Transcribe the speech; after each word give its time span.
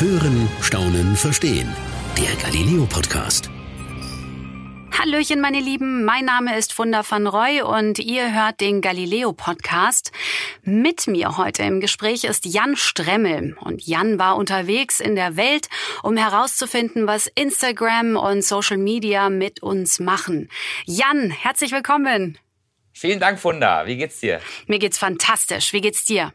Hören, 0.00 0.48
Staunen, 0.62 1.14
Verstehen. 1.14 1.76
Der 2.16 2.34
Galileo 2.42 2.86
Podcast. 2.86 3.50
Hallöchen, 4.98 5.42
meine 5.42 5.60
Lieben. 5.60 6.06
Mein 6.06 6.24
Name 6.24 6.56
ist 6.56 6.72
Funda 6.72 7.02
van 7.06 7.26
Roy 7.26 7.60
und 7.60 7.98
ihr 7.98 8.32
hört 8.34 8.62
den 8.62 8.80
Galileo 8.80 9.34
Podcast. 9.34 10.10
Mit 10.62 11.06
mir 11.06 11.36
heute 11.36 11.64
im 11.64 11.80
Gespräch 11.80 12.24
ist 12.24 12.46
Jan 12.46 12.76
Stremmel. 12.76 13.58
Und 13.60 13.86
Jan 13.86 14.18
war 14.18 14.36
unterwegs 14.36 15.00
in 15.00 15.16
der 15.16 15.36
Welt, 15.36 15.68
um 16.02 16.16
herauszufinden, 16.16 17.06
was 17.06 17.26
Instagram 17.34 18.16
und 18.16 18.42
Social 18.42 18.78
Media 18.78 19.28
mit 19.28 19.62
uns 19.62 20.00
machen. 20.00 20.48
Jan, 20.86 21.28
herzlich 21.28 21.72
willkommen. 21.72 22.38
Vielen 22.94 23.20
Dank, 23.20 23.38
Funda. 23.38 23.86
Wie 23.86 23.98
geht's 23.98 24.20
dir? 24.20 24.40
Mir 24.66 24.78
geht's 24.78 24.96
fantastisch. 24.96 25.74
Wie 25.74 25.82
geht's 25.82 26.06
dir? 26.06 26.32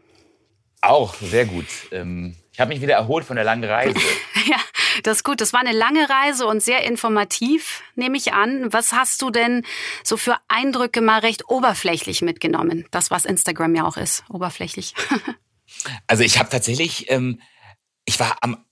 Auch 0.82 1.16
sehr 1.16 1.46
gut. 1.46 1.66
Ähm, 1.92 2.36
ich 2.56 2.62
habe 2.62 2.70
mich 2.70 2.80
wieder 2.80 2.94
erholt 2.94 3.26
von 3.26 3.36
der 3.36 3.44
langen 3.44 3.66
Reise. 3.66 4.00
ja, 4.48 4.56
das 5.04 5.18
ist 5.18 5.24
gut. 5.26 5.42
Das 5.42 5.52
war 5.52 5.60
eine 5.60 5.74
lange 5.74 6.10
Reise 6.10 6.48
und 6.48 6.64
sehr 6.64 6.86
informativ, 6.86 7.84
nehme 7.96 8.16
ich 8.16 8.32
an. 8.32 8.72
Was 8.72 8.94
hast 8.94 9.22
du 9.22 9.30
denn 9.30 9.66
so 10.06 10.16
für 10.16 10.38
Eindrücke 10.48 11.02
mal 11.02 11.20
recht 11.20 11.50
oberflächlich 11.50 12.22
mitgenommen? 12.22 12.88
Das, 12.92 13.12
was 13.12 13.26
Instagram 13.26 13.76
ja 13.76 13.86
auch 13.86 13.98
ist, 13.98 14.24
oberflächlich. 14.30 14.94
also 16.08 16.24
ich 16.24 16.40
habe 16.40 16.50
tatsächlich, 16.50 17.12
ähm, 17.12 17.42
ich 18.06 18.22
war 18.22 18.38
am 18.40 18.64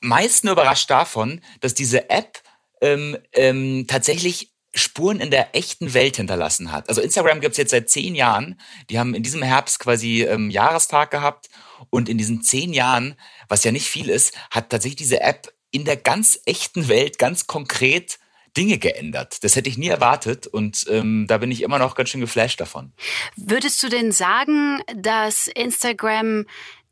meisten 0.00 0.48
überrascht 0.48 0.90
davon, 0.90 1.42
dass 1.60 1.74
diese 1.74 2.10
App 2.10 2.42
ähm, 2.80 3.16
ähm, 3.34 3.86
tatsächlich 3.86 4.52
Spuren 4.74 5.20
in 5.20 5.30
der 5.30 5.54
echten 5.54 5.94
Welt 5.94 6.16
hinterlassen 6.16 6.72
hat. 6.72 6.88
Also 6.88 7.02
Instagram 7.02 7.40
gibt's 7.40 7.58
jetzt 7.58 7.70
seit 7.70 7.88
zehn 7.88 8.16
Jahren. 8.16 8.58
Die 8.90 8.98
haben 8.98 9.14
in 9.14 9.22
diesem 9.22 9.42
Herbst 9.42 9.78
quasi 9.78 10.22
ähm, 10.22 10.50
Jahrestag 10.50 11.12
gehabt. 11.12 11.50
Und 11.90 12.08
in 12.08 12.18
diesen 12.18 12.42
zehn 12.42 12.72
Jahren, 12.72 13.14
was 13.48 13.64
ja 13.64 13.72
nicht 13.72 13.86
viel 13.86 14.08
ist, 14.08 14.34
hat 14.50 14.70
tatsächlich 14.70 14.96
diese 14.96 15.20
App 15.20 15.52
in 15.70 15.84
der 15.84 15.96
ganz 15.96 16.40
echten 16.44 16.88
Welt 16.88 17.18
ganz 17.18 17.46
konkret 17.46 18.18
Dinge 18.56 18.78
geändert. 18.78 19.42
Das 19.44 19.56
hätte 19.56 19.70
ich 19.70 19.78
nie 19.78 19.88
erwartet 19.88 20.46
und 20.46 20.84
ähm, 20.90 21.26
da 21.26 21.38
bin 21.38 21.50
ich 21.50 21.62
immer 21.62 21.78
noch 21.78 21.94
ganz 21.94 22.10
schön 22.10 22.20
geflasht 22.20 22.60
davon. 22.60 22.92
Würdest 23.36 23.82
du 23.82 23.88
denn 23.88 24.12
sagen, 24.12 24.80
dass 24.94 25.46
Instagram 25.46 26.44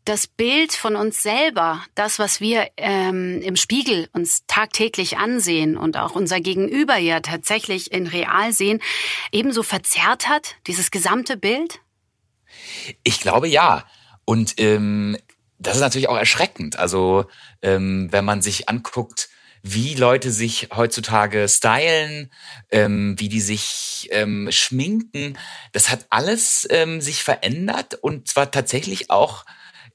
das 0.06 0.27
Bild 0.27 0.73
von 0.73 0.97
uns 0.97 1.23
selber, 1.23 1.84
das, 1.95 2.19
was 2.19 2.41
wir 2.41 2.69
ähm, 2.79 3.42
im 3.42 3.57
Spiegel 3.57 4.09
uns 4.14 4.45
tagtäglich 4.47 5.19
ansehen 5.19 5.77
und 5.77 5.98
auch 5.98 6.14
unser 6.14 6.41
Gegenüber 6.41 6.97
ja 6.97 7.20
tatsächlich 7.20 7.92
in 7.92 8.07
real 8.07 8.53
sehen, 8.53 8.81
ebenso 9.31 9.62
verzerrt 9.62 10.29
hat, 10.29 10.57
dieses 10.67 10.91
gesamte 10.91 11.36
Bild? 11.36 11.81
Ich 13.05 13.20
glaube 13.20 13.48
ja. 13.48 13.84
Und 14.31 14.61
ähm, 14.61 15.17
das 15.59 15.75
ist 15.75 15.81
natürlich 15.81 16.09
auch 16.09 16.17
erschreckend. 16.17 16.78
Also 16.78 17.25
ähm, 17.62 18.12
wenn 18.12 18.25
man 18.25 18.42
sich 18.42 18.69
anguckt, 18.69 19.28
wie 19.64 19.97
Leute 19.97 20.31
sich 20.31 20.69
heutzutage 20.73 21.48
stylen, 21.48 22.31
ähm, 22.70 23.19
wie 23.19 23.28
die 23.28 23.41
sich 23.41 24.08
ähm, 24.12 24.47
schminken, 24.53 25.36
das 25.73 25.91
hat 25.91 26.06
alles 26.11 26.64
ähm, 26.70 27.01
sich 27.01 27.25
verändert 27.25 27.95
und 27.95 28.28
zwar 28.28 28.53
tatsächlich 28.53 29.11
auch 29.11 29.45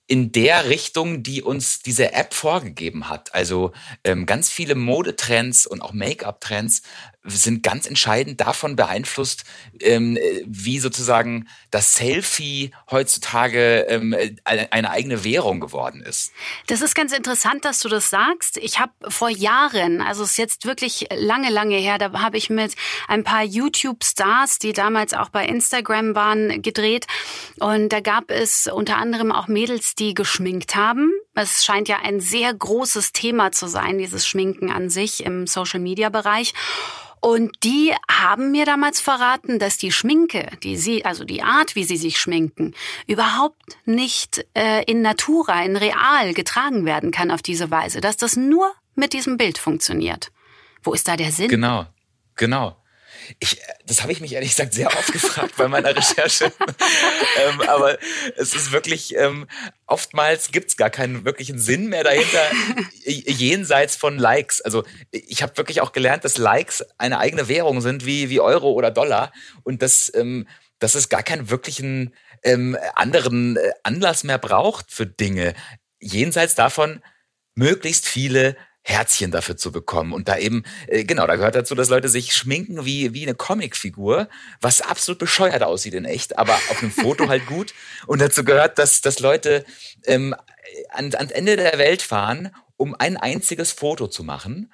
in 0.05 0.33
der 0.33 0.67
Richtung, 0.67 1.23
die 1.23 1.41
uns 1.41 1.79
diese 1.79 2.11
App 2.11 2.33
vorgegeben 2.33 3.07
hat. 3.07 3.33
Also 3.33 3.71
ähm, 4.03 4.25
ganz 4.25 4.49
viele 4.49 4.75
Modetrends 4.75 5.65
und 5.65 5.81
auch 5.81 5.93
Make-up-Trends 5.93 6.81
sind 7.27 7.63
ganz 7.63 7.85
entscheidend 7.85 8.41
davon 8.41 8.75
beeinflusst, 8.75 9.43
ähm, 9.79 10.17
wie 10.45 10.79
sozusagen 10.79 11.47
das 11.71 11.95
Selfie 11.95 12.71
heutzutage 12.89 13.85
ähm, 13.89 14.15
eine 14.43 14.89
eigene 14.89 15.23
Währung 15.23 15.59
geworden 15.59 16.01
ist. 16.01 16.31
Das 16.67 16.81
ist 16.81 16.95
ganz 16.95 17.13
interessant, 17.13 17.65
dass 17.65 17.79
du 17.79 17.89
das 17.89 18.09
sagst. 18.09 18.57
Ich 18.57 18.79
habe 18.79 18.91
vor 19.07 19.29
Jahren, 19.29 20.01
also 20.01 20.23
es 20.23 20.31
ist 20.31 20.37
jetzt 20.37 20.65
wirklich 20.65 21.07
lange, 21.15 21.49
lange 21.49 21.77
her, 21.77 21.97
da 21.97 22.11
habe 22.21 22.37
ich 22.37 22.49
mit 22.49 22.75
ein 23.07 23.23
paar 23.23 23.43
YouTube-Stars, 23.43 24.59
die 24.59 24.73
damals 24.73 25.13
auch 25.13 25.29
bei 25.29 25.45
Instagram 25.45 26.15
waren, 26.15 26.61
gedreht. 26.61 27.07
Und 27.59 27.89
da 27.89 27.99
gab 27.99 28.31
es 28.31 28.67
unter 28.67 28.97
anderem 28.97 29.31
auch 29.31 29.47
Mädels, 29.47 29.95
die 29.95 30.13
geschminkt 30.13 30.75
haben. 30.75 31.11
Es 31.33 31.65
scheint 31.65 31.87
ja 31.87 31.97
ein 32.03 32.19
sehr 32.19 32.53
großes 32.53 33.11
Thema 33.11 33.51
zu 33.51 33.67
sein, 33.67 33.97
dieses 33.97 34.25
Schminken 34.27 34.71
an 34.71 34.89
sich 34.89 35.25
im 35.25 35.47
Social-Media-Bereich. 35.47 36.53
Und 37.21 37.63
die 37.63 37.93
haben 38.09 38.51
mir 38.51 38.65
damals 38.65 38.99
verraten, 39.01 39.57
dass 39.57 39.77
die 39.77 39.91
Schminke, 39.91 40.49
die 40.63 40.77
sie, 40.77 41.05
also 41.05 41.23
die 41.23 41.41
Art, 41.41 41.75
wie 41.75 41.83
sie 41.83 41.97
sich 41.97 42.19
schminken, 42.19 42.73
überhaupt 43.07 43.77
nicht 43.85 44.45
äh, 44.53 44.83
in 44.85 45.01
Natura, 45.01 45.63
in 45.63 45.75
real 45.75 46.33
getragen 46.33 46.85
werden 46.85 47.11
kann 47.11 47.31
auf 47.31 47.41
diese 47.41 47.71
Weise, 47.71 48.01
dass 48.01 48.17
das 48.17 48.35
nur 48.35 48.71
mit 48.95 49.13
diesem 49.13 49.37
Bild 49.37 49.57
funktioniert. 49.57 50.31
Wo 50.83 50.93
ist 50.93 51.07
da 51.07 51.17
der 51.17 51.31
Sinn? 51.31 51.49
Genau, 51.49 51.87
genau. 52.35 52.77
Ich, 53.39 53.61
das 53.85 54.01
habe 54.01 54.11
ich 54.11 54.21
mich 54.21 54.33
ehrlich 54.33 54.51
gesagt 54.51 54.73
sehr 54.73 54.87
oft 54.87 55.11
gefragt 55.11 55.55
bei 55.57 55.67
meiner 55.67 55.95
Recherche. 55.95 56.45
ähm, 57.47 57.61
aber 57.61 57.97
es 58.35 58.53
ist 58.53 58.71
wirklich, 58.71 59.15
ähm, 59.15 59.47
oftmals 59.87 60.51
gibt's 60.51 60.77
gar 60.77 60.89
keinen 60.89 61.25
wirklichen 61.25 61.59
Sinn 61.59 61.87
mehr 61.87 62.03
dahinter, 62.03 62.43
jenseits 63.05 63.95
von 63.95 64.17
Likes. 64.17 64.61
Also 64.61 64.83
ich 65.11 65.43
habe 65.43 65.57
wirklich 65.57 65.81
auch 65.81 65.91
gelernt, 65.91 66.25
dass 66.25 66.37
Likes 66.37 66.85
eine 66.97 67.19
eigene 67.19 67.47
Währung 67.47 67.81
sind, 67.81 68.05
wie, 68.05 68.29
wie 68.29 68.39
Euro 68.39 68.71
oder 68.71 68.91
Dollar. 68.91 69.31
Und 69.63 69.81
dass, 69.81 70.11
ähm, 70.15 70.47
dass 70.79 70.95
es 70.95 71.09
gar 71.09 71.23
keinen 71.23 71.49
wirklichen 71.49 72.13
ähm, 72.43 72.77
anderen 72.95 73.57
äh, 73.57 73.71
Anlass 73.83 74.23
mehr 74.23 74.37
braucht 74.37 74.91
für 74.91 75.05
Dinge. 75.05 75.53
Jenseits 75.99 76.55
davon, 76.55 77.01
möglichst 77.55 78.07
viele 78.07 78.55
Herzchen 78.87 79.31
dafür 79.31 79.57
zu 79.57 79.71
bekommen. 79.71 80.13
Und 80.13 80.27
da 80.27 80.37
eben, 80.37 80.63
äh, 80.87 81.03
genau, 81.03 81.25
da 81.25 81.35
gehört 81.35 81.55
dazu, 81.55 81.73
dass 81.73 81.89
Leute 81.89 82.07
sich 82.07 82.33
schminken 82.33 82.85
wie, 82.85 83.13
wie 83.13 83.23
eine 83.23 83.33
Comicfigur, 83.33 84.29
was 84.61 84.81
absolut 84.81 85.17
bescheuert 85.17 85.63
aussieht 85.63 85.95
in 85.95 86.05
echt, 86.05 86.37
aber 86.37 86.53
auf 86.53 86.81
einem 86.81 86.91
Foto 86.91 87.27
halt 87.27 87.47
gut. 87.47 87.73
Und 88.05 88.21
dazu 88.21 88.45
gehört, 88.45 88.77
dass, 88.77 89.01
dass 89.01 89.19
Leute 89.19 89.65
ähm, 90.05 90.35
an, 90.89 91.13
ans 91.15 91.31
Ende 91.31 91.55
der 91.55 91.79
Welt 91.79 92.03
fahren, 92.03 92.51
um 92.77 92.93
ein 92.93 93.17
einziges 93.17 93.71
Foto 93.71 94.07
zu 94.07 94.23
machen 94.23 94.71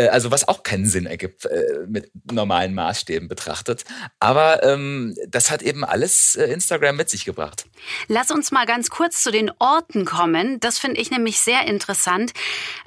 also 0.00 0.30
was 0.30 0.48
auch 0.48 0.62
keinen 0.62 0.86
Sinn 0.86 1.06
ergibt 1.06 1.44
äh, 1.44 1.86
mit 1.86 2.10
normalen 2.30 2.74
Maßstäben 2.74 3.28
betrachtet. 3.28 3.84
Aber 4.20 4.62
ähm, 4.62 5.14
das 5.28 5.50
hat 5.50 5.62
eben 5.62 5.84
alles 5.84 6.36
äh, 6.36 6.44
Instagram 6.44 6.96
mit 6.96 7.10
sich 7.10 7.24
gebracht. 7.24 7.66
Lass 8.08 8.30
uns 8.30 8.50
mal 8.50 8.66
ganz 8.66 8.90
kurz 8.90 9.22
zu 9.22 9.30
den 9.30 9.50
Orten 9.58 10.04
kommen. 10.04 10.60
Das 10.60 10.78
finde 10.78 11.00
ich 11.00 11.10
nämlich 11.10 11.40
sehr 11.40 11.66
interessant. 11.66 12.32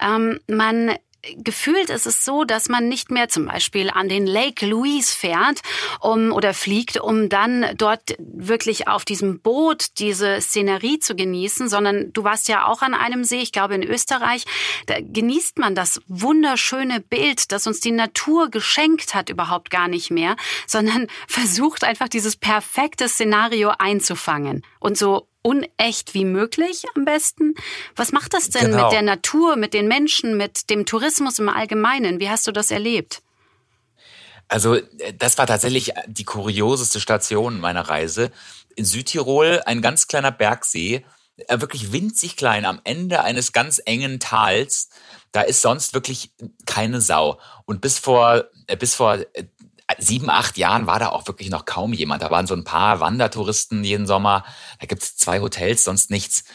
Ähm, 0.02 0.40
man 0.48 0.96
gefühlt 1.38 1.90
ist 1.90 2.06
es 2.06 2.26
so, 2.26 2.44
dass 2.44 2.70
man 2.70 2.88
nicht 2.88 3.12
mehr 3.12 3.30
zum 3.30 3.46
Beispiel 3.46 3.90
an 3.90 4.10
den 4.10 4.26
Lake 4.26 4.66
Louise 4.66 5.16
fährt 5.16 5.62
um, 6.00 6.32
oder 6.32 6.54
fliegt, 6.54 7.00
um 7.00 7.30
dann 7.30 7.66
dort 7.78 8.16
wirklich 8.20 8.88
auf 8.88 9.06
diesem 9.06 9.40
Boot 9.40 10.00
diese 10.00 10.40
Szenerie 10.42 11.00
zu 11.00 11.16
genießen, 11.16 11.70
sondern 11.70 12.14
du 12.14 12.24
warst 12.24 12.48
ja 12.48 12.66
auch 12.68 12.82
an 12.82 12.94
einem 12.94 13.24
See, 13.24 13.42
ich 13.42 13.52
glaube 13.52 13.76
in 13.76 13.84
Österreich, 13.84 14.46
da 14.88 14.96
genießt 15.00 15.60
man 15.60 15.76
das 15.76 16.02
wunderschöne 16.08 17.00
Bild, 17.00 17.52
das 17.52 17.68
uns 17.68 17.80
die 17.80 17.92
Natur 17.92 18.50
geschenkt 18.50 19.16
hat, 19.16 19.30
überhaupt 19.30 19.70
gar 19.70 19.88
nicht 19.88 20.12
mehr, 20.12 20.36
sondern 20.68 21.08
versucht 21.28 21.84
einfach 21.84 22.10
dieses 22.10 22.36
perfekte 22.36 23.10
Szenario 23.10 23.72
einzufangen. 23.78 24.64
Und 24.80 24.98
so 24.98 25.28
unecht 25.46 26.16
wie 26.16 26.26
möglich 26.26 26.86
am 26.96 27.06
besten. 27.06 27.54
Was 27.96 28.12
macht 28.12 28.34
das 28.34 28.50
denn 28.50 28.72
genau. 28.72 28.86
mit 28.86 28.94
der 28.94 29.04
Natur, 29.04 29.56
mit 29.56 29.76
den 29.76 29.88
Menschen, 29.88 30.38
mit 30.38 30.72
dem 30.72 30.88
Tourismus 30.88 31.38
im 31.38 31.50
Allgemeinen? 31.50 32.20
Wie 32.20 32.30
hast 32.30 32.48
du 32.48 32.52
das 32.52 32.72
erlebt? 32.72 33.22
Also 34.48 34.76
äh, 34.76 35.14
das 35.18 35.38
war 35.38 35.46
tatsächlich 35.46 35.94
die 36.08 36.24
kurioseste 36.24 37.00
Station 37.00 37.60
meiner 37.60 37.88
Reise. 37.88 38.32
In 38.76 38.86
Südtirol 38.86 39.62
ein 39.66 39.84
ganz 39.84 40.08
kleiner 40.08 40.32
Bergsee, 40.32 41.06
äh, 41.48 41.62
wirklich 41.62 41.92
winzig 41.92 42.38
klein, 42.38 42.66
am 42.66 42.82
Ende 42.84 43.22
eines 43.22 43.52
ganz 43.52 43.80
engen 43.86 44.20
Tals. 44.20 44.90
Da 45.32 45.42
ist 45.42 45.62
sonst 45.62 45.94
wirklich 45.94 46.32
keine 46.66 47.02
Sau. 47.02 47.40
Und 47.66 47.82
bis 47.82 48.00
vor, 48.00 48.46
äh, 48.66 48.78
bis 48.78 48.96
vor 48.96 49.20
sieben, 49.98 50.30
acht 50.30 50.58
Jahren 50.58 50.88
war 50.88 51.00
da 51.00 51.10
auch 51.10 51.28
wirklich 51.28 51.50
noch 51.50 51.66
kaum 51.66 51.94
jemand. 51.94 52.22
Da 52.22 52.32
waren 52.32 52.48
so 52.48 52.56
ein 52.56 52.64
paar 52.64 53.00
Wandertouristen 53.00 53.84
jeden 53.84 54.08
Sommer. 54.08 54.46
Da 54.80 54.88
gibt's 54.88 55.16
zwei 55.18 55.40
Hotels, 55.40 55.84
sonst 55.84 56.10
nichts. 56.10 56.46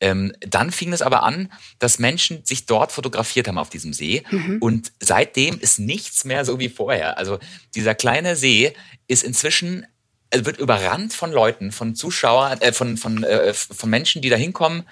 Ähm, 0.00 0.32
dann 0.40 0.72
fing 0.72 0.92
es 0.92 1.00
aber 1.00 1.22
an, 1.22 1.52
dass 1.78 2.00
Menschen 2.00 2.44
sich 2.44 2.66
dort 2.66 2.90
fotografiert 2.90 3.46
haben 3.46 3.58
auf 3.58 3.70
diesem 3.70 3.92
See. 3.92 4.24
Mhm. 4.30 4.58
Und 4.60 4.92
seitdem 4.98 5.60
ist 5.60 5.78
nichts 5.78 6.24
mehr 6.24 6.44
so 6.44 6.58
wie 6.58 6.68
vorher. 6.68 7.18
Also 7.18 7.38
dieser 7.74 7.94
kleine 7.94 8.34
See 8.34 8.74
ist 9.06 9.22
inzwischen 9.22 9.86
also 10.32 10.46
wird 10.46 10.58
überrannt 10.58 11.12
von 11.12 11.30
Leuten, 11.30 11.72
von 11.72 11.94
Zuschauern, 11.94 12.60
äh, 12.62 12.72
von, 12.72 12.96
von, 12.96 13.22
äh, 13.22 13.52
von 13.52 13.90
Menschen, 13.90 14.22
die 14.22 14.30
da 14.30 14.36
hinkommen, 14.36 14.88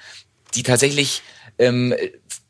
die 0.55 0.63
tatsächlich 0.63 1.23
ähm, 1.59 1.95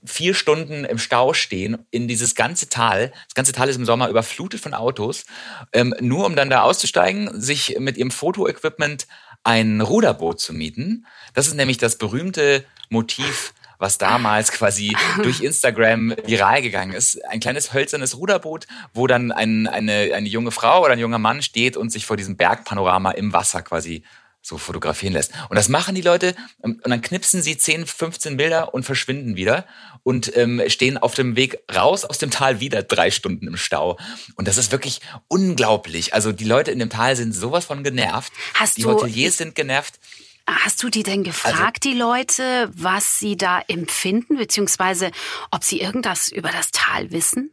vier 0.05 0.35
Stunden 0.35 0.85
im 0.85 0.99
Stau 0.99 1.35
stehen 1.35 1.79
in 1.91 2.08
dieses 2.08 2.35
ganze 2.35 2.69
Tal. 2.69 3.12
Das 3.26 3.35
ganze 3.35 3.52
Tal 3.52 3.69
ist 3.69 3.76
im 3.76 3.85
Sommer 3.85 4.08
überflutet 4.08 4.61
von 4.61 4.75
Autos, 4.75 5.25
ähm, 5.73 5.94
nur 6.00 6.26
um 6.26 6.37
dann 6.37 6.50
da 6.50 6.62
auszusteigen, 6.62 7.41
sich 7.41 7.76
mit 7.79 7.97
ihrem 7.97 8.11
Fotoequipment 8.11 9.06
ein 9.44 9.81
Ruderboot 9.81 10.41
zu 10.41 10.52
mieten. 10.52 11.06
Das 11.35 11.47
ist 11.47 11.55
nämlich 11.55 11.79
das 11.79 11.97
berühmte 11.97 12.64
Motiv 12.88 13.55
was 13.81 13.99
damals 13.99 14.52
quasi 14.52 14.94
durch 15.23 15.41
Instagram 15.41 16.14
viral 16.25 16.62
gegangen 16.62 16.93
ist. 16.93 17.25
Ein 17.25 17.41
kleines 17.41 17.73
hölzernes 17.73 18.17
Ruderboot, 18.17 18.67
wo 18.94 19.06
dann 19.06 19.32
ein, 19.32 19.67
eine, 19.67 20.12
eine 20.14 20.29
junge 20.29 20.50
Frau 20.53 20.85
oder 20.85 20.93
ein 20.93 20.99
junger 20.99 21.19
Mann 21.19 21.43
steht 21.43 21.76
und 21.76 21.91
sich 21.91 22.06
vor 22.06 22.17
diesem 22.17 22.37
Bergpanorama 22.37 23.12
im 23.12 23.32
Wasser 23.32 23.62
quasi 23.62 24.05
so 24.42 24.58
fotografieren 24.58 25.12
lässt. 25.12 25.32
Und 25.48 25.56
das 25.56 25.69
machen 25.69 25.94
die 25.94 26.00
Leute 26.00 26.34
und 26.58 26.81
dann 26.84 27.02
knipsen 27.02 27.42
sie 27.42 27.56
10, 27.56 27.87
15 27.87 28.37
Bilder 28.37 28.75
und 28.75 28.84
verschwinden 28.84 29.37
wieder 29.37 29.66
und 30.02 30.34
ähm, 30.37 30.62
stehen 30.69 30.96
auf 30.98 31.14
dem 31.14 31.37
Weg 31.37 31.58
raus 31.75 32.04
aus 32.04 32.19
dem 32.19 32.31
Tal 32.31 32.60
wieder 32.60 32.82
drei 32.82 33.10
Stunden 33.10 33.46
im 33.46 33.56
Stau. 33.56 33.98
Und 34.37 34.48
das 34.48 34.56
ist 34.56 34.72
wirklich 34.72 35.00
unglaublich. 35.28 36.14
Also 36.14 36.32
die 36.32 36.44
Leute 36.44 36.70
in 36.70 36.78
dem 36.78 36.90
Tal 36.90 37.16
sind 37.16 37.32
sowas 37.32 37.66
von 37.66 37.84
genervt. 37.84 38.32
Hast 38.54 38.78
die 38.78 38.84
Hoteliers 38.84 39.37
sind 39.37 39.54
genervt. 39.54 39.98
Hast 40.46 40.82
du 40.82 40.88
die 40.88 41.02
denn 41.02 41.22
gefragt, 41.22 41.84
also, 41.84 41.93
die 41.93 41.94
Leute, 41.94 42.70
was 42.75 43.19
sie 43.19 43.36
da 43.36 43.60
empfinden, 43.69 44.36
beziehungsweise 44.36 45.12
ob 45.50 45.62
sie 45.62 45.81
irgendwas 45.81 46.32
über 46.32 46.50
das 46.50 46.70
Tal 46.72 47.12
wissen? 47.12 47.52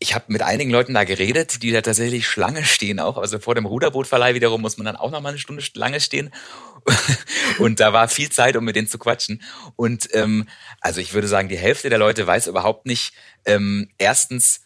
Ich 0.00 0.14
habe 0.14 0.26
mit 0.28 0.42
einigen 0.42 0.70
Leuten 0.70 0.94
da 0.94 1.04
geredet, 1.04 1.62
die 1.62 1.72
da 1.72 1.80
tatsächlich 1.80 2.28
Schlange 2.28 2.64
stehen 2.64 3.00
auch. 3.00 3.18
Also 3.18 3.38
vor 3.38 3.54
dem 3.54 3.66
Ruderbootverleih 3.66 4.34
wiederum 4.34 4.60
muss 4.60 4.76
man 4.76 4.84
dann 4.84 4.96
auch 4.96 5.10
noch 5.10 5.20
mal 5.20 5.30
eine 5.30 5.38
Stunde 5.38 5.62
Schlange 5.62 6.00
stehen. 6.00 6.30
und 7.58 7.80
da 7.80 7.92
war 7.92 8.08
viel 8.08 8.30
Zeit, 8.30 8.56
um 8.56 8.64
mit 8.64 8.76
denen 8.76 8.86
zu 8.86 8.98
quatschen. 8.98 9.42
Und 9.76 10.08
ähm, 10.14 10.48
also 10.80 11.00
ich 11.00 11.14
würde 11.14 11.26
sagen, 11.26 11.48
die 11.48 11.58
Hälfte 11.58 11.90
der 11.90 11.98
Leute 11.98 12.26
weiß 12.26 12.46
überhaupt 12.46 12.86
nicht, 12.86 13.12
ähm, 13.44 13.88
erstens, 13.98 14.60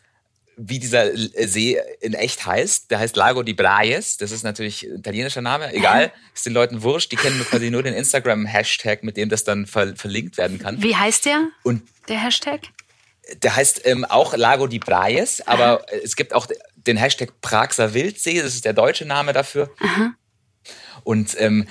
wie 0.57 0.79
dieser 0.79 1.17
See 1.17 1.81
in 2.01 2.13
echt 2.13 2.45
heißt. 2.45 2.91
Der 2.91 2.99
heißt 2.99 3.17
Lago 3.17 3.43
di 3.43 3.55
Braies. 3.55 4.19
Das 4.19 4.33
ist 4.33 4.43
natürlich 4.43 4.83
ein 4.83 4.99
italienischer 4.99 5.41
Name. 5.41 5.73
Egal, 5.73 6.13
ist 6.35 6.45
den 6.45 6.53
Leuten 6.53 6.83
wurscht. 6.83 7.11
Die 7.11 7.17
kennen 7.17 7.43
quasi 7.49 7.71
nur 7.71 7.83
den 7.83 7.95
Instagram-Hashtag, 7.95 9.03
mit 9.03 9.17
dem 9.17 9.31
das 9.31 9.45
dann 9.45 9.67
ver 9.67 9.97
verlinkt 9.97 10.37
werden 10.37 10.59
kann. 10.59 10.83
Wie 10.83 10.95
heißt 10.95 11.25
der? 11.25 11.49
Und 11.63 11.83
der 12.09 12.23
Hashtag? 12.23 12.61
Der 13.43 13.57
heißt 13.57 13.83
ähm, 13.85 14.05
auch 14.05 14.37
Lago 14.37 14.67
di 14.67 14.79
Braies, 14.79 15.41
aber 15.47 15.81
Aha. 15.81 15.87
es 16.03 16.17
gibt 16.17 16.35
auch 16.35 16.47
den 16.77 16.97
Hashtag 16.97 17.41
Praxer 17.41 17.95
Wildsee, 17.95 18.43
das 18.43 18.55
ist 18.55 18.65
der 18.65 18.73
deutsche 18.73 19.05
Name 19.05 19.33
dafür. 19.33 19.71
Aha. 19.81 20.15
Und 21.05 21.37
ähm, 21.39 21.67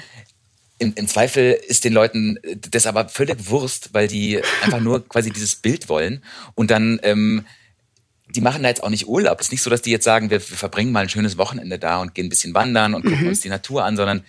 im, 0.82 0.94
im 0.96 1.08
Zweifel 1.08 1.52
ist 1.68 1.84
den 1.84 1.94
Leuten 1.94 2.40
das 2.72 2.88
aber 2.88 3.08
völlig 3.08 3.50
Wurst, 3.50 3.94
weil 3.94 4.08
die 4.08 4.42
einfach 4.64 4.80
nur 4.80 5.08
quasi 5.10 5.30
dieses 5.30 5.56
Bild 5.56 5.90
wollen. 5.90 6.24
Und 6.56 6.72
dann, 6.72 7.00
ähm, 7.04 7.46
die 8.30 8.42
machen 8.42 8.64
da 8.64 8.70
jetzt 8.70 8.82
auch 8.84 8.90
nicht 8.90 9.08
Urlaub. 9.08 9.40
Es 9.40 9.48
ist 9.48 9.52
nicht 9.52 9.62
so, 9.62 9.70
dass 9.70 9.82
die 9.82 9.92
jetzt 9.92 10.06
sagen, 10.06 10.30
wir, 10.30 10.40
wir 10.40 10.58
verbringen 10.58 10.92
mal 10.92 11.02
ein 11.02 11.10
schönes 11.10 11.38
Wochenende 11.38 11.78
da 11.78 12.02
und 12.02 12.16
gehen 12.16 12.28
ein 12.28 12.30
bisschen 12.30 12.54
wandern 12.56 12.96
und 12.96 13.04
gucken 13.04 13.22
mhm. 13.22 13.28
uns 13.28 13.42
die 13.42 13.50
Natur 13.50 13.84
an, 13.84 13.96
sondern 13.96 14.24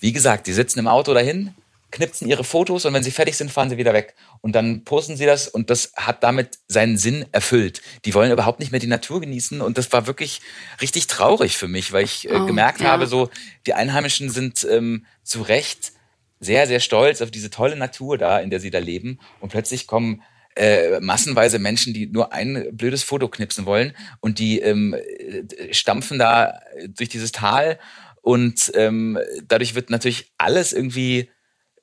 wie 0.00 0.12
gesagt, 0.12 0.46
die 0.46 0.52
sitzen 0.52 0.80
im 0.80 0.88
Auto 0.88 1.14
dahin, 1.14 1.54
knipsen 1.90 2.28
ihre 2.28 2.44
Fotos 2.44 2.84
und 2.84 2.92
wenn 2.92 3.02
sie 3.02 3.10
fertig 3.10 3.36
sind, 3.36 3.50
fahren 3.50 3.70
sie 3.70 3.76
wieder 3.76 3.92
weg. 3.92 4.14
Und 4.40 4.54
dann 4.54 4.84
posten 4.84 5.16
sie 5.16 5.26
das 5.26 5.48
und 5.48 5.70
das 5.70 5.92
hat 5.96 6.22
damit 6.22 6.58
seinen 6.68 6.98
Sinn 6.98 7.24
erfüllt. 7.32 7.82
Die 8.04 8.14
wollen 8.14 8.32
überhaupt 8.32 8.60
nicht 8.60 8.72
mehr 8.72 8.80
die 8.80 8.86
Natur 8.86 9.20
genießen 9.20 9.60
und 9.60 9.78
das 9.78 9.92
war 9.92 10.06
wirklich 10.06 10.40
richtig 10.80 11.06
traurig 11.06 11.56
für 11.56 11.68
mich, 11.68 11.92
weil 11.92 12.04
ich 12.04 12.28
äh, 12.28 12.34
oh, 12.34 12.46
gemerkt 12.46 12.80
ja. 12.80 12.88
habe, 12.88 13.06
so 13.06 13.30
die 13.66 13.74
Einheimischen 13.74 14.30
sind 14.30 14.66
ähm, 14.70 15.06
zu 15.22 15.42
Recht 15.42 15.92
sehr, 16.40 16.66
sehr 16.66 16.80
stolz 16.80 17.22
auf 17.22 17.30
diese 17.30 17.50
tolle 17.50 17.76
Natur 17.76 18.18
da, 18.18 18.38
in 18.40 18.50
der 18.50 18.60
sie 18.60 18.70
da 18.70 18.78
leben 18.78 19.18
und 19.40 19.50
plötzlich 19.50 19.86
kommen 19.86 20.22
äh, 20.56 21.00
massenweise 21.00 21.58
Menschen, 21.58 21.94
die 21.94 22.06
nur 22.06 22.32
ein 22.32 22.68
blödes 22.72 23.02
Foto 23.02 23.28
knipsen 23.28 23.66
wollen 23.66 23.92
und 24.20 24.38
die 24.38 24.60
ähm, 24.60 24.94
stampfen 25.70 26.18
da 26.18 26.60
durch 26.88 27.08
dieses 27.08 27.32
Tal 27.32 27.78
und 28.22 28.72
ähm, 28.74 29.18
dadurch 29.46 29.74
wird 29.74 29.90
natürlich 29.90 30.32
alles 30.38 30.72
irgendwie 30.72 31.30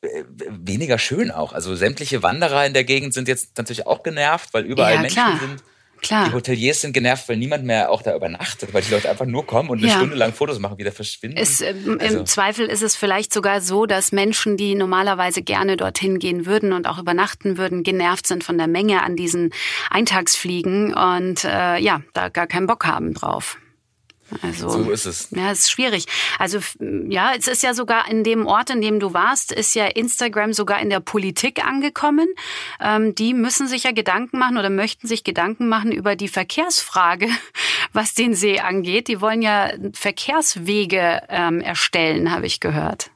weniger 0.02 0.98
schön 0.98 1.32
auch. 1.32 1.54
Also 1.54 1.76
sämtliche 1.76 2.24
Wanderer 2.24 2.66
in 2.66 2.74
der 2.74 2.84
Gegend 2.84 3.14
sind 3.14 3.28
jetzt 3.28 3.58
natürlich 3.58 3.88
auch 3.88 4.04
genervt, 4.04 4.54
weil 4.54 4.66
überall 4.66 4.96
ja, 4.96 5.02
Menschen 5.02 5.16
klar. 5.16 5.40
sind. 5.40 5.64
Klar. 6.02 6.30
Die 6.30 6.34
Hoteliers 6.34 6.82
sind 6.82 6.94
genervt, 6.94 7.30
weil 7.30 7.38
niemand 7.38 7.64
mehr 7.64 7.92
auch 7.92 8.02
da 8.02 8.16
übernachtet, 8.16 8.74
weil 8.74 8.82
die 8.82 8.90
Leute 8.90 9.08
einfach 9.08 9.28
nur 9.28 9.46
kommen 9.46 9.70
und 9.70 9.78
eine 9.78 9.88
ja. 9.88 9.98
Stunde 9.98 10.16
lang 10.16 10.34
Fotos 10.34 10.58
machen, 10.58 10.80
wieder 10.80 10.92
verschwinden. 10.92 11.38
Es, 11.38 11.62
äh, 11.62 11.76
also. 12.00 12.20
Im 12.20 12.26
Zweifel 12.26 12.66
ist 12.66 12.82
es 12.82 12.96
vielleicht 12.96 13.32
sogar 13.32 13.62
so, 13.62 13.86
dass 13.86 14.12
Menschen, 14.12 14.58
die 14.58 14.74
normalerweise 14.74 15.44
gerne 15.44 15.78
dorthin 15.78 16.18
gehen 16.18 16.48
würden 16.48 16.74
und 16.74 16.88
auch 16.88 16.98
übernachten 16.98 17.60
würden, 17.60 17.84
genervt 17.84 18.26
sind 18.26 18.44
von 18.44 18.58
der 18.58 18.66
Menge 18.66 19.04
an 19.04 19.16
diesen 19.16 19.54
Eintagsfliegen 19.92 20.96
und 20.96 21.44
äh, 21.44 21.78
ja, 21.78 22.02
da 22.14 22.30
gar 22.30 22.48
keinen 22.48 22.66
Bock 22.66 22.86
haben 22.86 23.14
drauf. 23.14 23.58
Also, 24.42 24.70
so 24.70 24.92
ist 24.92 25.06
es. 25.06 25.30
Ja, 25.32 25.52
es 25.52 25.60
ist 25.62 25.72
schwierig. 25.72 26.06
Also 26.40 26.60
ja, 26.80 27.34
es 27.38 27.48
ist 27.48 27.64
ja 27.64 27.74
sogar 27.74 28.10
in 28.10 28.24
dem 28.24 28.46
Ort, 28.46 28.70
in 28.70 28.82
dem 28.82 29.00
du 29.00 29.14
warst, 29.14 29.52
ist 29.52 29.76
ja 29.76 29.86
Instagram 29.86 30.54
sogar 30.54 30.80
in 30.80 30.90
der 30.90 31.00
Politik 31.00 31.66
angekommen. 31.66 32.28
Ähm, 32.80 33.14
die 33.16 33.34
müssen 33.34 33.68
sich 33.68 33.84
ja 33.84 33.92
Gedanken 33.92 34.40
machen 34.40 34.58
oder 34.58 34.70
möchten 34.70 35.08
sich 35.08 35.24
Gedanken 35.24 35.68
machen 35.68 35.92
über 35.92 36.16
die 36.16 36.30
Verkehrsfrage, 36.30 37.28
was 37.94 38.14
den 38.14 38.34
See 38.34 38.60
angeht. 38.60 39.08
Die 39.08 39.22
wollen 39.22 39.42
ja 39.42 39.72
Verkehrswege 39.94 41.22
ähm, 41.30 41.60
erstellen, 41.62 42.32
habe 42.32 42.46
ich 42.46 42.60
gehört. 42.60 43.12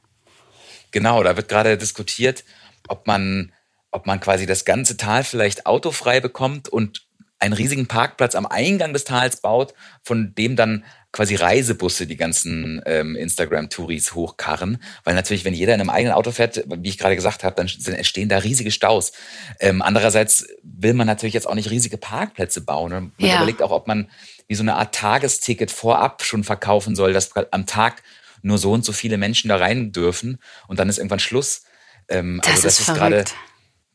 Genau, 0.90 1.22
da 1.22 1.36
wird 1.36 1.48
gerade 1.48 1.76
diskutiert, 1.76 2.44
ob 2.88 3.06
man, 3.06 3.52
ob 3.90 4.06
man 4.06 4.20
quasi 4.20 4.46
das 4.46 4.64
ganze 4.64 4.96
Tal 4.96 5.24
vielleicht 5.24 5.66
autofrei 5.66 6.20
bekommt 6.20 6.68
und 6.68 7.06
einen 7.38 7.52
riesigen 7.52 7.86
Parkplatz 7.86 8.34
am 8.34 8.46
Eingang 8.46 8.92
des 8.92 9.04
Tals 9.04 9.40
baut, 9.40 9.74
von 10.02 10.34
dem 10.34 10.56
dann 10.56 10.84
quasi 11.16 11.34
Reisebusse 11.34 12.06
die 12.06 12.18
ganzen 12.18 12.82
ähm, 12.84 13.16
Instagram-Touris 13.16 14.14
hochkarren, 14.14 14.82
weil 15.02 15.14
natürlich, 15.14 15.46
wenn 15.46 15.54
jeder 15.54 15.74
in 15.74 15.80
einem 15.80 15.88
eigenen 15.88 16.14
Auto 16.14 16.30
fährt, 16.30 16.62
wie 16.68 16.90
ich 16.90 16.98
gerade 16.98 17.16
gesagt 17.16 17.42
habe, 17.42 17.56
dann 17.56 17.68
entstehen 17.94 18.28
da 18.28 18.36
riesige 18.36 18.70
Staus. 18.70 19.12
Ähm, 19.58 19.80
andererseits 19.80 20.46
will 20.62 20.92
man 20.92 21.06
natürlich 21.06 21.32
jetzt 21.32 21.48
auch 21.48 21.54
nicht 21.54 21.70
riesige 21.70 21.96
Parkplätze 21.96 22.60
bauen. 22.60 22.92
Und 22.92 23.18
man 23.18 23.30
ja. 23.30 23.36
überlegt 23.36 23.62
auch, 23.62 23.70
ob 23.70 23.86
man 23.86 24.10
wie 24.46 24.54
so 24.54 24.62
eine 24.62 24.74
Art 24.76 24.94
Tagesticket 24.94 25.70
vorab 25.70 26.22
schon 26.22 26.44
verkaufen 26.44 26.94
soll, 26.94 27.14
dass 27.14 27.34
am 27.34 27.64
Tag 27.64 28.02
nur 28.42 28.58
so 28.58 28.72
und 28.72 28.84
so 28.84 28.92
viele 28.92 29.16
Menschen 29.16 29.48
da 29.48 29.56
rein 29.56 29.92
dürfen 29.92 30.38
und 30.68 30.78
dann 30.78 30.90
ist 30.90 30.98
irgendwann 30.98 31.18
Schluss. 31.18 31.62
Ähm, 32.08 32.40
das 32.42 32.50
also 32.52 32.62
das 32.64 32.80
ist, 32.80 32.88
ist 32.88 32.94
gerade 32.94 33.24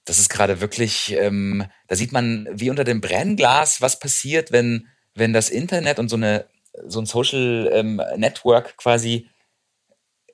das 0.06 0.18
ist 0.18 0.29
gerade 0.29 0.59
wirklich, 0.59 1.15
ähm, 1.19 1.65
da 1.88 1.95
sieht 1.95 2.12
man 2.12 2.50
wie 2.51 2.71
unter 2.71 2.83
dem 2.83 3.00
Brennglas, 3.00 3.79
was 3.79 4.00
passiert, 4.00 4.51
wenn, 4.51 4.88
wenn 5.13 5.33
das 5.33 5.51
Internet 5.51 6.00
und 6.00 6.09
so 6.09 6.15
eine 6.15 6.45
so 6.88 7.00
ein 7.00 7.06
Social 7.06 7.69
ähm, 7.73 8.01
Network 8.15 8.77
quasi 8.77 9.29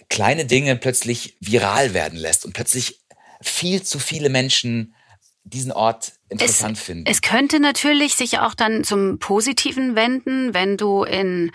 kleine 0.10 0.45
Dinge 0.45 0.75
plötzlich 0.75 1.38
viral 1.39 1.94
werden 1.94 2.18
lässt 2.18 2.45
und 2.45 2.54
plötzlich 2.54 3.01
viel 3.42 3.84
zu 3.84 4.00
viele 4.00 4.30
Menschen 4.30 4.94
diesen 5.44 5.72
Ort 5.72 6.13
interessant 6.29 6.77
es, 6.77 6.84
finden. 6.84 7.06
Es 7.08 7.22
könnte 7.22 7.60
natürlich 7.60 8.15
sich 8.15 8.39
auch 8.39 8.53
dann 8.53 8.84
zum 8.84 9.20
Positiven 9.20 9.96
wenden, 9.96 10.53
wenn 10.53 10.77
du 10.77 11.03
in 11.03 11.51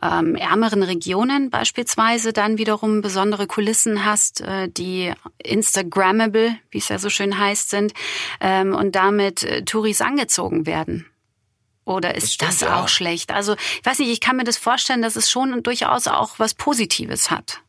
ähm, 0.00 0.36
ärmeren 0.36 0.82
Regionen 0.82 1.50
beispielsweise 1.50 2.32
dann 2.32 2.58
wiederum 2.58 3.02
besondere 3.02 3.46
Kulissen 3.46 4.04
hast, 4.04 4.40
äh, 4.40 4.68
die 4.68 5.12
Instagrammable, 5.38 6.56
wie 6.70 6.78
es 6.78 6.88
ja 6.88 6.98
so 6.98 7.08
schön 7.08 7.38
heißt, 7.38 7.70
sind 7.70 7.92
ähm, 8.40 8.74
und 8.74 8.94
damit 8.94 9.42
äh, 9.44 9.64
Touris 9.64 10.00
angezogen 10.00 10.66
werden. 10.66 11.06
Oder 11.84 12.14
ist 12.14 12.24
das, 12.24 12.34
stimmt, 12.34 12.52
das 12.52 12.62
auch 12.62 12.82
ja. 12.82 12.88
schlecht? 12.88 13.32
Also, 13.32 13.54
ich 13.54 13.84
weiß 13.84 13.98
nicht, 13.98 14.10
ich 14.10 14.20
kann 14.20 14.36
mir 14.36 14.44
das 14.44 14.56
vorstellen, 14.56 15.02
dass 15.02 15.16
es 15.16 15.30
schon 15.30 15.62
durchaus 15.62 16.06
auch 16.06 16.38
was 16.38 16.54
Positives 16.54 17.30
hat. 17.30 17.60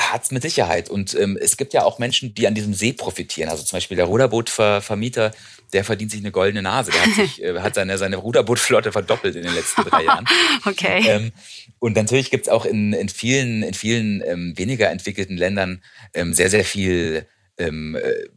Hat's 0.00 0.30
mit 0.30 0.42
Sicherheit. 0.42 0.88
Und 0.88 1.14
ähm, 1.14 1.38
es 1.40 1.56
gibt 1.56 1.72
ja 1.72 1.84
auch 1.84 1.98
Menschen, 1.98 2.34
die 2.34 2.46
an 2.46 2.54
diesem 2.54 2.74
See 2.74 2.92
profitieren. 2.92 3.50
Also 3.50 3.64
zum 3.64 3.76
Beispiel 3.76 3.96
der 3.96 4.06
Ruderbootvermieter, 4.06 5.32
der 5.72 5.84
verdient 5.84 6.10
sich 6.10 6.20
eine 6.20 6.32
goldene 6.32 6.62
Nase. 6.62 6.90
Der 6.90 7.02
hat, 7.02 7.14
sich, 7.14 7.42
äh, 7.42 7.60
hat 7.60 7.74
seine, 7.74 7.98
seine 7.98 8.16
Ruderbootflotte 8.16 8.92
verdoppelt 8.92 9.36
in 9.36 9.42
den 9.42 9.54
letzten 9.54 9.82
drei 9.84 10.04
Jahren. 10.04 10.26
okay. 10.64 11.04
Ähm, 11.06 11.32
und 11.78 11.96
natürlich 11.96 12.30
gibt's 12.30 12.48
auch 12.48 12.64
in, 12.64 12.92
in 12.92 13.08
vielen, 13.08 13.62
in 13.62 13.74
vielen 13.74 14.22
ähm, 14.26 14.54
weniger 14.56 14.90
entwickelten 14.90 15.36
Ländern 15.36 15.82
ähm, 16.14 16.32
sehr, 16.32 16.50
sehr 16.50 16.64
viel 16.64 17.26
ähm, 17.58 17.96
äh, 17.96 18.28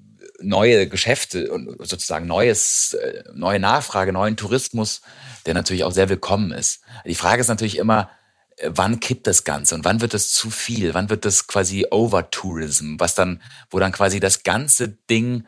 neue 0.44 0.88
Geschäfte 0.88 1.52
und 1.52 1.76
sozusagen 1.80 2.28
neues, 2.28 2.94
äh, 2.94 3.24
neue 3.34 3.60
Nachfrage, 3.60 4.14
neuen 4.14 4.38
Tourismus, 4.38 5.02
der 5.46 5.54
natürlich 5.54 5.84
auch 5.84 5.92
sehr 5.92 6.10
willkommen 6.10 6.52
ist. 6.52 6.82
Die 7.06 7.16
Frage 7.16 7.42
ist 7.42 7.48
natürlich 7.48 7.78
immer, 7.78 8.10
äh, 8.58 8.70
wann 8.74 9.00
kippt 9.00 9.28
das 9.28 9.44
Ganze 9.44 9.76
und 9.76 9.86
wann 9.86 10.02
wird 10.02 10.14
das 10.14 10.32
zu 10.32 10.50
viel? 10.50 10.94
Wann 10.94 11.10
wird 11.10 11.26
das 11.26 11.48
quasi 11.48 11.88
Overtourism, 11.90 12.96
was 13.00 13.16
dann, 13.16 13.42
wo 13.70 13.80
dann 13.80 13.92
quasi 13.92 14.20
das 14.20 14.44
ganze 14.44 14.90
Ding 14.90 15.48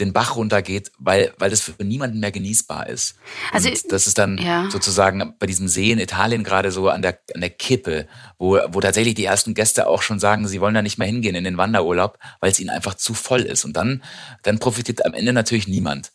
den 0.00 0.12
Bach 0.12 0.36
runtergeht, 0.36 0.90
weil, 0.98 1.32
weil 1.38 1.50
das 1.50 1.60
für 1.60 1.72
niemanden 1.84 2.20
mehr 2.20 2.32
genießbar 2.32 2.88
ist. 2.88 3.16
Also 3.52 3.68
und 3.68 3.92
das 3.92 4.06
ist 4.06 4.18
dann 4.18 4.38
ja. 4.38 4.68
sozusagen 4.70 5.34
bei 5.38 5.46
diesem 5.46 5.68
See 5.68 5.90
in 5.90 5.98
Italien 5.98 6.44
gerade 6.44 6.72
so 6.72 6.88
an 6.88 7.02
der, 7.02 7.20
an 7.34 7.40
der 7.40 7.50
Kippe, 7.50 8.08
wo, 8.38 8.58
wo 8.68 8.80
tatsächlich 8.80 9.14
die 9.14 9.24
ersten 9.24 9.54
Gäste 9.54 9.86
auch 9.86 10.02
schon 10.02 10.18
sagen, 10.18 10.48
sie 10.48 10.60
wollen 10.60 10.74
da 10.74 10.82
nicht 10.82 10.98
mehr 10.98 11.08
hingehen 11.08 11.34
in 11.34 11.44
den 11.44 11.56
Wanderurlaub, 11.56 12.18
weil 12.40 12.50
es 12.50 12.60
ihnen 12.60 12.70
einfach 12.70 12.94
zu 12.94 13.14
voll 13.14 13.42
ist. 13.42 13.64
Und 13.64 13.76
dann, 13.76 14.02
dann 14.42 14.58
profitiert 14.58 15.04
am 15.04 15.14
Ende 15.14 15.32
natürlich 15.32 15.68
niemand. 15.68 16.12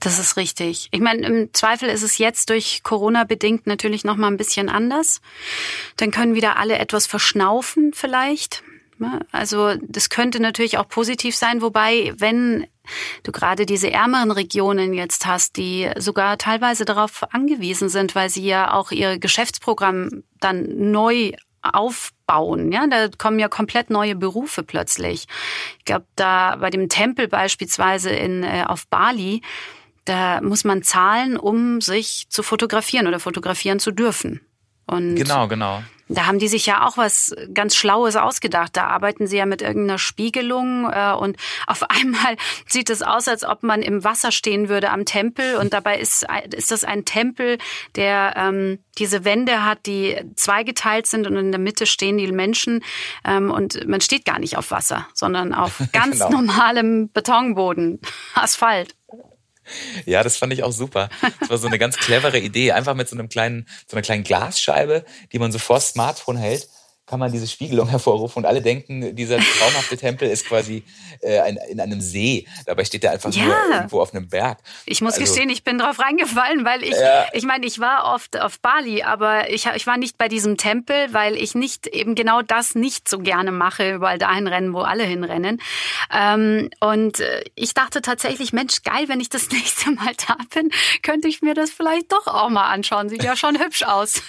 Das 0.00 0.18
ist 0.18 0.36
richtig. 0.36 0.88
Ich 0.90 1.00
meine, 1.00 1.26
im 1.26 1.54
Zweifel 1.54 1.88
ist 1.88 2.02
es 2.02 2.18
jetzt 2.18 2.50
durch 2.50 2.82
Corona 2.82 3.24
bedingt 3.24 3.66
natürlich 3.66 4.04
noch 4.04 4.16
mal 4.16 4.28
ein 4.28 4.36
bisschen 4.36 4.68
anders. 4.68 5.20
Dann 5.96 6.10
können 6.10 6.34
wieder 6.34 6.58
alle 6.58 6.78
etwas 6.78 7.06
verschnaufen 7.06 7.92
vielleicht 7.94 8.62
Also 9.32 9.74
das 9.82 10.08
könnte 10.08 10.40
natürlich 10.40 10.78
auch 10.78 10.88
positiv 10.88 11.36
sein, 11.36 11.62
wobei, 11.62 12.14
wenn 12.16 12.66
du 13.22 13.32
gerade 13.32 13.66
diese 13.66 13.90
ärmeren 13.90 14.30
Regionen 14.30 14.94
jetzt 14.94 15.26
hast, 15.26 15.56
die 15.56 15.90
sogar 15.96 16.38
teilweise 16.38 16.84
darauf 16.84 17.22
angewiesen 17.32 17.88
sind, 17.88 18.14
weil 18.14 18.30
sie 18.30 18.44
ja 18.44 18.72
auch 18.72 18.90
ihr 18.90 19.18
Geschäftsprogramm 19.18 20.22
dann 20.40 20.90
neu 20.90 21.32
aufbauen. 21.62 22.72
Ja, 22.72 22.86
da 22.86 23.08
kommen 23.08 23.38
ja 23.38 23.48
komplett 23.48 23.90
neue 23.90 24.14
Berufe 24.14 24.62
plötzlich. 24.62 25.26
Ich 25.78 25.84
glaube, 25.84 26.06
da 26.16 26.56
bei 26.56 26.70
dem 26.70 26.88
Tempel 26.88 27.28
beispielsweise 27.28 28.10
in 28.10 28.42
äh, 28.42 28.64
auf 28.66 28.86
Bali, 28.88 29.42
da 30.04 30.40
muss 30.40 30.64
man 30.64 30.82
zahlen, 30.82 31.36
um 31.36 31.80
sich 31.80 32.26
zu 32.28 32.42
fotografieren 32.42 33.06
oder 33.06 33.18
fotografieren 33.18 33.80
zu 33.80 33.90
dürfen. 33.90 34.40
Und 34.86 35.16
genau, 35.16 35.48
genau. 35.48 35.82
Da 36.08 36.26
haben 36.26 36.38
die 36.38 36.48
sich 36.48 36.66
ja 36.66 36.86
auch 36.86 36.96
was 36.96 37.34
ganz 37.52 37.74
Schlaues 37.74 38.16
ausgedacht. 38.16 38.76
Da 38.76 38.86
arbeiten 38.86 39.26
sie 39.26 39.38
ja 39.38 39.46
mit 39.46 39.60
irgendeiner 39.60 39.98
Spiegelung 39.98 40.90
äh, 40.90 41.12
und 41.12 41.36
auf 41.66 41.82
einmal 41.90 42.36
sieht 42.66 42.90
es 42.90 43.02
aus, 43.02 43.28
als 43.28 43.44
ob 43.44 43.62
man 43.62 43.82
im 43.82 44.04
Wasser 44.04 44.30
stehen 44.30 44.68
würde 44.68 44.90
am 44.90 45.04
Tempel 45.04 45.56
und 45.56 45.72
dabei 45.72 45.98
ist, 45.98 46.26
ist 46.54 46.70
das 46.70 46.84
ein 46.84 47.04
Tempel, 47.04 47.58
der 47.96 48.34
ähm, 48.36 48.78
diese 48.98 49.24
Wände 49.24 49.64
hat, 49.64 49.86
die 49.86 50.16
zweigeteilt 50.36 51.06
sind 51.06 51.26
und 51.26 51.36
in 51.36 51.50
der 51.50 51.60
Mitte 51.60 51.86
stehen 51.86 52.18
die 52.18 52.30
Menschen 52.30 52.82
ähm, 53.24 53.50
und 53.50 53.86
man 53.86 54.00
steht 54.00 54.24
gar 54.24 54.38
nicht 54.38 54.56
auf 54.56 54.70
Wasser, 54.70 55.06
sondern 55.12 55.52
auf 55.52 55.82
ganz 55.92 56.20
genau. 56.20 56.42
normalem 56.42 57.10
Betonboden, 57.12 58.00
Asphalt. 58.34 58.94
Ja, 60.04 60.22
das 60.22 60.36
fand 60.36 60.52
ich 60.52 60.62
auch 60.62 60.72
super. 60.72 61.08
Das 61.40 61.50
war 61.50 61.58
so 61.58 61.66
eine 61.66 61.78
ganz 61.78 61.96
clevere 61.96 62.38
Idee. 62.38 62.72
Einfach 62.72 62.94
mit 62.94 63.08
so 63.08 63.16
einem 63.16 63.28
kleinen, 63.28 63.66
so 63.86 63.96
einer 63.96 64.02
kleinen 64.02 64.24
Glasscheibe, 64.24 65.04
die 65.32 65.38
man 65.38 65.52
so 65.52 65.58
vor 65.58 65.80
Smartphone 65.80 66.36
hält 66.36 66.68
kann 67.06 67.20
man 67.20 67.32
diese 67.32 67.46
Spiegelung 67.46 67.88
hervorrufen 67.90 68.42
und 68.42 68.46
alle 68.46 68.60
denken, 68.60 69.14
dieser 69.14 69.38
traumhafte 69.38 69.96
Tempel 69.96 70.28
ist 70.28 70.46
quasi 70.46 70.84
äh, 71.20 71.40
ein, 71.40 71.58
in 71.68 71.80
einem 71.80 72.00
See. 72.00 72.46
Dabei 72.66 72.84
steht 72.84 73.04
er 73.04 73.12
einfach 73.12 73.32
ja. 73.32 73.44
nur 73.44 73.56
irgendwo 73.72 74.00
auf 74.00 74.12
einem 74.12 74.28
Berg. 74.28 74.58
Ich 74.84 75.00
muss 75.00 75.14
also, 75.14 75.24
gestehen, 75.24 75.48
ich 75.50 75.64
bin 75.64 75.78
drauf 75.78 75.98
reingefallen, 75.98 76.64
weil 76.64 76.82
ich, 76.82 76.90
ja. 76.90 77.26
ich 77.32 77.44
meine, 77.44 77.66
ich 77.66 77.78
war 77.78 78.12
oft 78.14 78.40
auf 78.40 78.60
Bali, 78.60 79.02
aber 79.02 79.50
ich, 79.50 79.66
ich 79.66 79.86
war 79.86 79.96
nicht 79.96 80.18
bei 80.18 80.28
diesem 80.28 80.56
Tempel, 80.56 81.12
weil 81.12 81.36
ich 81.36 81.54
nicht 81.54 81.86
eben 81.86 82.14
genau 82.14 82.42
das 82.42 82.74
nicht 82.74 83.08
so 83.08 83.18
gerne 83.18 83.52
mache, 83.52 83.94
überall 83.94 84.18
dahin 84.18 84.46
rennen, 84.46 84.72
wo 84.72 84.80
alle 84.80 85.04
hinrennen. 85.04 85.60
Ähm, 86.12 86.70
und 86.80 87.20
äh, 87.20 87.44
ich 87.54 87.74
dachte 87.74 88.02
tatsächlich, 88.02 88.52
Mensch, 88.52 88.82
geil, 88.82 89.08
wenn 89.08 89.20
ich 89.20 89.28
das 89.28 89.50
nächste 89.50 89.92
Mal 89.92 90.12
da 90.26 90.36
bin, 90.54 90.70
könnte 91.02 91.28
ich 91.28 91.42
mir 91.42 91.54
das 91.54 91.70
vielleicht 91.70 92.10
doch 92.12 92.26
auch 92.26 92.48
mal 92.48 92.68
anschauen. 92.68 93.08
Sieht 93.08 93.22
ja 93.22 93.36
schon 93.36 93.58
hübsch 93.58 93.84
aus. 93.84 94.22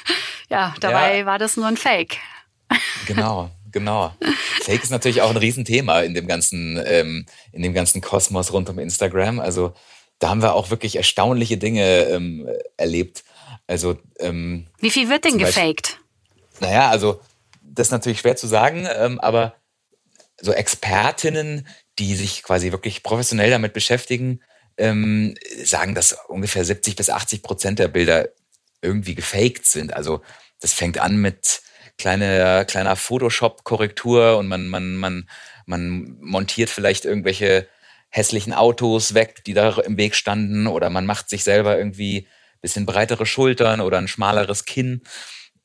Ja, 0.50 0.74
dabei 0.80 1.20
ja. 1.20 1.26
war 1.26 1.40
das 1.40 1.58
nur 1.58 1.68
ein 1.68 1.78
Fake. 1.78 2.18
Genau, 3.06 3.50
genau. 3.72 4.14
Fake 4.62 4.84
ist 4.84 4.92
natürlich 4.92 5.22
auch 5.22 5.30
ein 5.30 5.38
Riesenthema 5.38 6.02
in 6.02 6.14
dem 6.14 6.28
ganzen, 6.28 6.82
ähm, 6.86 7.26
in 7.52 7.62
dem 7.62 7.74
ganzen 7.74 8.02
Kosmos 8.02 8.52
rund 8.52 8.70
um 8.70 8.80
Instagram. 8.80 9.40
Also 9.40 9.74
da 10.20 10.30
haben 10.30 10.42
wir 10.42 10.54
auch 10.54 10.70
wirklich 10.70 10.96
erstaunliche 10.96 11.58
Dinge 11.58 12.04
ähm, 12.06 12.48
erlebt. 12.76 13.24
Also 13.68 13.98
ähm, 14.20 14.68
wie 14.80 14.92
viel 14.92 15.10
wird 15.10 15.26
denn 15.26 15.38
gefaked? 15.38 16.00
Beispiel, 16.60 16.68
naja, 16.68 16.90
also 16.90 17.22
das 17.62 17.88
ist 17.88 17.92
natürlich 17.92 18.20
schwer 18.20 18.36
zu 18.36 18.48
sagen, 18.48 18.88
ähm, 18.98 19.20
aber 19.20 19.54
so 20.40 20.52
Expertinnen, 20.52 21.68
die 22.00 22.16
sich 22.16 22.44
quasi 22.44 22.72
wirklich 22.72 23.04
professionell 23.04 23.50
damit 23.50 23.74
beschäftigen, 23.74 24.42
ähm, 24.78 25.36
sagen, 25.64 25.96
dass 25.96 26.18
ungefähr 26.28 26.64
70 26.64 26.96
bis 26.96 27.10
80 27.10 27.42
Prozent 27.42 27.80
der 27.80 27.88
Bilder 27.88 28.30
irgendwie 28.82 29.16
gefaked 29.16 29.66
sind. 29.66 29.94
Also 29.94 30.22
das 30.60 30.74
fängt 30.74 31.00
an 31.00 31.18
mit 31.18 31.62
kleine, 31.98 32.66
kleiner 32.68 32.96
Photoshop-Korrektur 32.96 34.38
und 34.38 34.48
man, 34.48 34.68
man, 34.68 34.96
man, 34.96 35.30
man 35.66 36.18
montiert 36.20 36.70
vielleicht 36.70 37.06
irgendwelche 37.06 37.68
hässlichen 38.10 38.54
Autos 38.54 39.14
weg, 39.14 39.44
die 39.46 39.54
da 39.54 39.78
im 39.80 39.98
Weg 39.98 40.16
standen, 40.16 40.68
oder 40.68 40.90
man 40.90 41.06
macht 41.06 41.30
sich 41.30 41.44
selber 41.44 41.78
irgendwie 41.78 42.28
bisschen 42.62 42.86
breitere 42.86 43.26
Schultern 43.26 43.82
oder 43.82 43.98
ein 43.98 44.08
schmaleres 44.08 44.66
Kinn. 44.66 45.02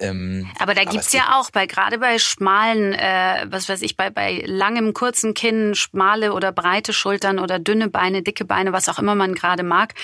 Ähm, 0.03 0.51
aber 0.59 0.75
da 0.75 0.85
gibt's 0.85 1.13
ja 1.13 1.39
auch 1.39 1.51
bei 1.51 1.67
gerade 1.67 1.99
bei 1.99 2.19
schmalen, 2.19 2.93
äh, 2.93 3.47
was 3.49 3.69
weiß 3.69 3.83
ich, 3.83 3.97
bei 3.97 4.11
bei 4.11 4.43
langem 4.45 4.93
kurzen 4.95 5.33
Kinn, 5.33 5.75
schmale 5.75 6.33
oder 6.33 6.51
breite 6.51 6.93
Schultern 6.93 7.39
oder 7.39 7.59
dünne 7.59 7.89
Beine, 7.89 8.23
dicke 8.23 8.45
Beine, 8.45 8.73
was 8.73 8.89
auch 8.89 8.99
immer 8.99 9.15
man 9.15 9.35
gerade 9.35 9.63
mag. 9.63 9.95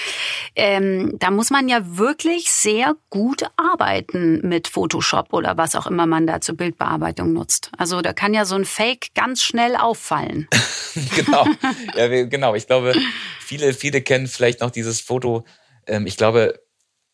Ähm, 0.55 1.17
da 1.19 1.31
muss 1.31 1.51
man 1.51 1.69
ja 1.69 1.81
wirklich 1.83 2.51
sehr 2.51 2.95
gut 3.11 3.43
arbeiten 3.57 4.47
mit 4.47 4.69
Photoshop 4.69 5.33
oder 5.33 5.57
was 5.57 5.75
auch 5.75 5.87
immer 5.87 6.07
man 6.07 6.27
da 6.27 6.41
zur 6.41 6.57
Bildbearbeitung 6.57 7.33
nutzt. 7.33 7.71
Also 7.77 8.01
da 8.01 8.13
kann 8.13 8.35
ja 8.35 8.45
so 8.45 8.55
ein 8.55 8.65
Fake 8.65 9.09
ganz 9.15 9.43
schnell 9.43 9.75
auffallen. 9.75 10.49
genau, 11.17 11.47
ja, 11.97 12.25
genau. 12.25 12.55
Ich 12.55 12.67
glaube, 12.67 12.95
viele 13.41 13.75
viele 13.75 14.01
kennen 14.01 14.29
vielleicht 14.29 14.61
noch 14.61 14.71
dieses 14.71 15.01
Foto. 15.01 15.45
Ähm, 15.87 16.07
ich 16.07 16.17
glaube 16.17 16.61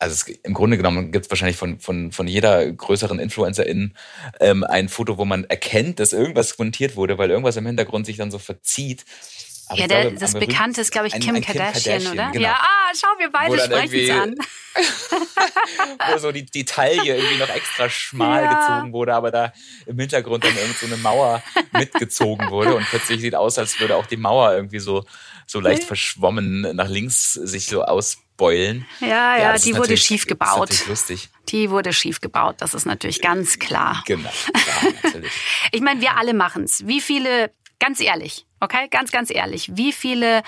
also 0.05 0.13
es, 0.13 0.37
im 0.43 0.53
Grunde 0.53 0.77
genommen 0.77 1.13
gibt 1.13 1.25
es 1.25 1.31
wahrscheinlich 1.31 1.57
von, 1.57 1.81
von, 1.81 2.13
von 2.13 2.29
jeder 2.29 2.71
größeren 2.71 3.19
Influencerin 3.19 3.95
ähm, 4.39 4.63
ein 4.63 4.91
Foto, 4.91 5.17
wo 5.17 5.25
man 5.25 5.45
erkennt, 5.45 5.99
dass 5.99 6.13
irgendwas 6.13 6.59
montiert 6.59 6.97
wurde, 6.97 7.17
weil 7.17 7.31
irgendwas 7.31 7.57
im 7.57 7.67
Hintergrund 7.67 8.05
sich 8.05 8.19
dann 8.19 8.31
so 8.31 8.39
verzieht. 8.39 9.07
Aber 9.69 9.81
ja, 9.81 9.87
der, 9.87 10.03
glaube, 10.03 10.19
das 10.19 10.35
Bekannte 10.35 10.83
ist, 10.83 10.93
glaube 10.93 11.07
ich, 11.07 11.15
Kim, 11.15 11.31
ein, 11.31 11.37
ein 11.37 11.43
Kardashian, 11.43 12.01
Kim, 12.01 12.09
Kardashian, 12.09 12.13
oder? 12.13 12.33
Genau. 12.33 12.45
Ja, 12.45 12.59
ah, 12.61 12.93
schau, 12.95 13.09
wir 13.19 13.31
beide 13.31 13.59
sprechen 13.59 13.95
es 13.95 14.11
an. 14.11 14.35
wo 16.13 16.19
so 16.19 16.33
die, 16.33 16.45
die 16.45 16.67
Taille 16.67 17.17
irgendwie 17.17 17.39
noch 17.39 17.49
extra 17.49 17.89
schmal 17.89 18.43
ja. 18.43 18.53
gezogen 18.53 18.93
wurde, 18.93 19.15
aber 19.15 19.31
da 19.31 19.55
im 19.87 19.99
Hintergrund 19.99 20.45
dann 20.45 20.55
irgend 20.55 20.77
so 20.77 20.85
eine 20.85 20.99
Mauer 20.99 21.43
mitgezogen 21.73 22.51
wurde 22.51 22.75
und 22.75 22.85
plötzlich 22.91 23.23
sieht 23.23 23.35
aus, 23.35 23.57
als 23.57 23.81
würde 23.81 23.97
auch 23.97 24.07
die 24.07 24.19
Mauer 24.19 24.53
irgendwie 24.53 24.81
so, 24.81 25.07
so 25.47 25.61
leicht 25.61 25.85
verschwommen 25.85 26.77
nach 26.77 26.89
links 26.89 27.33
sich 27.33 27.67
so 27.67 27.85
aus 27.85 28.19
beulen. 28.37 28.87
Ja, 29.01 29.07
ja, 29.07 29.39
ja 29.39 29.59
die 29.59 29.77
wurde 29.77 29.97
schief 29.97 30.27
gebaut. 30.27 30.71
Das 30.71 30.81
ist 30.81 30.89
lustig. 30.89 31.29
Die 31.49 31.71
wurde 31.71 31.93
schief 31.93 32.21
gebaut, 32.21 32.57
das 32.59 32.75
ist 32.75 32.87
natürlich 32.87 33.21
ganz 33.21 33.59
klar. 33.59 34.03
Genau, 34.07 34.31
klar, 34.53 34.93
natürlich. 35.03 35.33
ich 35.73 35.81
meine, 35.81 36.01
wir 36.01 36.17
alle 36.17 36.35
machen's. 36.35 36.87
Wie 36.87 37.01
viele, 37.01 37.53
ganz 37.79 38.01
ehrlich, 38.01 38.47
okay, 38.61 38.89
ganz, 38.91 39.13
ganz 39.13 39.31
ehrlich, 39.31 39.77
wie 39.77 39.93
viele, 39.93 40.39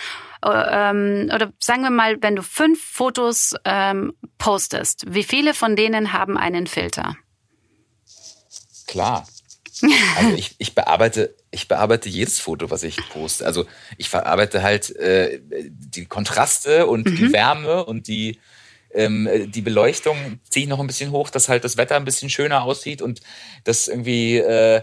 äh, 0.42 0.48
ähm, 0.50 1.30
oder 1.34 1.52
sagen 1.60 1.82
wir 1.82 1.90
mal, 1.90 2.16
wenn 2.22 2.36
du 2.36 2.42
fünf 2.42 2.82
Fotos 2.82 3.54
ähm, 3.64 4.14
postest, 4.38 5.04
wie 5.08 5.24
viele 5.24 5.54
von 5.54 5.76
denen 5.76 6.12
haben 6.12 6.36
einen 6.36 6.66
Filter? 6.66 7.16
Klar. 8.86 9.26
Also 10.16 10.34
ich, 10.34 10.54
ich 10.56 10.74
bearbeite 10.74 11.36
ich 11.56 11.68
bearbeite 11.68 12.10
jedes 12.10 12.38
Foto, 12.38 12.70
was 12.70 12.82
ich 12.82 12.96
poste. 13.08 13.46
Also 13.46 13.64
ich 13.96 14.10
verarbeite 14.10 14.62
halt 14.62 14.94
äh, 14.96 15.40
die 15.40 16.04
Kontraste 16.04 16.86
und 16.86 17.06
mhm. 17.06 17.16
die 17.16 17.32
Wärme 17.32 17.84
und 17.86 18.08
die, 18.08 18.38
ähm, 18.92 19.28
die 19.46 19.62
Beleuchtung 19.62 20.38
ziehe 20.48 20.64
ich 20.64 20.68
noch 20.68 20.80
ein 20.80 20.86
bisschen 20.86 21.12
hoch, 21.12 21.30
dass 21.30 21.48
halt 21.48 21.64
das 21.64 21.78
Wetter 21.78 21.96
ein 21.96 22.04
bisschen 22.04 22.28
schöner 22.28 22.62
aussieht 22.62 23.00
und 23.00 23.22
das 23.64 23.88
irgendwie, 23.88 24.36
äh, 24.36 24.82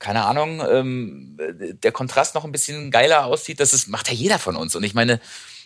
keine 0.00 0.24
Ahnung, 0.24 0.60
ähm, 0.68 1.38
der 1.82 1.92
Kontrast 1.92 2.34
noch 2.34 2.44
ein 2.44 2.52
bisschen 2.52 2.90
geiler 2.90 3.24
aussieht. 3.26 3.60
Das 3.60 3.72
ist, 3.72 3.86
macht 3.86 4.08
ja 4.08 4.14
jeder 4.14 4.40
von 4.40 4.56
uns. 4.56 4.74
Und 4.74 4.82
ich 4.82 4.94
meine, 4.94 5.20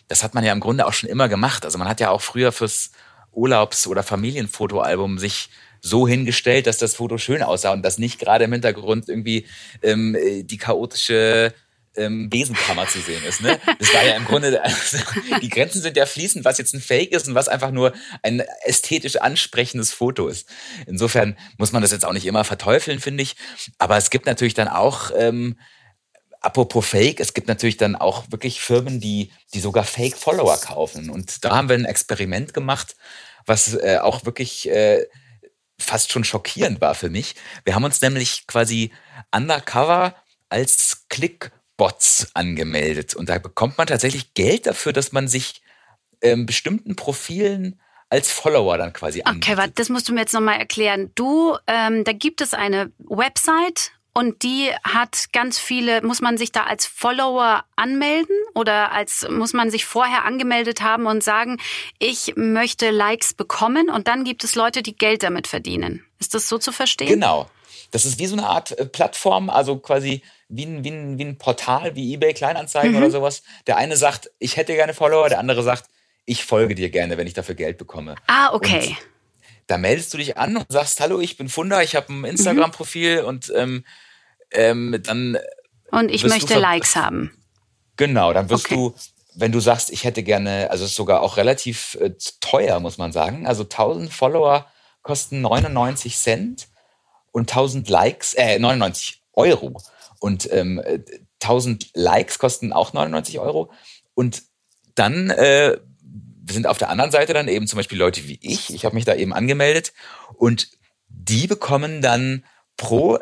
das 0.07 0.23
hat 0.23 0.35
man 0.35 0.43
ja 0.43 0.53
im 0.53 0.59
Grunde 0.59 0.85
auch 0.85 0.93
schon 0.93 1.09
immer 1.09 1.27
gemacht. 1.29 1.65
Also 1.65 1.79
man 1.79 1.89
hat 1.89 1.99
ja 1.99 2.11
auch 2.11 2.21
früher 2.21 2.51
fürs 2.51 2.91
Urlaubs- 3.31 3.87
oder 3.87 4.03
Familienfotoalbum 4.03 5.17
sich 5.17 5.49
so 5.81 6.07
hingestellt, 6.07 6.67
dass 6.67 6.77
das 6.77 6.95
Foto 6.95 7.17
schön 7.17 7.43
aussah 7.43 7.73
und 7.73 7.83
dass 7.83 7.97
nicht 7.97 8.19
gerade 8.19 8.45
im 8.45 8.53
Hintergrund 8.53 9.09
irgendwie 9.09 9.45
ähm, 9.81 10.17
die 10.43 10.57
chaotische 10.57 11.53
ähm, 11.97 12.29
Besenkammer 12.29 12.87
zu 12.87 12.99
sehen 12.99 13.23
ist. 13.27 13.41
Ne? 13.41 13.59
Das 13.79 13.93
war 13.93 14.05
ja 14.05 14.15
im 14.15 14.25
Grunde, 14.25 14.63
also, 14.63 14.97
die 15.41 15.49
Grenzen 15.49 15.81
sind 15.81 15.97
ja 15.97 16.05
fließend, 16.05 16.45
was 16.45 16.57
jetzt 16.57 16.73
ein 16.73 16.81
Fake 16.81 17.11
ist 17.11 17.27
und 17.27 17.35
was 17.35 17.47
einfach 17.49 17.71
nur 17.71 17.93
ein 18.21 18.41
ästhetisch 18.63 19.17
ansprechendes 19.17 19.91
Foto 19.91 20.27
ist. 20.27 20.47
Insofern 20.85 21.37
muss 21.57 21.71
man 21.71 21.81
das 21.81 21.91
jetzt 21.91 22.05
auch 22.05 22.13
nicht 22.13 22.25
immer 22.25 22.43
verteufeln, 22.43 22.99
finde 22.99 23.23
ich. 23.23 23.35
Aber 23.77 23.97
es 23.97 24.09
gibt 24.09 24.25
natürlich 24.25 24.53
dann 24.53 24.67
auch, 24.67 25.11
ähm, 25.17 25.57
apropos 26.39 26.87
Fake, 26.87 27.19
es 27.19 27.33
gibt 27.33 27.47
natürlich 27.47 27.77
dann 27.77 27.95
auch 27.95 28.31
wirklich 28.31 28.61
Firmen, 28.61 28.99
die, 28.99 29.31
die 29.53 29.59
sogar 29.59 29.83
Fake-Follower 29.83 30.57
kaufen. 30.57 31.09
Und 31.09 31.43
da 31.43 31.55
haben 31.55 31.69
wir 31.69 31.75
ein 31.75 31.85
Experiment 31.85 32.53
gemacht, 32.53 32.95
was 33.45 33.73
äh, 33.73 33.97
auch 34.01 34.25
wirklich 34.25 34.69
äh, 34.69 35.05
fast 35.79 36.11
schon 36.11 36.23
schockierend 36.23 36.81
war 36.81 36.95
für 36.95 37.09
mich. 37.09 37.35
Wir 37.63 37.75
haben 37.75 37.83
uns 37.83 38.01
nämlich 38.01 38.47
quasi 38.47 38.91
undercover 39.31 40.15
als 40.49 41.05
Clickbots 41.09 42.31
angemeldet. 42.33 43.15
Und 43.15 43.29
da 43.29 43.37
bekommt 43.37 43.77
man 43.77 43.87
tatsächlich 43.87 44.33
Geld 44.33 44.65
dafür, 44.65 44.93
dass 44.93 45.11
man 45.11 45.27
sich 45.27 45.61
ähm, 46.21 46.45
bestimmten 46.45 46.95
Profilen 46.95 47.79
als 48.09 48.31
Follower 48.31 48.77
dann 48.77 48.93
quasi 48.93 49.21
anbietet. 49.23 49.49
Okay, 49.49 49.57
warte, 49.57 49.73
das 49.75 49.89
musst 49.89 50.07
du 50.07 50.13
mir 50.13 50.21
jetzt 50.21 50.33
nochmal 50.33 50.59
erklären. 50.59 51.11
Du, 51.15 51.57
ähm, 51.67 52.03
da 52.03 52.13
gibt 52.13 52.41
es 52.41 52.53
eine 52.53 52.91
Website, 52.99 53.91
und 54.17 54.41
die 54.41 54.71
hat 54.83 55.27
ganz 55.31 55.59
viele, 55.59 56.01
muss 56.01 56.21
man 56.21 56.37
sich 56.39 56.51
da 56.51 56.63
als 56.63 56.87
Follower 56.87 57.63
anmelden 57.75 58.35
oder 58.55 58.91
als 58.91 59.27
muss 59.29 59.53
man 59.53 59.69
sich 59.69 59.85
vorher 59.85 60.25
angemeldet 60.25 60.81
haben 60.81 61.05
und 61.05 61.23
sagen, 61.23 61.59
ich 61.99 62.33
möchte 62.35 62.89
Likes 62.89 63.35
bekommen 63.35 63.89
und 63.91 64.07
dann 64.07 64.23
gibt 64.23 64.43
es 64.43 64.55
Leute, 64.55 64.81
die 64.81 64.95
Geld 64.97 65.21
damit 65.21 65.45
verdienen. 65.45 66.03
Ist 66.19 66.33
das 66.33 66.49
so 66.49 66.57
zu 66.57 66.71
verstehen? 66.71 67.07
Genau. 67.09 67.47
das 67.91 68.05
ist 68.05 68.17
wie 68.19 68.25
so 68.25 68.35
eine 68.35 68.47
Art 68.47 68.71
äh, 68.79 68.85
Plattform, 68.87 69.49
also 69.51 69.77
quasi 69.77 70.23
wie 70.49 70.65
ein, 70.65 70.83
wie 70.83 70.89
ein, 70.91 71.17
wie 71.19 71.25
ein 71.25 71.37
Portal, 71.37 71.95
wie 71.95 72.13
eBay 72.15 72.33
Kleinanzeigen 72.33 72.91
Mhm. 72.93 72.97
oder 72.97 73.11
sowas. 73.11 73.43
Der 73.67 73.77
eine 73.77 73.95
sagt, 73.97 74.31
ich 74.39 74.57
hätte 74.57 74.73
gerne 74.73 74.93
Follower, 74.95 75.29
der 75.29 75.37
andere 75.39 75.61
sagt, 75.61 75.85
ich 76.25 76.43
folge 76.43 76.73
dir 76.75 76.89
gerne, 76.89 77.17
wenn 77.17 77.27
ich 77.27 77.33
dafür 77.35 77.55
Geld 77.55 77.77
bekomme. 77.77 78.15
Ah, 78.25 78.51
okay. 78.53 78.97
Da 79.67 79.77
meldest 79.77 80.11
du 80.13 80.17
dich 80.17 80.37
an 80.37 80.57
und 80.57 80.65
sagst, 80.69 80.99
hallo, 81.01 81.19
ich 81.19 81.37
bin 81.37 81.49
Funda, 81.49 81.81
ich 81.81 81.95
habe 81.95 82.11
ein 82.11 82.19
Mhm. 82.19 82.25
Instagram-Profil 82.25 83.19
und 83.19 83.51
ähm, 83.55 83.83
ähm, 84.51 84.99
dann 85.03 85.37
Und 85.91 86.09
ich 86.11 86.23
möchte 86.23 86.59
Likes 86.59 86.95
haben. 86.95 87.31
Genau, 87.97 88.33
dann 88.33 88.49
wirst 88.49 88.65
Okay. 88.65 88.75
du, 88.75 88.93
wenn 89.35 89.51
du 89.51 89.59
sagst, 89.59 89.91
ich 89.91 90.03
hätte 90.03 90.23
gerne, 90.23 90.69
also 90.71 90.83
es 90.83 90.91
ist 90.91 90.95
sogar 90.97 91.21
auch 91.21 91.37
relativ 91.37 91.97
äh, 92.01 92.11
teuer, 92.39 92.79
muss 92.79 92.97
man 92.97 93.11
sagen. 93.11 93.47
Also 93.47 93.63
1000 93.63 94.13
Follower 94.13 94.67
kosten 95.01 95.41
99 95.41 96.17
Cent 96.17 96.67
und 97.31 97.49
1000 97.49 97.89
Likes, 97.89 98.33
äh, 98.33 98.59
99 98.59 99.23
Euro. 99.33 99.81
Und 100.19 100.51
ähm, 100.51 100.79
äh, 100.79 100.99
1000 101.41 101.91
Likes 101.93 102.39
kosten 102.39 102.73
auch 102.73 102.93
99 102.93 103.39
Euro. 103.39 103.71
Und 104.13 104.43
dann 104.95 105.29
äh, 105.29 105.77
sind 106.49 106.65
auf 106.67 106.77
der 106.77 106.89
anderen 106.89 107.11
Seite 107.11 107.33
dann 107.33 107.47
eben 107.47 107.67
zum 107.67 107.77
Beispiel 107.77 107.97
Leute 107.97 108.27
wie 108.27 108.39
ich. 108.41 108.73
Ich 108.73 108.85
habe 108.85 108.95
mich 108.95 109.05
da 109.05 109.13
eben 109.15 109.33
angemeldet 109.33 109.93
und 110.35 110.69
die 111.09 111.47
bekommen 111.47 112.01
dann 112.01 112.43
pro 112.77 113.19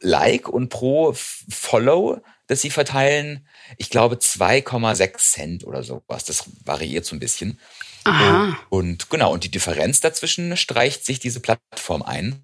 Like 0.00 0.48
und 0.48 0.68
pro 0.68 1.14
Follow, 1.14 2.20
das 2.46 2.62
sie 2.62 2.70
verteilen, 2.70 3.46
ich 3.76 3.90
glaube 3.90 4.16
2,6 4.16 5.18
Cent 5.18 5.64
oder 5.64 5.82
sowas. 5.82 6.24
Das 6.24 6.44
variiert 6.64 7.04
so 7.04 7.14
ein 7.14 7.20
bisschen. 7.20 7.58
Aha. 8.04 8.56
Und 8.70 9.10
genau, 9.10 9.32
und 9.32 9.44
die 9.44 9.50
Differenz 9.50 10.00
dazwischen 10.00 10.56
streicht 10.56 11.04
sich 11.04 11.18
diese 11.18 11.40
Plattform 11.40 12.02
ein. 12.02 12.42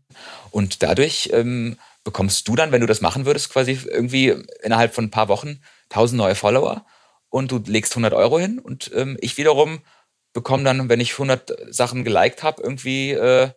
Und 0.50 0.82
dadurch 0.82 1.30
ähm, 1.32 1.78
bekommst 2.04 2.46
du 2.46 2.56
dann, 2.56 2.72
wenn 2.72 2.82
du 2.82 2.86
das 2.86 3.00
machen 3.00 3.26
würdest, 3.26 3.50
quasi 3.50 3.72
irgendwie 3.72 4.34
innerhalb 4.62 4.94
von 4.94 5.06
ein 5.06 5.10
paar 5.10 5.28
Wochen 5.28 5.60
1000 5.90 6.18
neue 6.18 6.34
Follower 6.34 6.84
und 7.30 7.50
du 7.50 7.62
legst 7.66 7.92
100 7.92 8.12
Euro 8.12 8.38
hin. 8.38 8.58
Und 8.58 8.90
ähm, 8.94 9.16
ich 9.20 9.38
wiederum 9.38 9.80
bekomme 10.32 10.64
dann, 10.64 10.88
wenn 10.88 11.00
ich 11.00 11.12
100 11.12 11.74
Sachen 11.74 12.04
geliked 12.04 12.42
habe, 12.42 12.62
irgendwie 12.62 13.12
äh, 13.12 13.50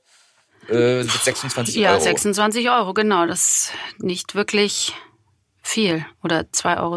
äh, 0.70 1.04
26 1.04 1.76
Ja, 1.76 1.92
Euro. 1.94 2.02
26 2.02 2.70
Euro, 2.70 2.94
genau. 2.94 3.26
Das 3.26 3.40
ist 3.40 3.74
nicht 4.04 4.36
wirklich 4.36 4.94
viel. 5.62 6.06
Oder 6.24 6.42
2,60 6.54 6.78
Euro. 6.80 6.96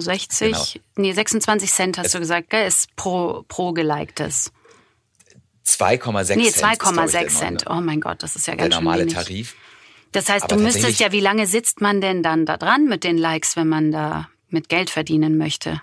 Genau. 0.53 0.65
Nee, 0.97 1.13
26 1.13 1.71
Cent 1.73 1.99
hast 1.99 2.15
du 2.15 2.19
gesagt, 2.19 2.51
gell? 2.51 2.67
Ist 2.67 2.95
pro, 2.97 3.45
pro 3.49 3.73
geliktes. 3.73 4.53
2,6 5.67 6.37
Nee, 6.37 6.51
Cent. 6.51 6.73
ich, 6.75 6.81
2,6 6.81 7.11
der 7.13 7.29
Cent. 7.29 7.65
Oh 7.71 7.81
mein 7.81 8.01
Gott, 8.01 8.23
das 8.23 8.37
ist 8.37 8.47
ja 8.47 8.55
Der 8.55 8.65
ganz 8.65 8.75
schön 8.75 8.85
normale 8.85 9.03
wenig. 9.03 9.15
Tarif. 9.15 9.55
Das 10.13 10.29
heißt, 10.29 10.45
Aber 10.45 10.57
du 10.57 10.63
müsstest 10.63 11.01
ja, 11.01 11.13
wie 11.13 11.21
lange 11.21 11.47
sitzt 11.47 11.81
man 11.81 12.01
denn 12.01 12.23
dann 12.23 12.45
da 12.45 12.57
dran 12.57 12.87
mit 12.87 13.05
den 13.05 13.17
Likes, 13.17 13.57
wenn 13.57 13.69
man 13.69 13.93
da 13.93 14.29
mit 14.49 14.69
Geld 14.69 14.91
verdienen 14.91 15.39
möchte? 15.39 15.81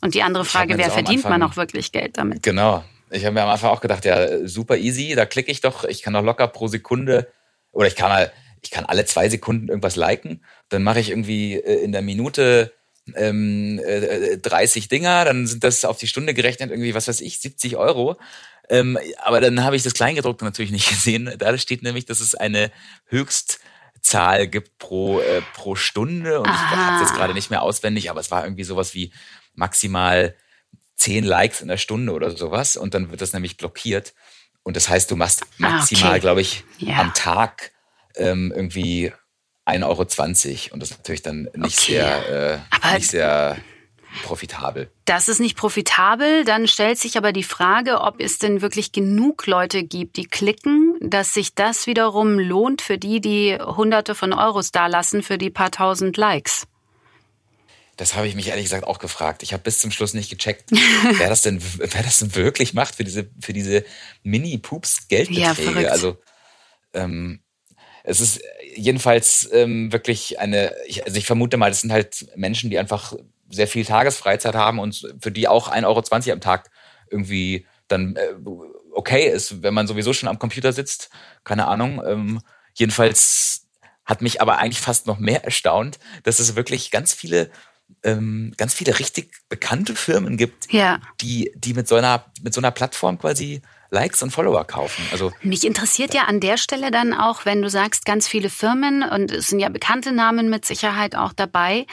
Und 0.00 0.14
die 0.14 0.22
andere 0.22 0.44
Frage, 0.44 0.78
wer 0.78 0.90
verdient 0.90 1.24
man 1.24 1.34
Anfang- 1.34 1.50
auch 1.52 1.56
wirklich 1.56 1.92
Geld 1.92 2.18
damit? 2.18 2.42
Genau. 2.42 2.84
Ich 3.12 3.24
habe 3.24 3.34
mir 3.34 3.42
am 3.42 3.48
Anfang 3.48 3.70
auch 3.70 3.80
gedacht, 3.80 4.04
ja, 4.04 4.46
super 4.46 4.76
easy, 4.76 5.14
da 5.14 5.26
klicke 5.26 5.50
ich 5.50 5.60
doch, 5.60 5.84
ich 5.84 6.02
kann 6.02 6.14
doch 6.14 6.22
locker 6.22 6.48
pro 6.48 6.68
Sekunde 6.68 7.30
oder 7.70 7.86
ich 7.86 7.96
kann 7.96 8.08
mal, 8.08 8.32
ich 8.62 8.70
kann 8.70 8.84
alle 8.84 9.04
zwei 9.04 9.28
Sekunden 9.28 9.68
irgendwas 9.68 9.96
liken, 9.96 10.44
dann 10.68 10.82
mache 10.82 11.00
ich 11.00 11.10
irgendwie 11.10 11.54
äh, 11.54 11.82
in 11.82 11.92
der 11.92 12.02
Minute 12.02 12.72
ähm, 13.14 13.80
äh, 13.84 14.38
30 14.38 14.88
Dinger, 14.88 15.24
dann 15.24 15.46
sind 15.46 15.64
das 15.64 15.84
auf 15.84 15.98
die 15.98 16.06
Stunde 16.06 16.34
gerechnet 16.34 16.70
irgendwie, 16.70 16.94
was 16.94 17.08
weiß 17.08 17.20
ich, 17.20 17.40
70 17.40 17.76
Euro. 17.76 18.16
Ähm, 18.68 18.98
aber 19.18 19.40
dann 19.40 19.64
habe 19.64 19.76
ich 19.76 19.82
das 19.82 19.94
Kleingedruckte 19.94 20.44
natürlich 20.44 20.70
nicht 20.70 20.88
gesehen. 20.88 21.32
Da 21.38 21.56
steht 21.58 21.82
nämlich, 21.82 22.06
dass 22.06 22.20
es 22.20 22.34
eine 22.34 22.70
Höchstzahl 23.06 24.46
gibt 24.46 24.78
pro, 24.78 25.20
äh, 25.20 25.42
pro 25.54 25.74
Stunde 25.74 26.40
und 26.40 26.46
ich 26.46 26.52
Aha. 26.52 26.76
habe 26.76 27.04
es 27.04 27.10
jetzt 27.10 27.16
gerade 27.16 27.34
nicht 27.34 27.50
mehr 27.50 27.62
auswendig, 27.62 28.10
aber 28.10 28.20
es 28.20 28.30
war 28.30 28.44
irgendwie 28.44 28.64
sowas 28.64 28.94
wie 28.94 29.12
maximal 29.54 30.34
10 31.02 31.24
Likes 31.24 31.60
in 31.60 31.68
der 31.68 31.76
Stunde 31.76 32.12
oder 32.12 32.30
sowas 32.30 32.76
und 32.76 32.94
dann 32.94 33.10
wird 33.10 33.20
das 33.20 33.32
nämlich 33.32 33.56
blockiert. 33.56 34.14
Und 34.62 34.76
das 34.76 34.88
heißt, 34.88 35.10
du 35.10 35.16
machst 35.16 35.44
maximal, 35.58 36.04
Ah, 36.06 36.10
okay. 36.12 36.20
glaube 36.20 36.40
ich, 36.40 36.64
Ja. 36.78 36.98
am 36.98 37.12
Tag 37.14 37.72
ähm, 38.16 38.52
irgendwie 38.54 39.12
1,20 39.66 39.84
Euro. 40.66 40.74
Und 40.74 40.80
das 40.82 40.90
ist 40.92 40.98
natürlich 40.98 41.22
dann 41.22 41.48
nicht 41.56 41.78
Okay. 41.80 41.92
sehr, 41.94 42.62
äh, 42.82 42.94
nicht 42.94 43.10
sehr 43.10 43.56
profitabel. 44.22 44.90
Das 45.06 45.28
ist 45.28 45.40
nicht 45.40 45.56
profitabel. 45.56 46.44
Dann 46.44 46.68
stellt 46.68 46.98
sich 46.98 47.16
aber 47.16 47.32
die 47.32 47.42
Frage, 47.42 48.00
ob 48.00 48.20
es 48.20 48.38
denn 48.38 48.60
wirklich 48.62 48.92
genug 48.92 49.46
Leute 49.46 49.82
gibt, 49.84 50.16
die 50.16 50.26
klicken, 50.26 50.96
dass 51.00 51.34
sich 51.34 51.54
das 51.54 51.86
wiederum 51.86 52.38
lohnt 52.38 52.82
für 52.82 52.98
die, 52.98 53.20
die 53.20 53.56
Hunderte 53.58 54.14
von 54.14 54.32
Euros 54.32 54.70
dalassen 54.70 55.22
für 55.22 55.38
die 55.38 55.50
paar 55.50 55.70
tausend 55.70 56.16
Likes. 56.16 56.66
Das 58.02 58.16
habe 58.16 58.26
ich 58.26 58.34
mich 58.34 58.48
ehrlich 58.48 58.64
gesagt 58.64 58.82
auch 58.82 58.98
gefragt. 58.98 59.44
Ich 59.44 59.52
habe 59.52 59.62
bis 59.62 59.78
zum 59.78 59.92
Schluss 59.92 60.12
nicht 60.12 60.28
gecheckt, 60.28 60.70
wer 61.18 61.28
das 61.28 61.42
denn, 61.42 61.62
wer 61.76 62.02
das 62.02 62.18
denn 62.18 62.34
wirklich 62.34 62.74
macht 62.74 62.96
für 62.96 63.04
diese, 63.04 63.30
für 63.40 63.52
diese 63.52 63.84
Mini-Pups-Geldbeträge. 64.24 65.82
Ja, 65.82 65.90
also 65.90 66.16
ähm, 66.94 67.44
es 68.02 68.20
ist 68.20 68.40
jedenfalls 68.74 69.48
ähm, 69.52 69.92
wirklich 69.92 70.40
eine, 70.40 70.74
ich, 70.88 71.04
also 71.06 71.16
ich 71.16 71.26
vermute 71.26 71.56
mal, 71.58 71.70
das 71.70 71.82
sind 71.82 71.92
halt 71.92 72.26
Menschen, 72.34 72.70
die 72.70 72.78
einfach 72.80 73.14
sehr 73.48 73.68
viel 73.68 73.84
Tagesfreizeit 73.84 74.56
haben 74.56 74.80
und 74.80 75.14
für 75.20 75.30
die 75.30 75.46
auch 75.46 75.70
1,20 75.70 75.86
Euro 75.86 76.32
am 76.32 76.40
Tag 76.40 76.70
irgendwie 77.08 77.68
dann 77.86 78.16
äh, 78.16 78.34
okay 78.90 79.28
ist, 79.28 79.62
wenn 79.62 79.74
man 79.74 79.86
sowieso 79.86 80.12
schon 80.12 80.28
am 80.28 80.40
Computer 80.40 80.72
sitzt. 80.72 81.10
Keine 81.44 81.68
Ahnung. 81.68 82.02
Ähm, 82.04 82.40
jedenfalls 82.74 83.68
hat 84.04 84.22
mich 84.22 84.40
aber 84.40 84.58
eigentlich 84.58 84.80
fast 84.80 85.06
noch 85.06 85.18
mehr 85.18 85.44
erstaunt, 85.44 86.00
dass 86.24 86.40
es 86.40 86.56
wirklich 86.56 86.90
ganz 86.90 87.12
viele, 87.14 87.48
ähm, 88.02 88.52
ganz 88.56 88.74
viele 88.74 88.98
richtig 88.98 89.32
bekannte 89.48 89.94
Firmen 89.94 90.36
gibt, 90.36 90.72
Ja. 90.72 91.00
die, 91.20 91.52
die 91.56 91.74
mit 91.74 91.88
so 91.88 91.94
einer, 91.96 92.24
mit 92.42 92.54
so 92.54 92.60
einer 92.60 92.70
Plattform 92.70 93.18
quasi 93.18 93.62
Likes 93.92 94.22
und 94.22 94.30
Follower 94.30 94.64
kaufen. 94.64 95.04
Also 95.12 95.32
Mich 95.42 95.66
interessiert 95.66 96.14
ja 96.14 96.22
an 96.22 96.40
der 96.40 96.56
Stelle 96.56 96.90
dann 96.90 97.12
auch, 97.12 97.44
wenn 97.44 97.60
du 97.60 97.68
sagst, 97.68 98.06
ganz 98.06 98.26
viele 98.26 98.48
Firmen 98.48 99.02
und 99.02 99.30
es 99.30 99.48
sind 99.48 99.60
ja 99.60 99.68
bekannte 99.68 100.12
Namen 100.12 100.48
mit 100.48 100.64
Sicherheit 100.64 101.14
auch 101.14 101.34
dabei. 101.34 101.86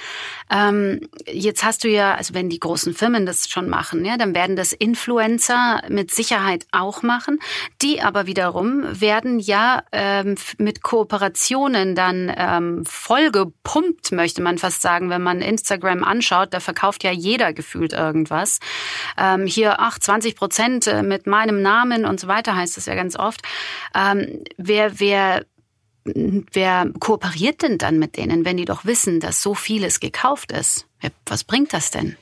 Ähm, 0.49 1.01
jetzt 1.27 1.63
hast 1.63 1.83
du 1.83 1.89
ja, 1.89 2.15
also 2.15 2.33
wenn 2.33 2.49
die 2.49 2.59
großen 2.59 2.93
Firmen 2.93 3.25
das 3.25 3.49
schon 3.49 3.67
machen, 3.67 4.05
ja, 4.05 4.15
dann 4.15 4.33
werden 4.33 4.55
das 4.55 4.71
Influencer 4.71 5.81
mit 5.89 6.11
Sicherheit 6.11 6.65
auch 6.71 7.03
machen. 7.03 7.39
Die 7.81 8.01
aber 8.01 8.27
wiederum 8.27 8.83
werden 9.01 9.39
ja 9.39 9.83
ähm, 9.91 10.35
mit 10.57 10.81
Kooperationen 10.81 11.95
dann 11.95 12.33
ähm, 12.35 12.85
vollgepumpt, 12.85 14.13
möchte 14.13 14.41
man 14.41 14.57
fast 14.57 14.81
sagen, 14.81 15.09
wenn 15.09 15.21
man 15.21 15.41
Instagram 15.41 16.05
anschaut. 16.05 16.53
Da 16.53 16.61
verkauft 16.61 17.03
ja 17.03 17.11
jeder 17.11 17.51
gefühlt 17.51 17.91
irgendwas. 17.91 18.59
Ähm, 19.17 19.45
hier, 19.45 19.81
ach, 19.81 19.99
20 19.99 20.37
Prozent 20.37 20.87
äh, 20.87 21.03
mit 21.03 21.27
meinem 21.27 21.61
Namen 21.61 21.88
und 21.91 22.19
so 22.19 22.27
weiter 22.27 22.55
heißt 22.55 22.77
es 22.77 22.85
ja 22.85 22.95
ganz 22.95 23.15
oft. 23.15 23.41
Ähm, 23.95 24.43
wer, 24.57 24.99
wer, 24.99 25.45
wer 26.03 26.91
kooperiert 26.99 27.61
denn 27.61 27.77
dann 27.77 27.99
mit 27.99 28.17
denen, 28.17 28.45
wenn 28.45 28.57
die 28.57 28.65
doch 28.65 28.85
wissen, 28.85 29.19
dass 29.19 29.41
so 29.41 29.55
vieles 29.55 29.99
gekauft 29.99 30.51
ist? 30.51 30.85
Was 31.25 31.43
bringt 31.43 31.73
das 31.73 31.91
denn? 31.91 32.17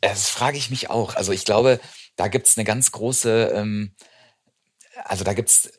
Das 0.00 0.28
frage 0.28 0.58
ich 0.58 0.70
mich 0.70 0.90
auch. 0.90 1.16
Also 1.16 1.32
ich 1.32 1.44
glaube, 1.44 1.80
da 2.16 2.28
gibt's 2.28 2.56
eine 2.56 2.64
ganz 2.64 2.92
große, 2.92 3.52
ähm, 3.54 3.94
also 5.04 5.24
da 5.24 5.32
gibt's 5.32 5.70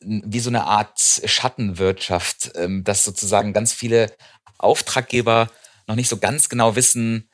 wie 0.00 0.40
so 0.40 0.48
eine 0.48 0.64
Art 0.64 0.98
Schattenwirtschaft, 0.98 2.52
ähm, 2.54 2.84
dass 2.84 3.04
sozusagen 3.04 3.52
ganz 3.52 3.72
viele 3.72 4.14
Auftraggeber 4.58 5.50
noch 5.86 5.94
nicht 5.96 6.08
so 6.08 6.16
ganz 6.16 6.48
genau 6.48 6.76
wissen, 6.76 7.28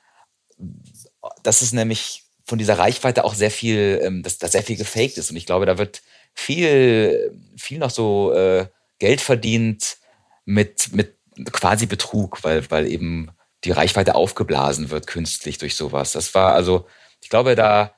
dass 1.42 1.62
es 1.62 1.72
nämlich 1.72 2.25
von 2.46 2.58
dieser 2.58 2.78
Reichweite 2.78 3.24
auch 3.24 3.34
sehr 3.34 3.50
viel, 3.50 4.00
ähm, 4.02 4.22
dass 4.22 4.38
da 4.38 4.48
sehr 4.48 4.62
viel 4.62 4.76
gefaked 4.76 5.18
ist. 5.18 5.30
Und 5.30 5.36
ich 5.36 5.46
glaube, 5.46 5.66
da 5.66 5.78
wird 5.78 6.02
viel, 6.32 7.36
viel 7.56 7.78
noch 7.78 7.90
so 7.90 8.32
äh, 8.32 8.66
Geld 8.98 9.20
verdient 9.20 9.98
mit, 10.44 10.92
mit 10.92 11.16
quasi 11.52 11.86
Betrug, 11.86 12.44
weil, 12.44 12.70
weil 12.70 12.86
eben 12.90 13.30
die 13.64 13.72
Reichweite 13.72 14.14
aufgeblasen 14.14 14.90
wird 14.90 15.06
künstlich 15.06 15.58
durch 15.58 15.74
sowas. 15.74 16.12
Das 16.12 16.34
war 16.34 16.52
also, 16.52 16.86
ich 17.20 17.28
glaube, 17.28 17.56
da, 17.56 17.94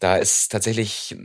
da 0.00 0.16
ist 0.16 0.50
tatsächlich, 0.50 1.16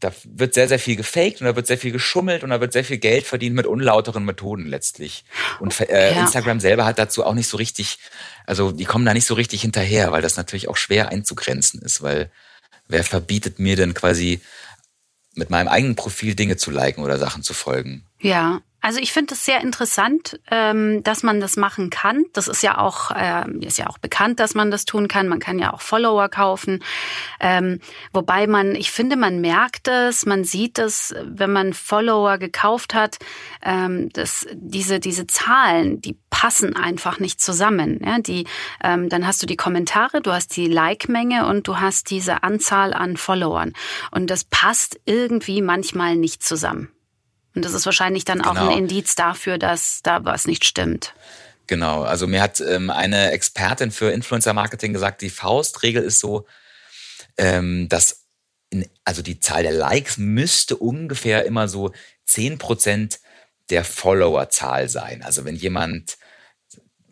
da 0.00 0.12
wird 0.24 0.54
sehr, 0.54 0.68
sehr 0.68 0.78
viel 0.78 0.96
gefaked 0.96 1.40
und 1.40 1.46
da 1.46 1.56
wird 1.56 1.66
sehr 1.66 1.78
viel 1.78 1.90
geschummelt 1.92 2.44
und 2.44 2.50
da 2.50 2.60
wird 2.60 2.72
sehr 2.72 2.84
viel 2.84 2.98
Geld 2.98 3.26
verdient 3.26 3.56
mit 3.56 3.66
unlauteren 3.66 4.24
Methoden 4.24 4.66
letztlich. 4.66 5.24
Und 5.60 5.78
äh, 5.80 6.14
Ja. 6.14 6.20
Instagram 6.20 6.60
selber 6.60 6.84
hat 6.84 6.98
dazu 6.98 7.24
auch 7.24 7.34
nicht 7.34 7.48
so 7.48 7.56
richtig, 7.56 7.98
also 8.46 8.70
die 8.70 8.84
kommen 8.84 9.04
da 9.04 9.14
nicht 9.14 9.26
so 9.26 9.34
richtig 9.34 9.62
hinterher, 9.62 10.12
weil 10.12 10.22
das 10.22 10.36
natürlich 10.36 10.68
auch 10.68 10.76
schwer 10.76 11.08
einzugrenzen 11.08 11.82
ist, 11.82 12.00
weil 12.02 12.30
wer 12.86 13.02
verbietet 13.02 13.58
mir 13.58 13.76
denn 13.76 13.94
quasi 13.94 14.40
mit 15.34 15.50
meinem 15.50 15.68
eigenen 15.68 15.96
Profil 15.96 16.34
Dinge 16.34 16.56
zu 16.56 16.70
liken 16.70 17.02
oder 17.02 17.18
Sachen 17.18 17.42
zu 17.42 17.54
folgen? 17.54 18.04
Ja, 18.20 18.60
Also 18.80 19.00
ich 19.00 19.12
finde 19.12 19.34
es 19.34 19.44
sehr 19.44 19.60
interessant, 19.60 20.38
ähm, 20.50 21.02
dass 21.02 21.22
man 21.22 21.40
das 21.40 21.56
machen 21.56 21.90
kann. 21.90 22.24
Das 22.32 22.46
ist 22.46 22.62
ja 22.62 22.78
auch 22.78 23.10
äh, 23.10 23.44
ist 23.60 23.78
ja 23.78 23.88
auch 23.88 23.98
bekannt, 23.98 24.38
dass 24.38 24.54
man 24.54 24.70
das 24.70 24.84
tun 24.84 25.08
kann. 25.08 25.26
Man 25.26 25.40
kann 25.40 25.58
ja 25.58 25.72
auch 25.72 25.80
Follower 25.80 26.28
kaufen. 26.28 26.84
Ähm, 27.40 27.80
wobei 28.12 28.46
man, 28.46 28.76
ich 28.76 28.92
finde, 28.92 29.16
man 29.16 29.40
merkt 29.40 29.88
es, 29.88 30.26
man 30.26 30.44
sieht 30.44 30.78
es, 30.78 31.14
wenn 31.24 31.52
man 31.52 31.72
Follower 31.72 32.38
gekauft 32.38 32.94
hat, 32.94 33.18
ähm, 33.62 34.10
dass 34.10 34.46
diese 34.52 35.00
diese 35.00 35.26
Zahlen, 35.26 36.00
die 36.00 36.16
passen 36.30 36.76
einfach 36.76 37.18
nicht 37.18 37.40
zusammen. 37.40 37.98
Die, 38.26 38.46
ähm, 38.84 39.08
dann 39.08 39.26
hast 39.26 39.42
du 39.42 39.46
die 39.46 39.56
Kommentare, 39.56 40.20
du 40.20 40.30
hast 40.30 40.56
die 40.56 40.68
Like-Menge 40.68 41.46
und 41.46 41.66
du 41.66 41.80
hast 41.80 42.10
diese 42.10 42.44
Anzahl 42.44 42.94
an 42.94 43.16
Followern 43.16 43.72
und 44.12 44.30
das 44.30 44.44
passt 44.44 45.00
irgendwie 45.04 45.62
manchmal 45.62 46.14
nicht 46.14 46.44
zusammen. 46.44 46.92
Und 47.58 47.64
das 47.64 47.74
ist 47.74 47.86
wahrscheinlich 47.86 48.24
dann 48.24 48.38
genau. 48.38 48.50
auch 48.50 48.56
ein 48.56 48.66
genau. 48.68 48.78
Indiz 48.78 49.16
dafür, 49.16 49.58
dass 49.58 50.00
da 50.04 50.24
was 50.24 50.46
nicht 50.46 50.64
stimmt. 50.64 51.12
Genau, 51.66 52.02
also 52.02 52.28
mir 52.28 52.40
hat 52.40 52.60
ähm, 52.60 52.88
eine 52.88 53.32
Expertin 53.32 53.90
für 53.90 54.12
Influencer-Marketing 54.12 54.92
gesagt, 54.92 55.22
die 55.22 55.28
Faustregel 55.28 56.04
ist 56.04 56.20
so, 56.20 56.46
ähm, 57.36 57.88
dass 57.88 58.26
in, 58.70 58.88
also 59.04 59.22
die 59.22 59.40
Zahl 59.40 59.64
der 59.64 59.72
Likes 59.72 60.18
müsste 60.18 60.76
ungefähr 60.76 61.46
immer 61.46 61.66
so 61.66 61.90
zehn 62.24 62.58
Prozent 62.58 63.18
der 63.70 63.84
Followerzahl 63.84 64.88
sein. 64.88 65.24
Also 65.24 65.44
wenn 65.44 65.56
jemand 65.56 66.16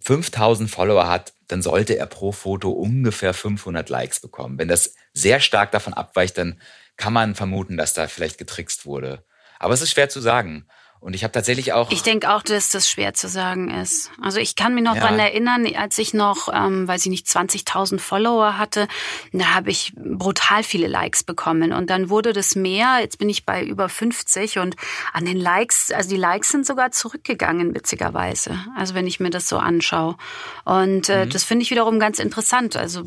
5000 0.04 0.70
Follower 0.70 1.08
hat, 1.08 1.32
dann 1.48 1.60
sollte 1.60 1.98
er 1.98 2.06
pro 2.06 2.30
Foto 2.30 2.70
ungefähr 2.70 3.34
500 3.34 3.88
Likes 3.88 4.20
bekommen. 4.20 4.60
Wenn 4.60 4.68
das 4.68 4.94
sehr 5.12 5.40
stark 5.40 5.72
davon 5.72 5.92
abweicht, 5.92 6.38
dann 6.38 6.60
kann 6.96 7.12
man 7.12 7.34
vermuten, 7.34 7.76
dass 7.76 7.94
da 7.94 8.06
vielleicht 8.06 8.38
getrickst 8.38 8.86
wurde. 8.86 9.24
Aber 9.58 9.74
es 9.74 9.82
ist 9.82 9.92
schwer 9.92 10.08
zu 10.08 10.20
sagen. 10.20 10.66
Und 10.98 11.14
ich 11.14 11.22
habe 11.22 11.32
tatsächlich 11.32 11.72
auch. 11.72 11.90
Ich 11.92 12.02
denke 12.02 12.34
auch, 12.34 12.42
dass 12.42 12.70
das 12.70 12.88
schwer 12.88 13.14
zu 13.14 13.28
sagen 13.28 13.70
ist. 13.70 14.10
Also 14.20 14.40
ich 14.40 14.56
kann 14.56 14.74
mich 14.74 14.82
noch 14.82 14.96
ja. 14.96 15.02
dran 15.02 15.18
erinnern, 15.18 15.66
als 15.76 15.98
ich 15.98 16.14
noch, 16.14 16.48
ähm, 16.52 16.88
weiß 16.88 17.04
ich 17.04 17.10
nicht, 17.10 17.26
20.000 17.26 18.00
Follower 18.00 18.58
hatte, 18.58 18.88
da 19.32 19.54
habe 19.54 19.70
ich 19.70 19.92
brutal 19.94 20.62
viele 20.62 20.88
Likes 20.88 21.22
bekommen. 21.22 21.72
Und 21.72 21.90
dann 21.90 22.08
wurde 22.08 22.32
das 22.32 22.56
mehr. 22.56 22.98
Jetzt 23.00 23.18
bin 23.18 23.28
ich 23.28 23.44
bei 23.44 23.62
über 23.62 23.88
50 23.88 24.58
und 24.58 24.74
an 25.12 25.26
den 25.26 25.36
Likes, 25.36 25.92
also 25.92 26.08
die 26.08 26.16
Likes 26.16 26.50
sind 26.50 26.66
sogar 26.66 26.90
zurückgegangen, 26.90 27.74
witzigerweise. 27.74 28.58
Also 28.74 28.94
wenn 28.94 29.06
ich 29.06 29.20
mir 29.20 29.30
das 29.30 29.48
so 29.48 29.58
anschaue. 29.58 30.16
Und 30.64 31.08
äh, 31.08 31.26
mhm. 31.26 31.30
das 31.30 31.44
finde 31.44 31.62
ich 31.62 31.70
wiederum 31.70 32.00
ganz 32.00 32.18
interessant. 32.18 32.74
Also 32.74 33.04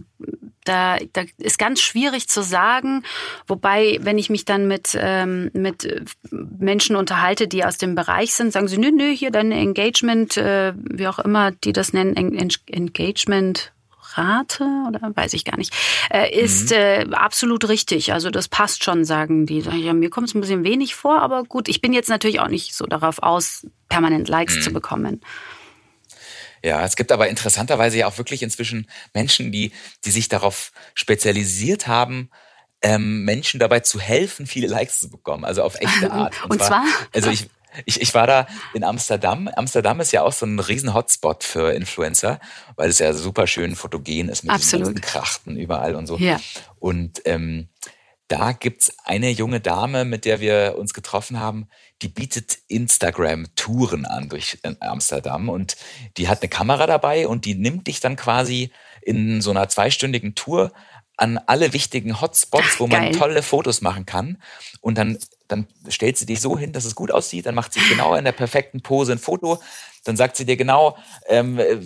da, 0.66 0.98
da 1.14 1.24
ist 1.38 1.58
ganz 1.58 1.82
schwierig 1.82 2.28
zu 2.28 2.42
sagen. 2.42 3.04
Wobei, 3.48 3.98
wenn 4.02 4.18
ich 4.18 4.30
mich 4.30 4.46
dann 4.46 4.68
mit, 4.68 4.98
ähm, 5.00 5.50
mit 5.54 6.06
Menschen 6.32 6.96
unterhalte, 6.96 7.48
die 7.48 7.66
aus 7.66 7.78
dem 7.78 7.96
Bereich 7.96 8.34
sind, 8.34 8.52
sagen 8.52 8.68
sie, 8.68 8.78
nö, 8.78 8.92
nö, 8.92 9.12
hier 9.14 9.32
deine 9.32 9.56
Engagement, 9.56 10.38
äh, 10.38 10.74
wie 10.76 11.08
auch 11.08 11.20
immer 11.20 11.52
die 11.52 11.74
das 11.74 11.94
nennen, 11.94 12.16
Engagement. 12.16 13.74
Rate 14.16 14.64
oder 14.88 15.00
weiß 15.16 15.34
ich 15.34 15.46
gar 15.46 15.58
nicht, 15.58 15.72
äh, 16.12 16.36
ist 16.36 16.72
mhm. 16.72 16.78
äh, 16.78 17.06
absolut 17.12 17.70
richtig. 17.70 18.12
Also 18.12 18.32
das 18.32 18.48
passt 18.48 18.84
schon, 18.84 19.06
sagen 19.06 19.46
die. 19.46 19.60
Ja, 19.60 19.94
mir 19.94 20.10
kommt 20.10 20.28
es 20.28 20.36
ein 20.36 20.42
bisschen 20.42 20.64
wenig 20.64 20.96
vor, 20.96 21.22
aber 21.22 21.44
gut, 21.44 21.70
ich 21.70 21.82
bin 21.82 21.94
jetzt 21.94 22.10
natürlich 22.10 22.40
auch 22.40 22.48
nicht 22.48 22.76
so 22.76 22.86
darauf 22.86 23.22
aus, 23.22 23.68
permanent 23.88 24.28
Likes 24.28 24.58
mhm. 24.58 24.62
zu 24.62 24.74
bekommen. 24.74 25.22
Ja, 26.64 26.86
es 26.86 26.96
gibt 26.96 27.12
aber 27.12 27.30
interessanterweise 27.30 27.98
ja 27.98 28.08
auch 28.08 28.18
wirklich 28.18 28.44
inzwischen 28.44 28.88
Menschen, 29.14 29.52
die, 29.52 29.72
die 30.06 30.12
sich 30.12 30.30
darauf 30.30 30.72
spezialisiert 30.94 31.88
haben, 31.88 32.30
ähm, 32.82 33.26
Menschen 33.26 33.60
dabei 33.60 33.82
zu 33.82 34.00
helfen, 34.00 34.48
viele 34.48 34.68
Likes 34.68 35.00
zu 35.00 35.10
bekommen, 35.10 35.46
also 35.46 35.64
auf 35.64 35.76
echte 35.76 36.12
Art. 36.12 36.34
Und, 36.44 36.52
Und 36.52 36.64
zwar, 36.64 36.84
also 37.14 37.30
ich, 37.30 37.50
ich, 37.86 38.02
ich 38.02 38.14
war 38.14 38.28
da 38.28 38.48
in 38.74 38.84
Amsterdam. 38.84 39.48
Amsterdam 39.48 40.00
ist 40.00 40.12
ja 40.12 40.24
auch 40.24 40.34
so 40.34 40.46
ein 40.46 40.60
riesen 40.60 40.94
Hotspot 40.94 41.44
für 41.44 41.74
Influencer, 41.74 42.40
weil 42.76 42.90
es 42.90 43.00
ja 43.00 43.14
super 43.14 43.48
schön 43.48 43.76
fotogen 43.76 44.30
ist 44.30 44.44
mit 44.44 44.52
Absolut. 44.52 44.88
diesen 44.88 45.02
Krachten 45.02 45.58
überall 45.58 45.96
und 45.96 46.08
so. 46.08 46.18
Ja. 46.18 46.40
Und 46.80 47.22
ähm, 47.26 47.70
da 48.30 48.54
gibt's 48.54 48.94
eine 49.04 49.30
junge 49.32 49.60
Dame, 49.60 50.06
mit 50.06 50.24
der 50.24 50.40
wir 50.40 50.76
uns 50.78 50.94
getroffen 50.94 51.40
haben, 51.40 51.68
die 52.02 52.08
bietet 52.08 52.60
Instagram-Touren 52.68 54.06
an 54.06 54.30
durch 54.30 54.60
äh, 54.64 54.76
Amsterdam 54.80 55.50
und 55.50 55.76
die 56.18 56.30
hat 56.30 56.42
eine 56.42 56.50
Kamera 56.50 56.88
dabei 56.88 57.28
und 57.28 57.46
die 57.46 57.56
nimmt 57.56 57.88
dich 57.88 58.00
dann 58.00 58.16
quasi 58.16 58.72
in 59.02 59.42
so 59.42 59.50
einer 59.52 59.68
zweistündigen 59.68 60.36
Tour 60.36 60.72
an 61.18 61.38
alle 61.48 61.74
wichtigen 61.74 62.22
Hotspots, 62.22 62.80
wo 62.80 62.88
man 62.88 63.02
Geil. 63.04 63.16
tolle 63.16 63.44
Fotos 63.44 63.82
machen 63.82 64.06
kann. 64.06 64.42
Und 64.80 64.98
dann, 64.98 65.18
dann 65.50 65.68
stellt 65.90 66.18
sie 66.18 66.26
dich 66.26 66.40
so 66.40 66.58
hin, 66.58 66.72
dass 66.72 66.86
es 66.86 66.96
gut 66.96 67.12
aussieht. 67.12 67.46
Dann 67.46 67.56
macht 67.56 67.74
sie 67.74 67.82
genau 67.90 68.16
in 68.16 68.24
der 68.24 68.32
perfekten 68.32 68.82
Pose 68.82 69.12
ein 69.12 69.20
Foto 69.20 69.60
dann 70.04 70.18
sagt 70.18 70.38
sie 70.38 70.46
dir 70.46 70.58
genau, 70.58 70.98
ähm, 71.28 71.60
äh, 71.60 71.78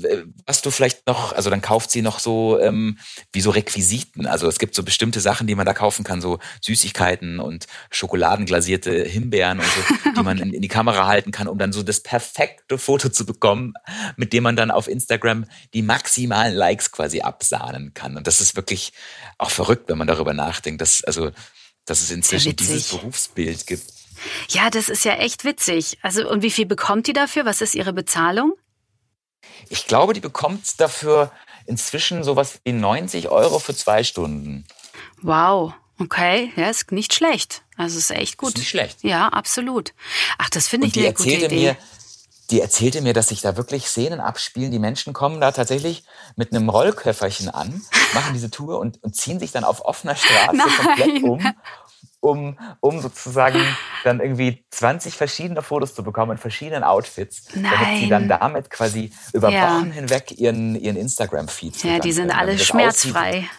was 0.46 0.62
du 0.62 0.72
vielleicht 0.72 1.08
noch, 1.08 1.34
also 1.34 1.50
dann 1.50 1.62
kauft 1.62 1.92
sie 1.92 2.02
noch 2.02 2.20
so 2.20 2.60
ähm, 2.60 2.98
wie 3.32 3.42
so 3.42 3.50
Requisiten. 3.50 4.28
Also 4.28 4.48
es 4.48 4.60
gibt 4.60 4.76
so 4.76 4.84
bestimmte 4.84 5.20
Sachen, 5.20 5.48
die 5.48 5.56
man 5.56 5.66
da 5.66 5.74
kaufen 5.74 6.04
kann, 6.04 6.22
so 6.22 6.40
Süßigkeiten 6.62 7.40
und 7.40 7.68
schokoladenglasierte 7.92 9.04
Himbeeren 9.04 9.60
und 9.60 9.66
so, 9.66 10.12
die 10.18 10.24
man 10.24 10.38
in, 10.38 10.54
in 10.54 10.62
die 10.62 10.68
Kamera 10.68 11.08
halten 11.08 11.32
kann, 11.32 11.48
um 11.48 11.58
dann 11.58 11.74
so 11.74 11.84
das 11.84 12.02
perfekte 12.02 12.78
Foto 12.78 13.10
zu 13.10 13.26
bekommen, 13.26 13.74
mit 14.16 14.34
dem 14.34 14.44
man 14.44 14.56
dann 14.56 14.72
auf 14.72 14.88
Instagram 14.88 15.46
die 15.74 15.82
maximalen 15.82 16.54
Likes 16.54 16.92
quasi 16.92 17.22
absahnen 17.22 17.94
kann. 17.94 18.18
Und 18.18 18.28
das 18.28 18.42
ist 18.42 18.56
wirklich 18.56 18.94
auch 19.38 19.52
verrückt, 19.52 19.90
wenn 19.90 19.98
man 19.98 20.08
darüber 20.08 20.34
nachdenkt, 20.34 20.82
dass 20.82 21.04
also 21.04 21.32
dass 21.86 22.02
es 22.02 22.12
inzwischen 22.12 22.56
dieses 22.56 22.90
Berufsbild 22.90 23.68
gibt. 23.68 23.84
Ja, 24.50 24.70
das 24.70 24.90
ist 24.90 25.04
ja 25.06 25.14
echt 25.16 25.44
witzig. 25.44 25.98
Also, 26.02 26.30
und 26.30 26.42
wie 26.42 26.52
viel 26.52 26.66
bekommt 26.66 27.08
die 27.08 27.14
dafür? 27.14 27.46
Was 27.46 27.62
ist 27.62 27.76
ihre 27.76 27.94
Bezahlung? 27.94 28.54
Ich 29.70 29.88
glaube, 29.88 30.14
die 30.14 30.20
bekommt 30.20 30.80
dafür 30.80 31.32
inzwischen 31.66 32.24
sowas 32.24 32.60
wie 32.64 32.74
90 32.74 33.30
Euro 33.30 33.60
für 33.60 33.76
zwei 33.76 34.04
Stunden. 34.04 34.66
Wow. 35.22 35.74
Okay, 36.00 36.52
ja, 36.56 36.70
ist 36.70 36.92
nicht 36.92 37.14
schlecht. 37.14 37.64
Also 37.78 37.98
ist 37.98 38.12
echt 38.12 38.38
gut. 38.38 38.50
Ist 38.50 38.58
nicht 38.58 38.70
schlecht. 38.70 39.04
Ja, 39.04 39.28
absolut. 39.30 39.94
Ach, 40.38 40.50
das 40.50 40.68
finde 40.68 40.88
ich 40.88 40.98
eine 40.98 41.14
gute 41.14 41.30
Idee. 41.30 41.56
Mir, 41.56 41.78
die 42.52 42.62
erzählte 42.62 43.02
mir, 43.02 43.14
dass 43.14 43.30
sich 43.30 43.42
da 43.42 43.58
wirklich 43.58 43.88
Szenen 43.88 44.20
abspielen. 44.20 44.72
Die 44.72 44.80
Menschen 44.80 45.14
kommen 45.14 45.40
da 45.42 45.52
tatsächlich 45.52 46.04
mit 46.36 46.54
einem 46.54 46.70
Rollköfferchen 46.70 47.50
an, 47.50 47.82
machen 48.14 48.34
diese 48.34 48.52
Tour 48.52 48.80
und, 48.80 49.02
und 49.04 49.16
ziehen 49.16 49.40
sich 49.40 49.52
dann 49.52 49.64
auf 49.64 49.86
offener 49.86 50.16
Straße 50.16 50.58
Nein. 50.58 50.68
komplett 50.78 51.24
um 51.24 51.54
um, 52.24 52.58
um 52.80 53.02
sozusagen 53.02 53.60
dann 54.06 54.22
irgendwie 54.22 54.66
20 54.72 55.16
verschiedene 55.16 55.62
Fotos 55.62 55.94
zu 55.94 56.04
bekommen 56.04 56.32
in 56.32 56.38
verschiedenen 56.38 56.84
Outfits, 56.84 57.48
Nein. 57.54 57.72
damit 57.72 58.00
sie 58.00 58.10
dann 58.10 58.30
damit 58.30 58.70
quasi 58.70 59.12
über 59.34 59.50
ja. 59.50 59.78
Wochen 59.78 59.92
hinweg 59.92 60.32
ihren, 60.32 60.76
ihren 60.76 60.96
Instagram-Feed 60.96 61.84
Ja, 61.84 62.00
die 62.00 62.14
sind 62.14 62.32
alle 62.32 62.58
schmerzfrei. 62.58 63.40
Aussieht, 63.40 63.50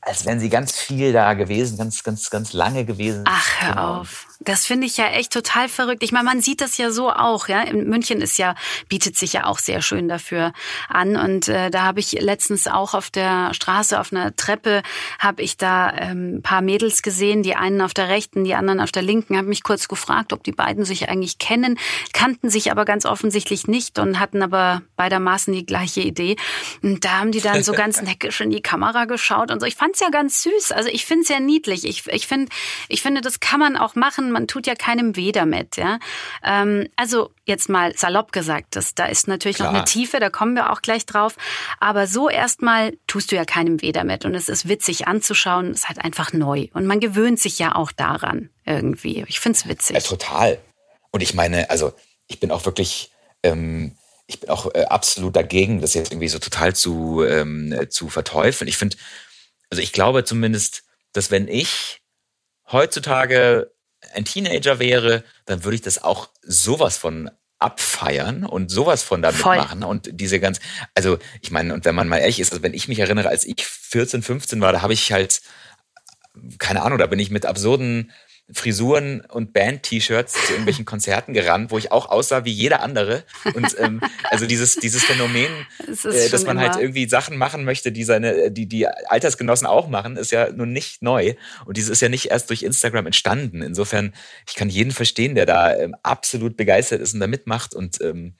als 0.00 0.26
wären 0.26 0.40
sie 0.40 0.48
ganz 0.48 0.72
viel 0.72 1.12
da 1.12 1.34
gewesen, 1.34 1.78
ganz, 1.78 2.02
ganz, 2.02 2.28
ganz 2.28 2.52
lange 2.52 2.84
gewesen. 2.84 3.24
Ach, 3.26 3.60
hör 3.60 3.70
genau. 3.70 4.00
auf. 4.00 4.26
Das 4.40 4.66
finde 4.66 4.86
ich 4.86 4.96
ja 4.96 5.06
echt 5.08 5.32
total 5.32 5.68
verrückt. 5.68 6.04
Ich 6.04 6.12
meine, 6.12 6.24
man 6.24 6.40
sieht 6.40 6.60
das 6.60 6.78
ja 6.78 6.92
so 6.92 7.10
auch, 7.10 7.48
ja. 7.48 7.62
In 7.62 7.88
München 7.88 8.20
ist 8.20 8.38
ja, 8.38 8.54
bietet 8.88 9.16
sich 9.16 9.32
ja 9.32 9.46
auch 9.46 9.58
sehr 9.58 9.82
schön 9.82 10.08
dafür 10.08 10.52
an. 10.88 11.16
Und 11.16 11.48
äh, 11.48 11.70
da 11.70 11.82
habe 11.82 11.98
ich 11.98 12.12
letztens 12.12 12.68
auch 12.68 12.94
auf 12.94 13.10
der 13.10 13.52
Straße, 13.52 13.98
auf 13.98 14.12
einer 14.12 14.36
Treppe, 14.36 14.82
habe 15.18 15.42
ich 15.42 15.56
da 15.56 15.92
ähm, 15.92 16.40
paar 16.42 16.62
Mädels 16.62 17.02
gesehen, 17.02 17.42
die 17.42 17.56
einen 17.56 17.80
auf 17.80 17.94
der 17.94 18.08
rechten, 18.08 18.44
die 18.44 18.54
anderen 18.54 18.80
auf 18.80 18.92
der 18.92 19.02
linken, 19.02 19.36
habe 19.36 19.48
mich 19.48 19.64
kurz 19.64 19.88
gefragt, 19.88 20.32
ob 20.32 20.44
die 20.44 20.52
beiden 20.52 20.84
sich 20.84 21.08
eigentlich 21.08 21.38
kennen, 21.38 21.76
kannten 22.12 22.48
sich 22.48 22.70
aber 22.70 22.84
ganz 22.84 23.06
offensichtlich 23.06 23.66
nicht 23.66 23.98
und 23.98 24.20
hatten 24.20 24.42
aber 24.42 24.82
beidermaßen 24.96 25.52
die 25.52 25.66
gleiche 25.66 26.00
Idee. 26.00 26.36
Und 26.82 27.04
da 27.04 27.18
haben 27.18 27.32
die 27.32 27.40
dann 27.40 27.64
so 27.64 27.72
ganz 27.74 28.02
neckisch 28.02 28.40
in 28.40 28.50
die 28.50 28.62
Kamera 28.62 29.06
geschaut 29.06 29.50
und 29.50 29.58
so. 29.58 29.66
Ich 29.66 29.74
fand's 29.74 29.98
ja 29.98 30.10
ganz 30.10 30.44
süß. 30.44 30.70
Also 30.70 30.88
ich 30.90 31.04
find's 31.06 31.28
ja 31.28 31.40
niedlich. 31.40 31.84
Ich, 31.84 32.06
ich, 32.06 32.28
find, 32.28 32.50
ich 32.88 33.02
finde, 33.02 33.20
das 33.20 33.40
kann 33.40 33.58
man 33.58 33.76
auch 33.76 33.96
machen 33.96 34.27
man 34.30 34.46
tut 34.46 34.66
ja 34.66 34.74
keinem 34.74 35.16
weh 35.16 35.32
damit. 35.32 35.76
Ja? 35.76 35.98
Ähm, 36.44 36.88
also 36.96 37.30
jetzt 37.44 37.68
mal 37.68 37.96
salopp 37.96 38.32
gesagt, 38.32 38.76
das, 38.76 38.94
da 38.94 39.06
ist 39.06 39.28
natürlich 39.28 39.56
Klar. 39.56 39.72
noch 39.72 39.78
eine 39.78 39.84
Tiefe, 39.84 40.20
da 40.20 40.30
kommen 40.30 40.54
wir 40.54 40.72
auch 40.72 40.82
gleich 40.82 41.06
drauf. 41.06 41.36
Aber 41.80 42.06
so 42.06 42.28
erstmal 42.28 42.96
tust 43.06 43.32
du 43.32 43.36
ja 43.36 43.44
keinem 43.44 43.82
weh 43.82 43.92
damit. 43.92 44.24
Und 44.24 44.34
es 44.34 44.48
ist 44.48 44.68
witzig 44.68 45.08
anzuschauen, 45.08 45.70
es 45.70 45.78
ist 45.78 45.88
halt 45.88 46.04
einfach 46.04 46.32
neu. 46.32 46.68
Und 46.74 46.86
man 46.86 47.00
gewöhnt 47.00 47.40
sich 47.40 47.58
ja 47.58 47.74
auch 47.74 47.92
daran 47.92 48.50
irgendwie. 48.64 49.24
Ich 49.28 49.40
finde 49.40 49.58
es 49.58 49.68
witzig. 49.68 49.94
Ja, 49.94 50.02
total. 50.02 50.58
Und 51.10 51.22
ich 51.22 51.34
meine, 51.34 51.70
also 51.70 51.92
ich 52.26 52.40
bin 52.40 52.50
auch 52.50 52.64
wirklich... 52.64 53.10
Ähm 53.42 53.94
ich 54.28 54.40
bin 54.40 54.50
auch 54.50 54.72
äh, 54.74 54.84
absolut 54.84 55.34
dagegen, 55.34 55.80
das 55.80 55.94
jetzt 55.94 56.12
irgendwie 56.12 56.28
so 56.28 56.38
total 56.38 56.76
zu, 56.76 57.24
ähm, 57.24 57.86
zu 57.88 58.10
verteufeln. 58.10 58.68
Ich 58.68 58.76
finde, 58.76 58.98
also 59.70 59.82
ich 59.82 59.92
glaube 59.92 60.22
zumindest, 60.24 60.84
dass 61.12 61.30
wenn 61.30 61.48
ich 61.48 62.02
heutzutage 62.70 63.72
ein 64.14 64.24
Teenager 64.24 64.78
wäre, 64.78 65.24
dann 65.46 65.64
würde 65.64 65.76
ich 65.76 65.82
das 65.82 66.02
auch 66.02 66.28
sowas 66.42 66.96
von 66.96 67.30
abfeiern 67.58 68.44
und 68.44 68.70
sowas 68.70 69.02
von 69.02 69.20
damit 69.20 69.40
Voll. 69.40 69.56
machen 69.56 69.82
und 69.82 70.08
diese 70.12 70.38
ganz, 70.38 70.60
also 70.94 71.18
ich 71.40 71.50
meine, 71.50 71.74
und 71.74 71.84
wenn 71.84 71.94
man 71.94 72.08
mal 72.08 72.18
ehrlich 72.18 72.38
ist, 72.38 72.52
also 72.52 72.62
wenn 72.62 72.74
ich 72.74 72.86
mich 72.86 73.00
erinnere, 73.00 73.28
als 73.28 73.44
ich 73.44 73.66
14, 73.66 74.22
15 74.22 74.60
war, 74.60 74.72
da 74.72 74.82
habe 74.82 74.92
ich 74.92 75.12
halt, 75.12 75.40
keine 76.58 76.82
Ahnung, 76.82 76.98
da 76.98 77.06
bin 77.06 77.18
ich 77.18 77.30
mit 77.30 77.46
absurden 77.46 78.12
Frisuren 78.50 79.20
und 79.28 79.52
Band-T-Shirts 79.52 80.32
zu 80.32 80.52
irgendwelchen 80.52 80.84
Konzerten 80.86 81.34
gerannt, 81.34 81.70
wo 81.70 81.78
ich 81.78 81.92
auch 81.92 82.08
aussah 82.08 82.44
wie 82.44 82.52
jeder 82.52 82.82
andere. 82.82 83.24
Und 83.54 83.76
ähm, 83.78 84.00
also 84.30 84.46
dieses, 84.46 84.76
dieses 84.76 85.04
Phänomen, 85.04 85.50
äh, 85.86 86.28
dass 86.30 86.44
man 86.44 86.58
halt 86.58 86.76
irgendwie 86.76 87.08
Sachen 87.08 87.36
machen 87.36 87.64
möchte, 87.64 87.92
die 87.92 88.04
seine, 88.04 88.50
die, 88.50 88.66
die 88.66 88.86
Altersgenossen 88.86 89.66
auch 89.66 89.88
machen, 89.88 90.16
ist 90.16 90.32
ja 90.32 90.50
nun 90.50 90.72
nicht 90.72 91.02
neu. 91.02 91.34
Und 91.66 91.76
dieses 91.76 91.90
ist 91.90 92.00
ja 92.00 92.08
nicht 92.08 92.30
erst 92.30 92.48
durch 92.48 92.62
Instagram 92.62 93.06
entstanden. 93.06 93.60
Insofern, 93.60 94.14
ich 94.46 94.54
kann 94.54 94.70
jeden 94.70 94.92
verstehen, 94.92 95.34
der 95.34 95.44
da 95.44 95.76
ähm, 95.76 95.94
absolut 96.02 96.56
begeistert 96.56 97.02
ist 97.02 97.12
und 97.12 97.20
da 97.20 97.26
mitmacht. 97.26 97.74
Und 97.74 98.00
ähm, 98.00 98.34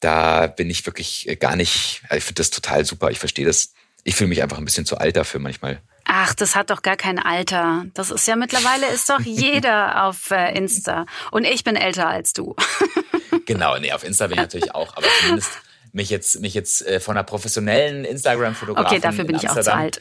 da 0.00 0.46
bin 0.46 0.68
ich 0.68 0.84
wirklich 0.84 1.26
äh, 1.28 1.36
gar 1.36 1.56
nicht, 1.56 2.02
ich 2.14 2.24
finde 2.24 2.40
das 2.40 2.50
total 2.50 2.84
super. 2.84 3.10
Ich 3.10 3.18
verstehe 3.18 3.46
das. 3.46 3.72
Ich 4.04 4.14
fühle 4.14 4.28
mich 4.28 4.42
einfach 4.42 4.58
ein 4.58 4.64
bisschen 4.64 4.86
zu 4.86 4.98
alt 4.98 5.16
dafür 5.16 5.40
manchmal. 5.40 5.82
Ach, 6.20 6.34
das 6.34 6.56
hat 6.56 6.70
doch 6.70 6.82
gar 6.82 6.96
kein 6.96 7.20
Alter. 7.20 7.86
Das 7.94 8.10
ist 8.10 8.26
ja 8.26 8.34
mittlerweile 8.34 8.88
ist 8.88 9.08
doch 9.08 9.20
jeder 9.20 10.04
auf 10.06 10.32
äh, 10.32 10.52
Insta. 10.56 11.06
Und 11.30 11.44
ich 11.44 11.62
bin 11.62 11.76
älter 11.76 12.08
als 12.08 12.32
du. 12.32 12.56
genau, 13.46 13.78
nee, 13.78 13.92
auf 13.92 14.02
Insta 14.02 14.26
bin 14.26 14.34
ich 14.34 14.42
natürlich 14.42 14.74
auch, 14.74 14.96
aber 14.96 15.06
zumindest 15.20 15.52
mich 15.92 16.10
jetzt, 16.10 16.40
mich 16.40 16.54
jetzt 16.54 16.84
äh, 16.84 16.98
von 16.98 17.16
einer 17.16 17.22
professionellen 17.22 18.04
Instagram-Fotografin. 18.04 18.86
Okay, 18.86 19.00
dafür 19.00 19.24
bin 19.24 19.36
ich 19.36 19.48
auch 19.48 19.60
zu 19.60 19.72
alt 19.72 20.00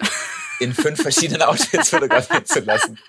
in 0.60 0.74
fünf 0.74 1.02
verschiedenen 1.02 1.42
Outfits 1.42 1.90
fotografieren 1.90 2.46
zu 2.46 2.60
lassen. 2.62 3.00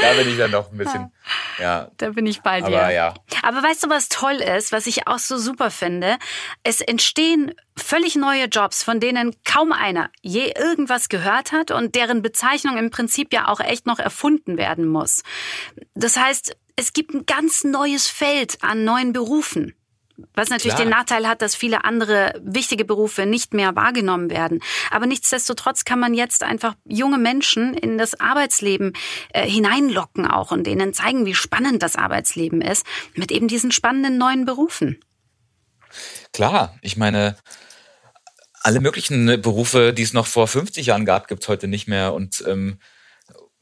Da 0.00 0.12
bin 0.14 0.28
ich 0.28 0.38
dann 0.38 0.50
noch 0.50 0.70
ein 0.70 0.78
bisschen, 0.78 1.12
ja. 1.58 1.90
Da 1.96 2.10
bin 2.10 2.26
ich 2.26 2.40
bei 2.40 2.60
dir. 2.60 2.66
Aber, 2.66 2.92
ja. 2.92 3.14
Aber 3.42 3.62
weißt 3.62 3.84
du, 3.84 3.88
was 3.88 4.08
toll 4.08 4.36
ist, 4.36 4.72
was 4.72 4.86
ich 4.86 5.06
auch 5.06 5.18
so 5.18 5.38
super 5.38 5.70
finde? 5.70 6.18
Es 6.62 6.80
entstehen 6.80 7.54
völlig 7.76 8.16
neue 8.16 8.44
Jobs, 8.44 8.82
von 8.82 9.00
denen 9.00 9.34
kaum 9.44 9.72
einer 9.72 10.10
je 10.20 10.52
irgendwas 10.56 11.08
gehört 11.08 11.52
hat 11.52 11.70
und 11.70 11.94
deren 11.94 12.22
Bezeichnung 12.22 12.76
im 12.76 12.90
Prinzip 12.90 13.32
ja 13.32 13.48
auch 13.48 13.60
echt 13.60 13.86
noch 13.86 13.98
erfunden 13.98 14.56
werden 14.56 14.86
muss. 14.86 15.22
Das 15.94 16.16
heißt, 16.16 16.56
es 16.76 16.92
gibt 16.92 17.14
ein 17.14 17.26
ganz 17.26 17.64
neues 17.64 18.08
Feld 18.08 18.58
an 18.62 18.84
neuen 18.84 19.12
Berufen. 19.12 19.74
Was 20.34 20.50
natürlich 20.50 20.74
Klar. 20.74 20.86
den 20.86 20.90
Nachteil 20.90 21.28
hat, 21.28 21.42
dass 21.42 21.54
viele 21.54 21.84
andere 21.84 22.40
wichtige 22.42 22.84
Berufe 22.84 23.26
nicht 23.26 23.54
mehr 23.54 23.76
wahrgenommen 23.76 24.30
werden. 24.30 24.60
Aber 24.90 25.06
nichtsdestotrotz 25.06 25.84
kann 25.84 26.00
man 26.00 26.14
jetzt 26.14 26.42
einfach 26.42 26.74
junge 26.86 27.18
Menschen 27.18 27.74
in 27.74 27.98
das 27.98 28.18
Arbeitsleben 28.20 28.92
äh, 29.32 29.46
hineinlocken 29.46 30.26
auch 30.26 30.50
und 30.50 30.66
denen 30.66 30.94
zeigen, 30.94 31.26
wie 31.26 31.34
spannend 31.34 31.82
das 31.82 31.96
Arbeitsleben 31.96 32.60
ist, 32.60 32.86
mit 33.14 33.30
eben 33.32 33.48
diesen 33.48 33.72
spannenden 33.72 34.18
neuen 34.18 34.44
Berufen. 34.44 35.00
Klar, 36.32 36.78
ich 36.82 36.96
meine, 36.96 37.36
alle 38.62 38.80
möglichen 38.80 39.40
Berufe, 39.40 39.92
die 39.92 40.02
es 40.02 40.12
noch 40.12 40.26
vor 40.26 40.46
50 40.46 40.86
Jahren 40.86 41.04
gab, 41.04 41.28
gibt 41.28 41.42
es 41.42 41.48
heute 41.48 41.66
nicht 41.66 41.88
mehr. 41.88 42.12
Und 42.12 42.44
ähm, 42.46 42.78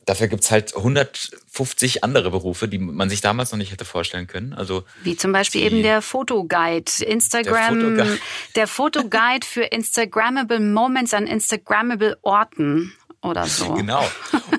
Dafür 0.09 0.29
gibt's 0.29 0.51
halt 0.51 0.75
150 0.75 2.03
andere 2.03 2.31
Berufe, 2.31 2.67
die 2.67 2.79
man 2.79 3.11
sich 3.11 3.21
damals 3.21 3.53
noch 3.53 3.59
nicht 3.59 3.73
hätte 3.73 3.85
vorstellen 3.85 4.27
können. 4.27 4.55
Also 4.55 4.85
Wie 5.03 5.17
zum 5.17 5.33
Beispiel 5.33 5.63
eben 5.63 5.83
der 5.83 6.01
Fotoguide. 6.01 6.91
Instagram, 7.05 7.79
der 7.79 7.89
Fotoguide. 8.07 8.21
der 8.55 8.67
Fotoguide 8.67 9.47
für 9.47 9.65
Instagrammable 9.65 10.61
Moments 10.61 11.13
an 11.13 11.27
Instagrammable 11.27 12.17
Orten 12.23 12.95
oder 13.21 13.45
so. 13.47 13.75
Genau. 13.75 14.03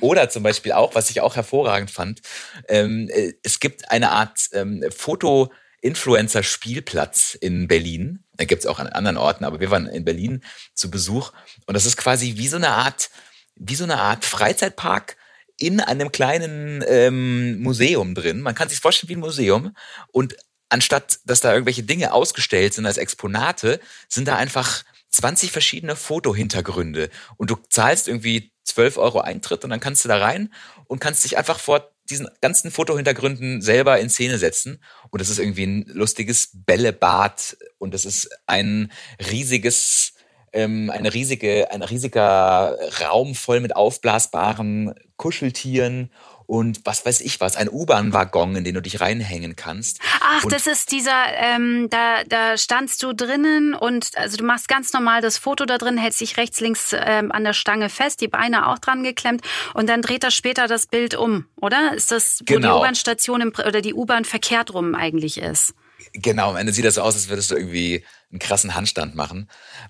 Oder 0.01 0.29
zum 0.29 0.43
Beispiel 0.43 0.71
auch, 0.73 0.93
was 0.93 1.09
ich 1.09 1.21
auch 1.21 1.35
hervorragend 1.35 1.89
fand, 1.89 2.21
ähm, 2.67 3.09
äh, 3.11 3.33
es 3.41 3.59
gibt 3.59 3.89
eine 3.89 4.11
Art 4.11 4.49
ähm, 4.53 4.85
Foto- 4.95 5.51
Influencer-Spielplatz 5.81 7.35
in 7.39 7.67
Berlin. 7.67 8.23
Da 8.35 8.45
gibt's 8.45 8.65
auch 8.65 8.79
an 8.79 8.87
anderen 8.87 9.17
Orten, 9.17 9.45
aber 9.45 9.59
wir 9.61 9.71
waren 9.71 9.87
in 9.87 10.03
Berlin 10.03 10.43
zu 10.73 10.91
Besuch. 10.91 11.31
Und 11.65 11.73
das 11.73 11.85
ist 11.85 11.97
quasi 11.97 12.35
wie 12.35 12.49
so 12.49 12.57
eine 12.57 12.69
Art, 12.69 13.09
wie 13.55 13.75
so 13.75 13.85
eine 13.85 13.97
Art 13.99 14.25
Freizeitpark, 14.25 15.15
in 15.59 15.79
einem 15.79 16.11
kleinen 16.11 16.83
ähm, 16.87 17.61
Museum 17.61 18.15
drin. 18.15 18.41
Man 18.41 18.55
kann 18.55 18.69
sich 18.69 18.79
vorstellen 18.79 19.09
wie 19.09 19.15
ein 19.15 19.19
Museum. 19.19 19.75
Und 20.11 20.35
anstatt, 20.69 21.19
dass 21.25 21.41
da 21.41 21.53
irgendwelche 21.53 21.83
Dinge 21.83 22.13
ausgestellt 22.13 22.73
sind 22.73 22.85
als 22.85 22.97
Exponate, 22.97 23.79
sind 24.07 24.27
da 24.27 24.35
einfach 24.37 24.83
20 25.09 25.51
verschiedene 25.51 25.95
Fotohintergründe. 25.95 27.09
Und 27.37 27.49
du 27.49 27.57
zahlst 27.69 28.07
irgendwie 28.07 28.51
12 28.63 28.97
Euro 28.97 29.19
Eintritt 29.19 29.63
und 29.63 29.71
dann 29.71 29.79
kannst 29.79 30.05
du 30.05 30.09
da 30.09 30.17
rein 30.17 30.53
und 30.85 30.99
kannst 30.99 31.23
dich 31.23 31.37
einfach 31.37 31.59
vor 31.59 31.91
diesen 32.09 32.27
ganzen 32.41 32.71
Fotohintergründen 32.71 33.61
selber 33.61 33.99
in 33.99 34.09
Szene 34.09 34.37
setzen. 34.37 34.81
Und 35.09 35.21
das 35.21 35.29
ist 35.29 35.39
irgendwie 35.39 35.65
ein 35.65 35.85
lustiges 35.87 36.49
Bällebad 36.53 37.57
und 37.77 37.93
das 37.93 38.05
ist 38.05 38.29
ein 38.47 38.91
riesiges 39.31 40.13
ähm, 40.53 40.89
eine 40.89 41.13
riesige, 41.13 41.71
ein 41.71 41.81
riesiger 41.81 42.77
Raum 43.01 43.35
voll 43.35 43.59
mit 43.59 43.75
aufblasbaren 43.75 44.93
Kuscheltieren 45.17 46.09
und 46.49 46.81
was 46.83 47.05
weiß 47.05 47.21
ich 47.21 47.39
was, 47.41 47.55
ein 47.55 47.69
U-Bahn-Waggon, 47.69 48.55
in 48.55 48.63
den 48.63 48.73
du 48.73 48.81
dich 48.81 48.99
reinhängen 48.99 49.55
kannst. 49.55 49.99
Ach, 50.19 50.43
und 50.43 50.51
das 50.51 50.65
ist 50.65 50.91
dieser, 50.91 51.25
ähm, 51.37 51.89
da, 51.91 52.23
da 52.27 52.57
standst 52.57 53.03
du 53.03 53.13
drinnen 53.13 53.75
und 53.75 54.09
also 54.15 54.35
du 54.35 54.43
machst 54.43 54.67
ganz 54.67 54.91
normal 54.91 55.21
das 55.21 55.37
Foto 55.37 55.65
da 55.65 55.77
drin, 55.77 55.99
hältst 55.99 56.21
dich 56.21 56.37
rechts, 56.37 56.59
links 56.59 56.95
ähm, 56.97 57.31
an 57.31 57.43
der 57.43 57.53
Stange 57.53 57.89
fest, 57.89 58.19
die 58.21 58.27
Beine 58.27 58.67
auch 58.67 58.79
dran 58.79 59.03
geklemmt 59.03 59.41
und 59.75 59.87
dann 59.87 60.01
dreht 60.01 60.23
er 60.23 60.31
später 60.31 60.67
das 60.67 60.87
Bild 60.87 61.13
um, 61.13 61.45
oder? 61.61 61.93
Ist 61.93 62.11
das, 62.11 62.39
wo 62.39 62.55
genau. 62.55 62.67
die 62.67 62.79
U-Bahn-Station 62.79 63.53
oder 63.67 63.81
die 63.81 63.93
U-Bahn 63.93 64.25
verkehrt 64.25 64.73
rum 64.73 64.95
eigentlich 64.95 65.37
ist? 65.37 65.75
Genau, 66.13 66.51
am 66.51 66.57
Ende 66.57 66.73
sieht 66.73 66.85
das 66.85 66.95
so 66.95 67.01
aus, 67.01 67.15
als 67.15 67.29
würdest 67.29 67.51
du 67.51 67.55
irgendwie 67.55 68.05
einen 68.31 68.39
krassen 68.39 68.75
Handstand 68.75 69.15
machen. 69.15 69.49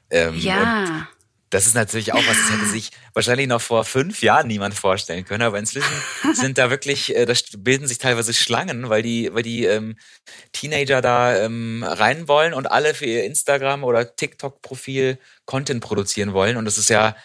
Ähm, 0.10 0.36
ja. 0.36 1.08
Das 1.50 1.66
ist 1.66 1.74
natürlich 1.74 2.14
auch 2.14 2.28
was, 2.28 2.38
das 2.38 2.52
hätte 2.52 2.66
sich 2.68 2.92
wahrscheinlich 3.14 3.48
noch 3.48 3.62
vor 3.62 3.84
fünf 3.84 4.22
Jahren 4.22 4.48
niemand 4.48 4.76
vorstellen 4.76 5.26
können. 5.26 5.42
Aber 5.42 5.58
inzwischen 5.58 5.92
sind 6.34 6.60
da 6.60 6.70
wirklich, 6.70 7.16
äh, 7.16 7.26
da 7.26 7.34
bilden 7.58 7.88
sich 7.88 7.98
teilweise 7.98 8.34
Schlangen, 8.34 8.90
weil 8.90 9.02
die, 9.02 9.34
weil 9.34 9.42
die 9.42 9.66
ähm, 9.66 9.98
Teenager 10.52 11.02
da 11.02 11.36
ähm, 11.36 11.84
rein 11.84 12.28
wollen 12.28 12.54
und 12.54 12.68
alle 12.68 12.94
für 12.94 13.06
ihr 13.06 13.24
Instagram 13.24 13.84
oder 13.84 14.16
TikTok-Profil 14.16 15.18
Content 15.46 15.82
produzieren 15.82 16.34
wollen. 16.34 16.56
Und 16.56 16.66
das 16.66 16.78
ist 16.78 16.90
ja, 16.90 17.16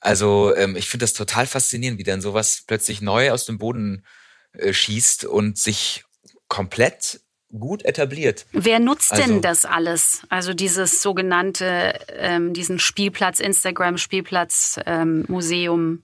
also 0.00 0.54
ähm, 0.54 0.76
ich 0.76 0.88
finde 0.88 1.04
das 1.04 1.12
total 1.12 1.46
faszinierend, 1.46 1.98
wie 1.98 2.04
dann 2.04 2.20
sowas 2.20 2.62
plötzlich 2.64 3.00
neu 3.00 3.32
aus 3.32 3.44
dem 3.44 3.58
Boden 3.58 4.04
äh, 4.52 4.72
schießt 4.72 5.24
und 5.24 5.58
sich 5.58 6.04
komplett 6.46 7.20
gut 7.58 7.84
etabliert. 7.84 8.46
Wer 8.52 8.78
nutzt 8.80 9.12
also, 9.12 9.24
denn 9.24 9.42
das 9.42 9.64
alles? 9.64 10.22
Also 10.28 10.54
dieses 10.54 11.02
sogenannte, 11.02 11.98
ähm, 12.08 12.52
diesen 12.52 12.78
Spielplatz, 12.78 13.40
Instagram-Spielplatz, 13.40 14.80
ähm, 14.86 15.24
Museum. 15.28 16.02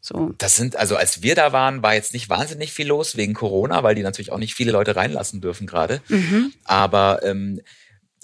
So. 0.00 0.34
Das 0.38 0.56
sind, 0.56 0.76
also 0.76 0.96
als 0.96 1.22
wir 1.22 1.34
da 1.34 1.52
waren, 1.52 1.82
war 1.82 1.94
jetzt 1.94 2.14
nicht 2.14 2.28
wahnsinnig 2.30 2.72
viel 2.72 2.86
los 2.86 3.16
wegen 3.16 3.34
Corona, 3.34 3.82
weil 3.82 3.94
die 3.94 4.02
natürlich 4.02 4.32
auch 4.32 4.38
nicht 4.38 4.54
viele 4.54 4.72
Leute 4.72 4.96
reinlassen 4.96 5.40
dürfen 5.40 5.66
gerade. 5.66 6.00
Mhm. 6.08 6.52
Aber 6.64 7.20
ähm, 7.22 7.60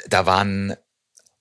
da 0.08 0.24
waren 0.24 0.74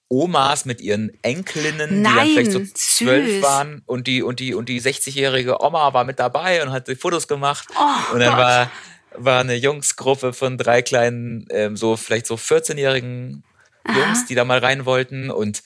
Omas 0.07 0.65
mit 0.65 0.81
ihren 0.81 1.11
Enkelinnen, 1.23 2.01
Nein, 2.01 2.27
die 2.27 2.35
dann 2.35 2.45
vielleicht 2.45 2.51
so 2.51 2.73
zwölf 2.73 3.41
waren 3.41 3.81
und 3.85 4.07
die 4.07 4.21
und 4.21 4.39
die 4.39 4.53
und 4.53 4.69
die 4.69 4.79
60-jährige 4.79 5.61
Oma 5.61 5.93
war 5.93 6.03
mit 6.03 6.19
dabei 6.19 6.61
und 6.63 6.71
hat 6.71 6.87
die 6.87 6.95
Fotos 6.95 7.27
gemacht. 7.27 7.67
Oh, 7.75 8.13
und 8.13 8.19
dann 8.19 8.35
Gott. 8.35 8.39
war 8.39 8.71
war 9.17 9.41
eine 9.41 9.55
Jungsgruppe 9.55 10.33
von 10.33 10.57
drei 10.57 10.81
kleinen, 10.81 11.47
ähm, 11.49 11.77
so 11.77 11.97
vielleicht 11.97 12.27
so 12.27 12.35
14-jährigen 12.35 13.43
Jungs, 13.87 14.25
die 14.25 14.35
da 14.35 14.45
mal 14.45 14.59
rein 14.59 14.85
wollten. 14.85 15.29
Und 15.29 15.63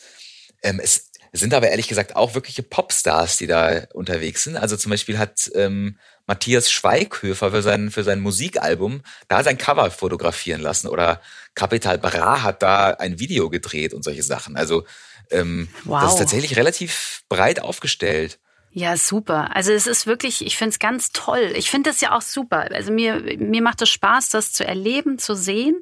ähm, 0.64 0.80
es 0.82 1.10
sind 1.32 1.54
aber 1.54 1.70
ehrlich 1.70 1.88
gesagt 1.88 2.16
auch 2.16 2.34
wirkliche 2.34 2.64
Popstars, 2.64 3.38
die 3.38 3.48
da 3.48 3.84
unterwegs 3.94 4.44
sind. 4.44 4.58
Also 4.58 4.78
zum 4.78 4.90
Beispiel 4.90 5.18
hat 5.18 5.50
ähm, 5.56 5.98
Matthias 6.26 6.72
Schweighöfer 6.72 7.52
für 7.52 7.62
sein, 7.62 7.92
für 7.92 8.04
sein 8.04 8.20
Musikalbum 8.20 9.02
da 9.28 9.44
sein 9.44 9.58
Cover 9.58 9.90
fotografieren 9.92 10.62
lassen. 10.62 10.88
Oder 10.88 11.22
Capital 11.56 11.98
Bra 11.98 12.44
hat 12.44 12.62
da 12.64 12.92
ein 12.92 13.20
Video 13.20 13.50
gedreht 13.50 13.94
und 13.94 14.04
solche 14.04 14.24
Sachen. 14.24 14.58
Also 14.58 14.86
ähm, 15.32 15.70
wow. 15.86 16.02
das 16.02 16.14
ist 16.14 16.20
tatsächlich 16.20 16.56
relativ 16.56 17.24
breit 17.30 17.62
aufgestellt. 17.62 18.40
Ja, 18.72 18.98
super. 18.98 19.56
Also 19.56 19.72
es 19.72 19.88
ist 19.88 20.06
wirklich, 20.06 20.46
ich 20.46 20.56
finde 20.58 20.70
es 20.72 20.80
ganz 20.80 21.12
toll. 21.12 21.52
Ich 21.56 21.72
finde 21.72 21.90
das 21.90 22.02
ja 22.02 22.16
auch 22.16 22.22
super. 22.22 22.70
Also 22.72 22.92
mir, 22.92 23.16
mir 23.38 23.62
macht 23.64 23.82
es 23.82 23.90
Spaß, 23.90 24.30
das 24.30 24.52
zu 24.52 24.66
erleben, 24.66 25.18
zu 25.18 25.36
sehen. 25.36 25.82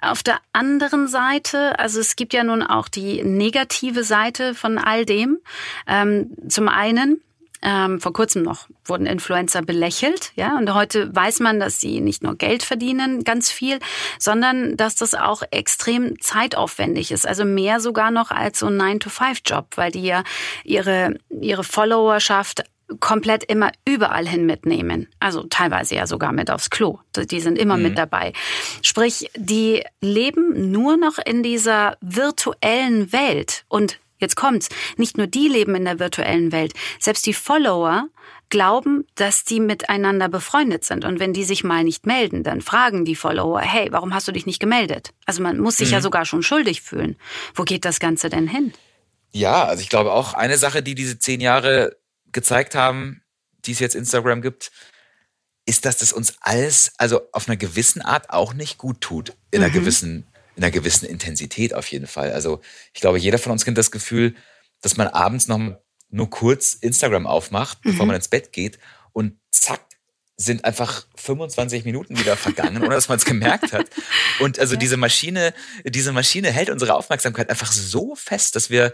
Auf 0.00 0.22
der 0.22 0.38
anderen 0.52 1.08
Seite, 1.08 1.78
also 1.78 2.00
es 2.00 2.16
gibt 2.16 2.32
ja 2.32 2.44
nun 2.44 2.62
auch 2.62 2.88
die 2.88 3.22
negative 3.24 4.04
Seite 4.04 4.54
von 4.54 4.78
all 4.78 5.04
dem. 5.04 5.38
Ähm, 5.86 6.30
zum 6.48 6.68
einen, 6.68 7.20
ähm, 7.62 8.00
vor 8.00 8.12
kurzem 8.12 8.42
noch 8.42 8.68
wurden 8.84 9.06
Influencer 9.06 9.62
belächelt, 9.62 10.32
ja, 10.34 10.56
und 10.56 10.74
heute 10.74 11.14
weiß 11.14 11.40
man, 11.40 11.60
dass 11.60 11.80
sie 11.80 12.00
nicht 12.00 12.22
nur 12.22 12.36
Geld 12.36 12.62
verdienen, 12.62 13.24
ganz 13.24 13.50
viel, 13.50 13.78
sondern 14.18 14.76
dass 14.76 14.96
das 14.96 15.14
auch 15.14 15.42
extrem 15.50 16.20
zeitaufwendig 16.20 17.12
ist, 17.12 17.26
also 17.26 17.44
mehr 17.44 17.80
sogar 17.80 18.10
noch 18.10 18.30
als 18.30 18.58
so 18.58 18.66
ein 18.66 18.80
9-to-5-Job, 18.80 19.68
weil 19.76 19.90
die 19.90 20.02
ja 20.02 20.24
ihre, 20.64 21.14
ihre 21.28 21.64
Followerschaft 21.64 22.64
komplett 23.00 23.44
immer 23.44 23.70
überall 23.84 24.26
hin 24.26 24.46
mitnehmen. 24.46 25.08
Also 25.20 25.44
teilweise 25.44 25.94
ja 25.94 26.06
sogar 26.06 26.32
mit 26.32 26.50
aufs 26.50 26.70
Klo. 26.70 26.98
Die 27.16 27.40
sind 27.40 27.58
immer 27.58 27.76
mhm. 27.76 27.82
mit 27.84 27.98
dabei. 27.98 28.32
Sprich, 28.82 29.30
die 29.36 29.82
leben 30.00 30.70
nur 30.70 30.96
noch 30.96 31.18
in 31.18 31.42
dieser 31.42 31.96
virtuellen 32.00 33.12
Welt 33.12 33.64
und 33.68 33.98
Jetzt 34.22 34.36
kommt's. 34.36 34.68
Nicht 34.96 35.18
nur 35.18 35.26
die 35.26 35.48
leben 35.48 35.74
in 35.74 35.84
der 35.84 35.98
virtuellen 35.98 36.52
Welt. 36.52 36.72
Selbst 36.98 37.26
die 37.26 37.34
Follower 37.34 38.08
glauben, 38.48 39.06
dass 39.14 39.44
die 39.44 39.60
miteinander 39.60 40.28
befreundet 40.28 40.84
sind. 40.84 41.04
Und 41.04 41.18
wenn 41.20 41.32
die 41.32 41.44
sich 41.44 41.64
mal 41.64 41.84
nicht 41.84 42.06
melden, 42.06 42.42
dann 42.42 42.60
fragen 42.60 43.04
die 43.04 43.16
Follower, 43.16 43.60
hey, 43.60 43.88
warum 43.90 44.14
hast 44.14 44.28
du 44.28 44.32
dich 44.32 44.46
nicht 44.46 44.60
gemeldet? 44.60 45.10
Also 45.24 45.42
man 45.42 45.58
muss 45.58 45.78
sich 45.78 45.88
mhm. 45.88 45.94
ja 45.94 46.00
sogar 46.02 46.24
schon 46.24 46.42
schuldig 46.42 46.82
fühlen. 46.82 47.16
Wo 47.54 47.64
geht 47.64 47.84
das 47.84 47.98
Ganze 47.98 48.28
denn 48.28 48.46
hin? 48.46 48.72
Ja, 49.32 49.64
also 49.64 49.82
ich 49.82 49.88
glaube 49.88 50.12
auch 50.12 50.34
eine 50.34 50.58
Sache, 50.58 50.82
die 50.82 50.94
diese 50.94 51.18
zehn 51.18 51.40
Jahre 51.40 51.96
gezeigt 52.30 52.74
haben, 52.74 53.22
die 53.64 53.72
es 53.72 53.78
jetzt 53.78 53.94
Instagram 53.94 54.42
gibt, 54.42 54.70
ist, 55.64 55.84
dass 55.86 55.96
das 55.96 56.12
uns 56.12 56.34
alles, 56.40 56.92
also 56.98 57.20
auf 57.32 57.48
einer 57.48 57.56
gewissen 57.56 58.02
Art 58.02 58.30
auch 58.30 58.52
nicht 58.52 58.78
gut 58.78 59.00
tut. 59.00 59.30
In 59.50 59.60
mhm. 59.60 59.64
einer 59.64 59.72
gewissen, 59.72 60.26
in 60.56 60.62
einer 60.62 60.70
gewissen 60.70 61.06
Intensität 61.06 61.74
auf 61.74 61.86
jeden 61.88 62.06
Fall. 62.06 62.32
Also 62.32 62.60
ich 62.92 63.00
glaube, 63.00 63.18
jeder 63.18 63.38
von 63.38 63.52
uns 63.52 63.64
kennt 63.64 63.78
das 63.78 63.90
Gefühl, 63.90 64.34
dass 64.80 64.96
man 64.96 65.08
abends 65.08 65.48
noch 65.48 65.60
nur 66.10 66.30
kurz 66.30 66.74
Instagram 66.74 67.26
aufmacht, 67.26 67.84
mhm. 67.84 67.90
bevor 67.90 68.06
man 68.06 68.16
ins 68.16 68.28
Bett 68.28 68.52
geht 68.52 68.78
und 69.12 69.38
zack, 69.50 69.80
sind 70.36 70.64
einfach 70.64 71.06
25 71.16 71.84
Minuten 71.84 72.18
wieder 72.18 72.36
vergangen, 72.36 72.82
ohne 72.82 72.94
dass 72.94 73.08
man 73.08 73.18
es 73.18 73.24
gemerkt 73.24 73.72
hat. 73.72 73.86
Und 74.40 74.58
also 74.58 74.74
ja. 74.74 74.80
diese 74.80 74.96
Maschine, 74.96 75.54
diese 75.84 76.12
Maschine 76.12 76.50
hält 76.50 76.70
unsere 76.70 76.94
Aufmerksamkeit 76.94 77.50
einfach 77.50 77.70
so 77.70 78.14
fest, 78.14 78.56
dass 78.56 78.70
wir, 78.70 78.92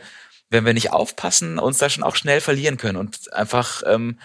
wenn 0.51 0.65
wir 0.67 0.75
nicht 0.75 0.93
aufpassen, 0.93 1.59
uns 1.59 1.79
da 1.79 1.91
schon 1.91 2.05
auch 2.05 2.17
schnell 2.17 2.41
verlieren 2.41 2.77
können 2.77 2.97
und 2.97 3.33
einfach 3.33 3.83
ähm, 3.87 4.19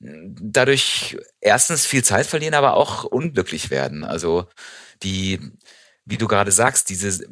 dadurch 0.00 1.16
erstens 1.40 1.86
viel 1.86 2.04
Zeit 2.04 2.26
verlieren, 2.26 2.54
aber 2.54 2.74
auch 2.74 3.04
unglücklich 3.04 3.70
werden. 3.70 4.04
Also 4.04 4.46
die, 5.02 5.40
wie 6.08 6.16
du 6.16 6.26
gerade 6.26 6.52
sagst, 6.52 6.88
diese, 6.88 7.26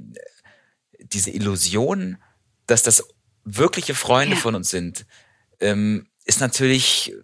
diese 0.99 1.31
Illusion, 1.31 2.19
dass 2.67 2.83
das 2.83 3.09
wirkliche 3.45 3.95
Freunde 3.95 4.37
ja. 4.37 4.41
von 4.41 4.55
uns 4.55 4.71
sind, 4.71 5.07
ähm, 5.61 6.07
ist 6.25 6.41
natürlich 6.41 7.15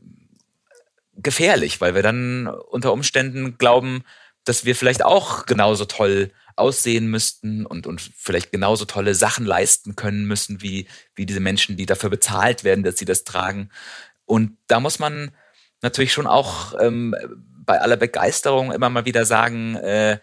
gefährlich, 1.14 1.80
weil 1.80 1.94
wir 1.94 2.02
dann 2.02 2.46
unter 2.46 2.92
Umständen 2.92 3.58
glauben, 3.58 4.02
dass 4.44 4.64
wir 4.64 4.74
vielleicht 4.74 5.04
auch 5.04 5.46
genauso 5.46 5.84
toll 5.84 6.32
aussehen 6.56 7.06
müssten 7.08 7.66
und, 7.66 7.86
und 7.86 8.00
vielleicht 8.00 8.50
genauso 8.50 8.84
tolle 8.84 9.14
Sachen 9.14 9.44
leisten 9.44 9.94
können 9.94 10.26
müssen, 10.26 10.62
wie, 10.62 10.86
wie 11.14 11.26
diese 11.26 11.40
Menschen, 11.40 11.76
die 11.76 11.86
dafür 11.86 12.10
bezahlt 12.10 12.64
werden, 12.64 12.84
dass 12.84 12.98
sie 12.98 13.04
das 13.04 13.24
tragen. 13.24 13.70
Und 14.24 14.56
da 14.68 14.80
muss 14.80 14.98
man 14.98 15.32
natürlich 15.82 16.12
schon 16.12 16.26
auch 16.26 16.74
ähm, 16.80 17.14
bei 17.64 17.80
aller 17.80 17.96
Begeisterung 17.96 18.72
immer 18.72 18.90
mal 18.90 19.04
wieder 19.04 19.24
sagen, 19.24 19.76
äh, 19.76 20.18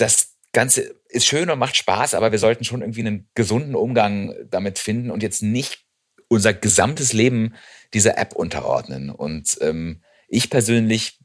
das 0.00 0.36
Ganze 0.52 0.94
ist 1.08 1.26
schön 1.26 1.50
und 1.50 1.58
macht 1.58 1.76
Spaß, 1.76 2.14
aber 2.14 2.32
wir 2.32 2.38
sollten 2.38 2.64
schon 2.64 2.80
irgendwie 2.80 3.00
einen 3.00 3.28
gesunden 3.34 3.74
Umgang 3.74 4.34
damit 4.50 4.78
finden 4.78 5.10
und 5.10 5.22
jetzt 5.22 5.42
nicht 5.42 5.84
unser 6.28 6.54
gesamtes 6.54 7.12
Leben 7.12 7.54
dieser 7.92 8.18
App 8.18 8.34
unterordnen. 8.34 9.10
Und 9.10 9.58
ähm, 9.60 10.02
ich 10.28 10.50
persönlich 10.50 11.18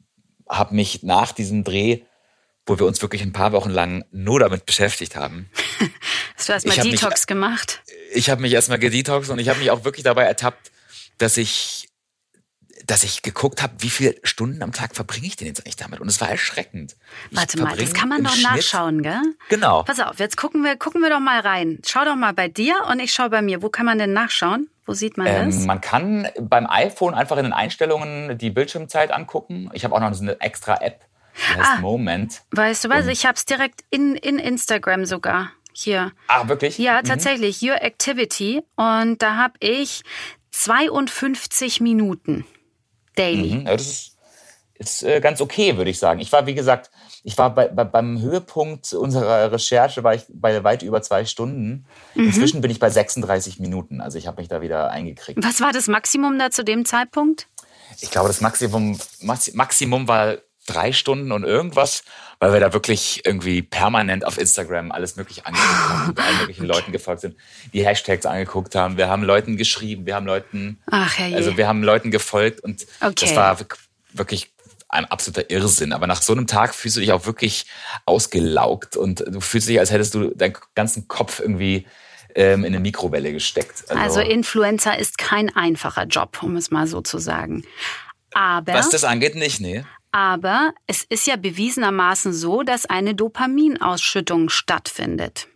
habe 0.49 0.75
mich 0.75 1.03
nach 1.03 1.31
diesem 1.31 1.63
Dreh, 1.63 2.01
wo 2.65 2.79
wir 2.79 2.85
uns 2.85 3.01
wirklich 3.01 3.21
ein 3.21 3.33
paar 3.33 3.51
Wochen 3.51 3.69
lang 3.69 4.05
nur 4.11 4.39
damit 4.39 4.65
beschäftigt 4.65 5.15
haben. 5.15 5.49
Hast 6.35 6.49
du 6.49 6.53
erstmal 6.53 6.77
Detox 6.77 7.21
mich, 7.21 7.27
gemacht? 7.27 7.83
Ich 8.13 8.29
habe 8.29 8.41
mich 8.41 8.53
erstmal 8.53 8.79
gedetoxt 8.79 9.29
und 9.29 9.39
ich 9.39 9.49
habe 9.49 9.59
mich 9.59 9.71
auch 9.71 9.83
wirklich 9.83 10.03
dabei 10.03 10.23
ertappt, 10.23 10.71
dass 11.17 11.37
ich 11.37 11.89
dass 12.87 13.03
ich 13.03 13.21
geguckt 13.21 13.61
habe, 13.63 13.73
wie 13.79 13.89
viele 13.89 14.15
Stunden 14.23 14.61
am 14.61 14.71
Tag 14.71 14.95
verbringe 14.95 15.27
ich 15.27 15.35
denn 15.35 15.47
jetzt 15.47 15.61
eigentlich 15.61 15.75
damit? 15.75 15.99
Und 15.99 16.07
es 16.07 16.21
war 16.21 16.29
erschreckend. 16.29 16.95
Ich 17.31 17.37
Warte 17.37 17.61
mal, 17.61 17.75
das 17.75 17.93
kann 17.93 18.09
man 18.09 18.23
doch 18.23 18.37
nachschauen, 18.37 19.01
gell? 19.01 19.21
Genau. 19.49 19.83
Pass 19.83 19.99
auf, 19.99 20.19
jetzt 20.19 20.37
gucken 20.37 20.63
wir, 20.63 20.75
gucken 20.75 21.01
wir 21.01 21.09
doch 21.09 21.19
mal 21.19 21.39
rein. 21.39 21.79
Schau 21.85 22.05
doch 22.05 22.15
mal 22.15 22.33
bei 22.33 22.47
dir 22.47 22.75
und 22.89 22.99
ich 22.99 23.13
schau 23.13 23.29
bei 23.29 23.41
mir. 23.41 23.61
Wo 23.61 23.69
kann 23.69 23.85
man 23.85 23.97
denn 23.97 24.13
nachschauen? 24.13 24.69
Wo 24.85 24.93
sieht 24.93 25.17
man 25.17 25.27
ähm, 25.27 25.45
das? 25.47 25.65
Man 25.65 25.81
kann 25.81 26.27
beim 26.39 26.67
iPhone 26.69 27.13
einfach 27.13 27.37
in 27.37 27.43
den 27.43 27.53
Einstellungen 27.53 28.37
die 28.37 28.51
Bildschirmzeit 28.51 29.11
angucken. 29.11 29.69
Ich 29.73 29.83
habe 29.83 29.95
auch 29.95 29.99
noch 29.99 30.13
so 30.13 30.21
eine 30.21 30.39
extra 30.41 30.75
App, 30.81 31.05
die 31.37 31.57
heißt 31.57 31.69
ah, 31.77 31.81
Moment. 31.81 32.43
Weißt 32.51 32.85
du 32.85 32.89
was? 32.89 33.05
Und 33.05 33.11
ich 33.11 33.25
habe 33.25 33.35
es 33.35 33.45
direkt 33.45 33.83
in, 33.89 34.15
in 34.15 34.37
Instagram 34.37 35.05
sogar 35.05 35.51
hier. 35.73 36.11
Ach, 36.27 36.47
wirklich? 36.47 36.77
Ja, 36.77 37.01
mhm. 37.01 37.07
tatsächlich. 37.07 37.61
Your 37.63 37.81
Activity. 37.81 38.61
Und 38.75 39.21
da 39.21 39.37
habe 39.37 39.55
ich 39.59 40.03
52 40.51 41.81
Minuten 41.81 42.45
daily. 43.15 43.55
Mhm, 43.55 43.67
ja, 43.67 43.73
das 43.73 43.87
ist, 43.87 44.17
ist 44.75 45.03
äh, 45.03 45.19
ganz 45.21 45.41
okay, 45.41 45.77
würde 45.77 45.89
ich 45.89 45.99
sagen. 45.99 46.19
Ich 46.19 46.31
war, 46.31 46.45
wie 46.45 46.55
gesagt, 46.55 46.91
ich 47.23 47.37
war 47.37 47.53
bei, 47.53 47.67
bei, 47.67 47.83
beim 47.83 48.21
Höhepunkt 48.21 48.93
unserer 48.93 49.51
Recherche 49.51 50.03
war 50.03 50.13
ich 50.13 50.23
bei 50.29 50.63
weit 50.63 50.83
über 50.83 51.01
zwei 51.01 51.25
Stunden. 51.25 51.85
Mhm. 52.13 52.25
Inzwischen 52.27 52.61
bin 52.61 52.71
ich 52.71 52.79
bei 52.79 52.89
36 52.89 53.59
Minuten. 53.59 54.01
Also 54.01 54.17
ich 54.17 54.27
habe 54.27 54.41
mich 54.41 54.47
da 54.47 54.61
wieder 54.61 54.91
eingekriegt. 54.91 55.43
Was 55.43 55.61
war 55.61 55.71
das 55.71 55.87
Maximum 55.87 56.37
da 56.37 56.51
zu 56.51 56.63
dem 56.63 56.85
Zeitpunkt? 56.85 57.47
Ich 58.01 58.11
glaube, 58.11 58.27
das 58.27 58.41
Maximum, 58.41 58.99
Maximum 59.21 60.07
war 60.07 60.37
drei 60.65 60.91
Stunden 60.91 61.31
und 61.31 61.43
irgendwas, 61.43 62.03
weil 62.39 62.53
wir 62.53 62.59
da 62.59 62.73
wirklich 62.73 63.21
irgendwie 63.25 63.61
permanent 63.61 64.25
auf 64.25 64.37
Instagram 64.37 64.91
alles 64.91 65.15
mögliche 65.15 65.45
angeguckt 65.45 65.89
haben 65.89 66.09
und 66.09 66.19
allen 66.19 66.37
möglichen 66.39 66.65
Leuten 66.65 66.91
gefolgt 66.91 67.21
sind, 67.21 67.35
die 67.73 67.85
Hashtags 67.85 68.25
angeguckt 68.25 68.75
haben. 68.75 68.97
Wir 68.97 69.07
haben 69.07 69.23
Leuten 69.23 69.57
geschrieben, 69.57 70.05
wir 70.05 70.15
haben 70.15 70.25
Leuten, 70.25 70.79
Ach, 70.89 71.17
also 71.19 71.57
wir 71.57 71.67
haben 71.67 71.83
Leuten 71.83 72.11
gefolgt 72.11 72.61
und 72.61 72.85
okay. 73.01 73.13
das 73.19 73.35
war 73.35 73.57
wirklich 74.13 74.51
ein 74.89 75.05
absoluter 75.05 75.49
Irrsinn. 75.49 75.93
Aber 75.93 76.07
nach 76.07 76.21
so 76.21 76.33
einem 76.33 76.47
Tag 76.47 76.73
fühlst 76.73 76.97
du 76.97 77.01
dich 77.01 77.11
auch 77.11 77.25
wirklich 77.25 77.65
ausgelaugt 78.05 78.97
und 78.97 79.23
du 79.27 79.41
fühlst 79.41 79.67
dich, 79.67 79.79
als 79.79 79.91
hättest 79.91 80.13
du 80.15 80.29
deinen 80.35 80.57
ganzen 80.73 81.07
Kopf 81.07 81.39
irgendwie 81.39 81.85
ähm, 82.35 82.61
in 82.63 82.67
eine 82.67 82.79
Mikrowelle 82.79 83.31
gesteckt. 83.31 83.85
Also, 83.89 84.19
also 84.19 84.19
Influencer 84.19 84.97
ist 84.97 85.17
kein 85.17 85.55
einfacher 85.55 86.05
Job, 86.05 86.41
um 86.41 86.55
es 86.55 86.71
mal 86.71 86.87
so 86.87 87.01
zu 87.01 87.17
sagen. 87.17 87.63
Aber 88.33 88.73
was 88.73 88.89
das 88.89 89.05
angeht, 89.05 89.35
nicht, 89.35 89.61
nee. 89.61 89.85
Aber 90.15 90.73
es 90.87 91.03
ist 91.03 91.27
ja 91.27 91.35
bewiesenermaßen 91.35 92.31
so, 92.31 92.63
dass 92.63 92.85
eine 92.85 93.15
Dopaminausschüttung 93.15 94.47
stattfindet. 94.47 95.49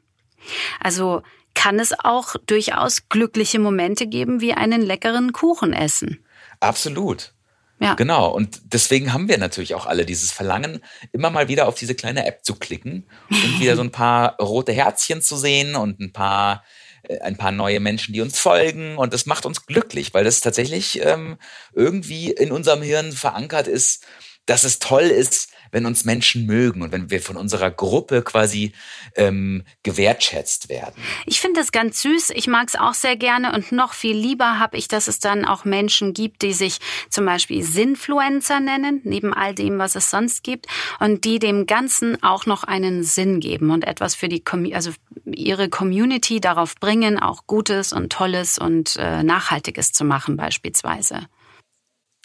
Also 0.81 1.23
kann 1.53 1.79
es 1.79 1.93
auch 1.97 2.35
durchaus 2.45 3.07
glückliche 3.07 3.57
Momente 3.57 4.05
geben, 4.05 4.41
wie 4.41 4.51
einen 4.51 4.81
leckeren 4.81 5.31
Kuchen 5.31 5.71
essen. 5.71 6.25
Absolut. 6.59 7.31
Ja. 7.79 7.93
Genau. 7.93 8.31
Und 8.31 8.59
deswegen 8.73 9.13
haben 9.13 9.29
wir 9.29 9.37
natürlich 9.37 9.75
auch 9.75 9.85
alle 9.85 10.05
dieses 10.05 10.33
Verlangen, 10.33 10.81
immer 11.13 11.29
mal 11.29 11.47
wieder 11.47 11.69
auf 11.69 11.75
diese 11.75 11.95
kleine 11.95 12.25
App 12.25 12.43
zu 12.43 12.53
klicken 12.53 13.07
und 13.29 13.61
wieder 13.61 13.77
so 13.77 13.81
ein 13.81 13.93
paar 13.93 14.35
rote 14.41 14.73
Herzchen 14.73 15.21
zu 15.21 15.37
sehen 15.37 15.77
und 15.77 16.01
ein 16.01 16.11
paar 16.11 16.65
äh, 17.03 17.19
ein 17.19 17.37
paar 17.37 17.53
neue 17.53 17.79
Menschen, 17.79 18.13
die 18.13 18.19
uns 18.19 18.37
folgen 18.37 18.97
und 18.97 19.13
das 19.13 19.25
macht 19.25 19.45
uns 19.45 19.65
glücklich, 19.65 20.13
weil 20.13 20.25
das 20.25 20.41
tatsächlich 20.41 20.99
ähm, 21.01 21.37
irgendwie 21.73 22.31
in 22.31 22.51
unserem 22.51 22.81
Hirn 22.81 23.13
verankert 23.13 23.69
ist, 23.69 24.05
dass 24.49 24.63
es 24.63 24.79
toll 24.79 25.03
ist, 25.03 25.51
wenn 25.71 25.85
uns 25.85 26.05
Menschen 26.05 26.45
mögen 26.45 26.81
und 26.81 26.91
wenn 26.91 27.09
wir 27.11 27.21
von 27.21 27.37
unserer 27.37 27.69
Gruppe 27.69 28.23
quasi 28.23 28.71
ähm, 29.15 29.63
gewertschätzt 29.83 30.69
werden. 30.69 30.95
Ich 31.25 31.39
finde 31.39 31.59
das 31.59 31.71
ganz 31.71 32.01
süß. 32.01 32.31
Ich 32.31 32.47
mag 32.47 32.67
es 32.67 32.75
auch 32.75 32.93
sehr 32.95 33.15
gerne 33.15 33.53
und 33.53 33.71
noch 33.71 33.93
viel 33.93 34.17
lieber 34.17 34.59
habe 34.59 34.77
ich, 34.77 34.87
dass 34.87 35.07
es 35.07 35.19
dann 35.19 35.45
auch 35.45 35.65
Menschen 35.65 36.13
gibt, 36.13 36.41
die 36.41 36.53
sich 36.53 36.79
zum 37.09 37.25
Beispiel 37.25 37.63
Sinfluencer 37.63 38.59
nennen, 38.59 39.01
neben 39.03 39.33
all 39.33 39.53
dem, 39.53 39.77
was 39.77 39.95
es 39.95 40.09
sonst 40.09 40.43
gibt, 40.43 40.65
und 40.99 41.23
die 41.23 41.39
dem 41.39 41.67
Ganzen 41.67 42.21
auch 42.23 42.45
noch 42.45 42.63
einen 42.63 43.03
Sinn 43.03 43.39
geben 43.39 43.69
und 43.69 43.85
etwas 43.85 44.15
für 44.15 44.29
die, 44.29 44.43
also 44.73 44.91
ihre 45.25 45.69
Community 45.69 46.41
darauf 46.41 46.75
bringen, 46.75 47.19
auch 47.19 47.45
Gutes 47.45 47.93
und 47.93 48.11
Tolles 48.11 48.57
und 48.57 48.95
äh, 48.97 49.21
Nachhaltiges 49.21 49.91
zu 49.91 50.03
machen 50.03 50.37
beispielsweise. 50.37 51.27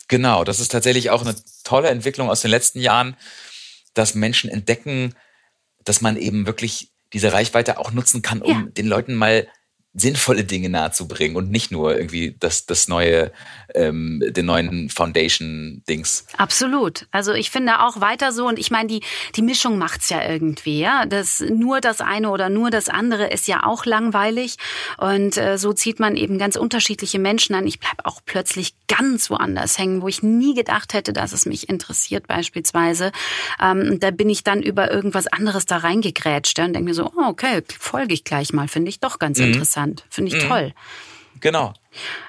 Genau, 0.09 0.45
das 0.45 0.61
ist 0.61 0.73
tatsächlich 0.73 1.11
auch 1.11 1.23
eine 1.23 1.35
tolle 1.65 1.89
Entwicklung 1.89 2.31
aus 2.31 2.43
den 2.43 2.51
letzten 2.51 2.81
Jahren, 2.81 3.17
dass 3.95 4.15
Menschen 4.15 4.51
entdecken, 4.51 5.15
dass 5.85 6.01
man 6.01 6.17
eben 6.17 6.47
wirklich 6.47 6.91
diese 7.13 7.33
Reichweite 7.33 7.79
auch 7.79 7.93
nutzen 7.93 8.23
kann, 8.23 8.43
um 8.43 8.65
ja. 8.65 8.71
den 8.71 8.87
Leuten 8.87 9.15
mal 9.15 9.47
sinnvolle 9.95 10.45
Dinge 10.45 10.69
nahezubringen 10.69 11.37
und 11.37 11.51
nicht 11.51 11.71
nur 11.71 11.97
irgendwie 11.97 12.37
das, 12.41 12.67
das 12.67 12.89
neue, 12.89 13.31
ähm, 13.75 14.23
den 14.27 14.47
neuen 14.47 14.91
Foundation-Dings. 14.91 16.27
Absolut. 16.37 17.07
Also 17.13 17.33
ich 17.33 17.51
finde 17.51 17.81
auch 17.81 18.01
weiter 18.01 18.33
so 18.33 18.49
und 18.49 18.59
ich 18.59 18.73
meine, 18.73 18.89
die, 18.89 19.03
die 19.37 19.43
Mischung 19.43 19.79
macht's 19.79 20.11
ja 20.11 20.29
irgendwie, 20.29 20.81
ja. 20.81 21.07
Das, 21.07 21.41
nur 21.41 21.81
das 21.81 22.01
eine 22.01 22.31
oder 22.31 22.49
nur 22.49 22.71
das 22.71 22.89
andere 22.89 23.29
ist 23.31 23.47
ja 23.47 23.65
auch 23.65 23.85
langweilig 23.85 24.57
und 24.99 25.37
äh, 25.37 25.59
so 25.59 25.73
zieht 25.73 26.01
man 26.01 26.17
eben 26.17 26.39
ganz 26.39 26.57
unterschiedliche 26.57 27.21
Menschen 27.21 27.55
an. 27.55 27.67
Ich 27.67 27.79
bleib 27.79 28.05
auch 28.05 28.21
plötzlich 28.27 28.75
ganz 28.89 29.31
woanders 29.31 29.79
hängen, 29.79 30.03
wo 30.03 30.09
ich 30.09 30.25
nie 30.25 30.55
gedacht 30.55 30.93
hätte, 30.93 31.13
dass 31.13 31.33
es 31.33 31.47
mich 31.47 31.69
interessiert 31.69 32.27
beispielsweise. 32.27 33.13
Ähm, 33.63 34.01
da 34.01 34.11
bin 34.11 34.29
ich 34.29 34.43
dann 34.43 34.61
über 34.61 34.91
irgendwas 34.91 35.29
anderes 35.29 35.67
da 35.67 35.77
reingegrätscht 35.77 36.59
ja, 36.59 36.65
und 36.65 36.73
denke 36.73 36.89
mir 36.89 36.95
so, 36.95 37.13
oh, 37.17 37.29
okay, 37.29 37.63
folge 37.79 38.13
ich 38.13 38.25
gleich 38.25 38.53
mal, 38.53 38.67
finde 38.67 38.89
ich 38.89 38.99
doch 38.99 39.21
ganz 39.21 39.39
mhm. 39.39 39.47
interessant 39.47 39.84
interessant. 39.85 40.05
Finde 40.11 40.37
ich 40.37 40.45
mhm. 40.45 40.49
toll. 40.49 40.75
Genau. 41.41 41.75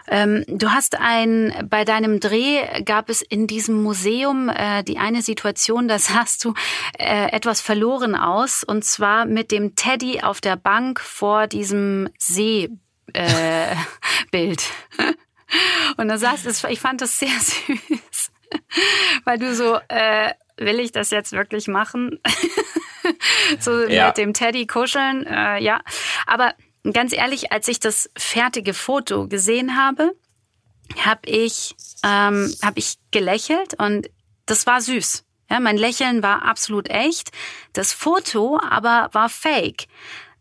Ähm, 0.07 0.43
du 0.47 0.71
hast 0.71 0.99
ein, 0.99 1.67
bei 1.69 1.85
deinem 1.85 2.19
Dreh 2.19 2.81
gab 2.83 3.09
es 3.09 3.21
in 3.21 3.47
diesem 3.47 3.81
Museum 3.81 4.49
äh, 4.49 4.83
die 4.83 4.97
eine 4.97 5.21
Situation, 5.21 5.87
da 5.87 5.99
sahst 5.99 6.43
du 6.43 6.53
äh, 6.97 7.31
etwas 7.31 7.61
verloren 7.61 8.15
aus 8.15 8.63
und 8.63 8.83
zwar 8.83 9.25
mit 9.25 9.51
dem 9.51 9.75
Teddy 9.75 10.21
auf 10.21 10.41
der 10.41 10.57
Bank 10.57 10.99
vor 10.99 11.47
diesem 11.47 12.09
Seebild. 12.17 12.77
Äh, 13.13 13.75
Und 15.97 16.07
da 16.07 16.17
saß 16.17 16.45
es, 16.45 16.63
ich 16.65 16.79
fand 16.79 17.01
das 17.01 17.19
sehr 17.19 17.29
süß, 17.29 18.31
weil 19.23 19.37
du 19.37 19.53
so, 19.55 19.79
äh, 19.87 20.33
will 20.57 20.79
ich 20.79 20.91
das 20.91 21.11
jetzt 21.11 21.31
wirklich 21.31 21.67
machen? 21.67 22.19
so 23.59 23.83
ja. 23.87 24.07
mit 24.07 24.17
dem 24.17 24.33
Teddy 24.33 24.65
kuscheln, 24.67 25.25
äh, 25.25 25.61
ja. 25.61 25.81
Aber 26.25 26.53
ganz 26.93 27.13
ehrlich, 27.13 27.51
als 27.51 27.67
ich 27.67 27.79
das 27.79 28.09
fertige 28.17 28.73
Foto 28.73 29.27
gesehen 29.27 29.77
habe, 29.77 30.15
habe 30.97 31.27
ich, 31.29 31.75
ähm, 32.03 32.53
hab 32.61 32.77
ich 32.77 32.95
gelächelt 33.11 33.73
und 33.79 34.09
das 34.45 34.65
war 34.67 34.81
süß. 34.81 35.23
Ja, 35.49 35.59
mein 35.59 35.77
Lächeln 35.77 36.23
war 36.23 36.43
absolut 36.43 36.89
echt. 36.89 37.31
Das 37.73 37.93
Foto 37.93 38.59
aber 38.67 39.09
war 39.11 39.29
fake. 39.29 39.85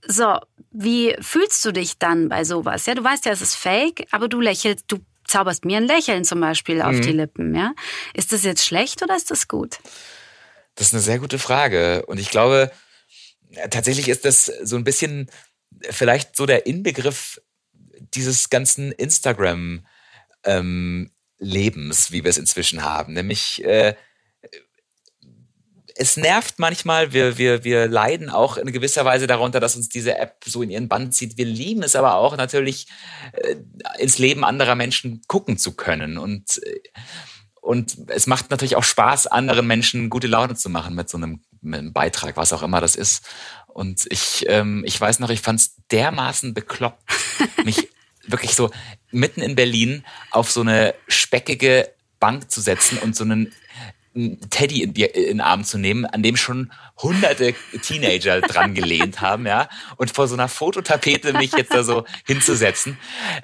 So, 0.06 0.38
wie 0.70 1.16
fühlst 1.20 1.64
du 1.64 1.72
dich 1.72 1.98
dann 1.98 2.28
bei 2.28 2.44
sowas? 2.44 2.86
Ja, 2.86 2.94
du 2.94 3.04
weißt 3.04 3.26
ja, 3.26 3.32
es 3.32 3.40
ist 3.40 3.54
fake, 3.54 4.06
aber 4.10 4.28
du 4.28 4.40
lächelst, 4.40 4.84
du 4.88 4.98
zauberst 5.26 5.64
mir 5.64 5.78
ein 5.78 5.86
Lächeln 5.86 6.24
zum 6.24 6.40
Beispiel 6.40 6.82
auf 6.82 6.96
mhm. 6.96 7.02
die 7.02 7.12
Lippen, 7.12 7.54
ja? 7.54 7.74
Ist 8.12 8.32
das 8.32 8.44
jetzt 8.44 8.64
schlecht 8.64 9.02
oder 9.02 9.16
ist 9.16 9.30
das 9.30 9.48
gut? 9.48 9.78
Das 10.74 10.88
ist 10.88 10.94
eine 10.94 11.02
sehr 11.02 11.18
gute 11.18 11.38
Frage. 11.38 12.04
Und 12.06 12.18
ich 12.18 12.30
glaube, 12.30 12.70
tatsächlich 13.70 14.08
ist 14.08 14.24
das 14.24 14.46
so 14.46 14.76
ein 14.76 14.84
bisschen 14.84 15.30
vielleicht 15.90 16.36
so 16.36 16.46
der 16.46 16.66
Inbegriff 16.66 17.40
dieses 18.14 18.50
ganzen 18.50 18.92
Instagram 18.92 19.86
ähm, 20.44 21.10
Lebens, 21.38 22.12
wie 22.12 22.24
wir 22.24 22.30
es 22.30 22.38
inzwischen 22.38 22.82
haben. 22.82 23.14
Nämlich 23.14 23.64
äh, 23.64 23.94
es 25.96 26.16
nervt 26.16 26.58
manchmal, 26.58 27.12
wir, 27.12 27.38
wir, 27.38 27.62
wir 27.64 27.86
leiden 27.86 28.28
auch 28.28 28.56
in 28.56 28.72
gewisser 28.72 29.04
Weise 29.04 29.26
darunter, 29.26 29.60
dass 29.60 29.76
uns 29.76 29.88
diese 29.88 30.16
App 30.18 30.42
so 30.44 30.62
in 30.62 30.70
ihren 30.70 30.88
Band 30.88 31.14
zieht. 31.14 31.38
Wir 31.38 31.44
lieben 31.44 31.82
es 31.82 31.94
aber 31.94 32.16
auch 32.16 32.36
natürlich, 32.36 32.88
äh, 33.32 33.56
ins 33.98 34.18
Leben 34.18 34.44
anderer 34.44 34.74
Menschen 34.74 35.22
gucken 35.28 35.56
zu 35.56 35.76
können. 35.76 36.18
Und, 36.18 36.60
äh, 36.64 36.80
und 37.64 37.96
es 38.08 38.26
macht 38.26 38.50
natürlich 38.50 38.76
auch 38.76 38.84
Spaß, 38.84 39.26
anderen 39.26 39.66
Menschen 39.66 40.10
gute 40.10 40.26
Laune 40.26 40.54
zu 40.54 40.68
machen 40.68 40.94
mit 40.94 41.08
so 41.08 41.16
einem, 41.16 41.40
mit 41.62 41.78
einem 41.78 41.94
Beitrag, 41.94 42.36
was 42.36 42.52
auch 42.52 42.62
immer 42.62 42.82
das 42.82 42.94
ist. 42.94 43.24
Und 43.68 44.04
ich, 44.10 44.44
ähm, 44.48 44.84
ich 44.86 45.00
weiß 45.00 45.18
noch, 45.18 45.30
ich 45.30 45.40
fand 45.40 45.60
es 45.60 45.76
dermaßen 45.90 46.52
bekloppt, 46.52 47.02
mich 47.64 47.88
wirklich 48.26 48.54
so 48.54 48.70
mitten 49.10 49.40
in 49.40 49.56
Berlin 49.56 50.04
auf 50.30 50.50
so 50.50 50.60
eine 50.60 50.94
speckige 51.08 51.88
Bank 52.20 52.50
zu 52.50 52.60
setzen 52.60 52.98
und 52.98 53.16
so 53.16 53.24
einen 53.24 53.50
Teddy 54.50 54.82
in, 54.82 54.92
in 54.92 55.24
den 55.24 55.40
Arm 55.40 55.64
zu 55.64 55.78
nehmen, 55.78 56.04
an 56.04 56.22
dem 56.22 56.36
schon 56.36 56.70
hunderte 56.98 57.54
Teenager 57.80 58.42
dran 58.42 58.74
gelehnt 58.74 59.22
haben, 59.22 59.46
ja, 59.46 59.70
und 59.96 60.10
vor 60.10 60.28
so 60.28 60.34
einer 60.34 60.48
Fototapete 60.48 61.32
mich 61.32 61.52
jetzt 61.52 61.72
da 61.72 61.82
so 61.82 62.04
hinzusetzen. 62.26 62.98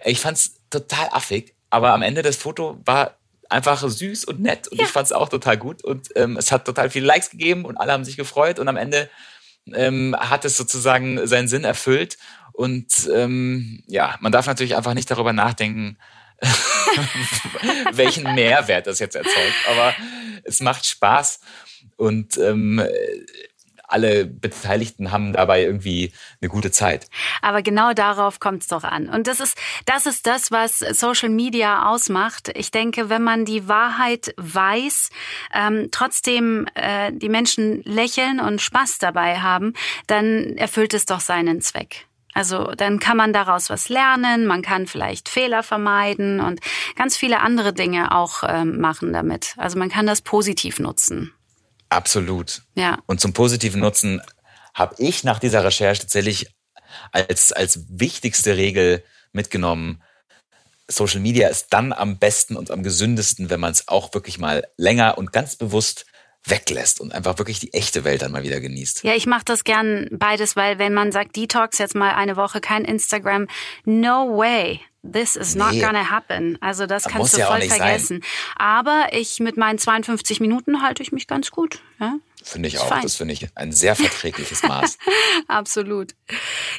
Ich 0.05 0.21
fand's 0.21 0.61
total 0.69 1.09
affig, 1.11 1.55
aber 1.71 1.95
am 1.95 2.03
Ende 2.03 2.21
das 2.21 2.37
Foto 2.37 2.79
war 2.85 3.17
einfach 3.51 3.87
süß 3.87 4.25
und 4.25 4.41
nett 4.41 4.69
und 4.69 4.79
ja. 4.79 4.85
ich 4.85 4.91
fand's 4.91 5.13
auch 5.13 5.29
total 5.29 5.57
gut 5.57 5.85
und 5.85 6.09
ähm, 6.17 6.37
es 6.37 6.53
hat 6.53 6.65
total 6.65 6.91
viele 6.91 7.07
Likes 7.07 7.31
gegeben 7.31 7.65
und 7.65 7.77
alle 7.77 7.93
haben 7.93 8.05
sich 8.05 8.17
gefreut 8.17 8.59
und 8.59 8.69
am 8.69 8.77
Ende 8.77 9.11
ähm, 9.75 10.17
hat 10.19 10.45
es 10.45 10.57
sozusagen 10.57 11.27
seinen 11.27 11.49
Sinn 11.49 11.65
erfüllt 11.65 12.17
und 12.53 13.09
ähm, 13.15 13.83
ja, 13.87 14.17
man 14.21 14.33
darf 14.33 14.47
natürlich 14.47 14.77
einfach 14.77 14.95
nicht 14.95 15.11
darüber 15.11 15.33
nachdenken, 15.33 15.99
welchen 17.93 18.35
Mehrwert 18.35 18.87
das 18.87 18.99
jetzt 18.99 19.15
erzeugt. 19.15 19.55
Aber 19.69 19.95
es 20.45 20.61
macht 20.61 20.87
Spaß 20.87 21.41
und 21.97 22.39
ähm, 22.39 22.83
alle 23.93 24.27
Beteiligten 24.27 25.13
haben 25.13 25.33
dabei 25.33 25.63
irgendwie 25.63 26.13
eine 26.41 26.49
gute 26.49 26.71
Zeit. 26.71 27.09
Aber 27.43 27.63
genau 27.63 27.93
darauf 27.93 28.41
kommt 28.41 28.63
es 28.63 28.69
doch 28.69 28.85
an. 28.85 29.09
Und 29.09 29.27
das 29.27 29.41
ist, 29.41 29.59
das 29.87 30.07
ist 30.07 30.27
das, 30.27 30.51
was 30.51 30.79
Social 30.79 31.29
Media 31.29 31.91
ausmacht. 31.91 32.51
Ich 32.55 32.71
denke, 32.71 33.09
wenn 33.09 33.23
man 33.23 33.45
die 33.45 33.69
Wahrheit 33.69 34.35
weiß, 34.37 35.11
ähm, 35.55 35.89
trotzdem 35.91 36.67
äh, 36.75 37.13
die 37.13 37.29
Menschen 37.29 37.83
lächeln 37.85 38.41
und 38.41 38.61
Spaß 38.61 38.99
dabei 38.99 39.41
haben, 39.41 39.75
dann 40.07 40.57
erfüllt 40.57 40.95
es 40.95 41.07
doch 41.07 41.21
seinen 41.21 41.61
Zweck. 41.61 42.07
Also 42.33 42.73
dann 42.77 43.01
kann 43.01 43.17
man 43.17 43.33
daraus 43.33 43.71
was 43.71 43.89
lernen, 43.89 44.47
man 44.47 44.63
kann 44.63 44.87
vielleicht 44.87 45.29
Fehler 45.29 45.63
vermeiden 45.63 46.41
und 46.41 46.61
ganz 46.95 47.17
viele 47.17 47.41
andere 47.41 47.73
Dinge 47.73 48.13
auch 48.13 48.45
ähm, 48.47 48.81
machen 48.81 49.13
damit. 49.13 49.55
Also 49.57 49.79
man 49.79 49.89
kann 49.89 50.07
das 50.07 50.23
positiv 50.23 50.79
nutzen. 50.79 51.33
Absolut. 51.91 52.63
Ja. 52.75 52.99
Und 53.07 53.21
zum 53.21 53.33
positiven 53.33 53.81
Nutzen 53.81 54.23
habe 54.75 54.95
ich 54.99 55.25
nach 55.25 55.39
dieser 55.39 55.65
Recherche 55.65 56.03
tatsächlich 56.03 56.55
als, 57.13 57.53
als 57.53 57.85
wichtigste 57.89 58.57
Regel 58.57 59.05
mitgenommen, 59.33 60.03
Social 60.89 61.21
Media 61.21 61.49
ist 61.49 61.69
dann 61.71 61.93
am 61.93 62.19
besten 62.19 62.57
und 62.57 62.71
am 62.71 62.83
gesündesten, 62.83 63.49
wenn 63.49 63.61
man 63.61 63.73
es 63.73 63.87
auch 63.89 64.13
wirklich 64.13 64.39
mal 64.39 64.67
länger 64.77 65.19
und 65.19 65.33
ganz 65.33 65.57
bewusst 65.57 66.07
weglässt 66.45 67.01
und 67.01 67.13
einfach 67.13 67.39
wirklich 67.39 67.61
die 67.61 67.73
echte 67.75 68.05
Welt 68.05 68.23
dann 68.23 68.33
mal 68.33 68.43
wieder 68.43 68.61
genießt. 68.61 69.05
Ja, 69.05 69.15
ich 69.15 69.27
mache 69.27 69.45
das 69.45 69.63
gern 69.65 70.09
beides, 70.11 70.57
weil 70.57 70.79
wenn 70.79 70.95
man 70.95 71.13
sagt, 71.13 71.37
Detox 71.37 71.79
jetzt 71.79 71.95
mal 71.95 72.15
eine 72.15 72.37
Woche 72.37 72.61
kein 72.61 72.85
Instagram, 72.85 73.47
no 73.85 74.37
way. 74.37 74.81
This 75.03 75.35
is 75.35 75.55
not 75.55 75.73
nee. 75.73 75.81
gonna 75.81 76.11
happen. 76.11 76.59
Also 76.61 76.87
das 76.87 77.05
kannst 77.05 77.19
Muss 77.19 77.31
du 77.33 77.39
ja 77.39 77.47
voll 77.47 77.63
vergessen. 77.63 78.21
Sein. 78.21 78.31
Aber 78.57 79.09
ich 79.13 79.41
mit 79.41 79.57
meinen 79.57 79.79
52 79.79 80.41
Minuten 80.41 80.83
halte 80.83 81.03
ich 81.03 81.11
mich 81.11 81.27
ganz 81.27 81.51
gut. 81.51 81.81
Ja? 81.99 82.17
Finde 82.43 82.69
ich 82.69 82.79
auch. 82.79 82.89
Fein. 82.89 83.03
Das 83.03 83.17
finde 83.17 83.33
ich 83.33 83.49
ein 83.55 83.73
sehr 83.73 83.97
verträgliches 83.97 84.63
Maß. 84.63 84.99
Absolut. 85.49 86.15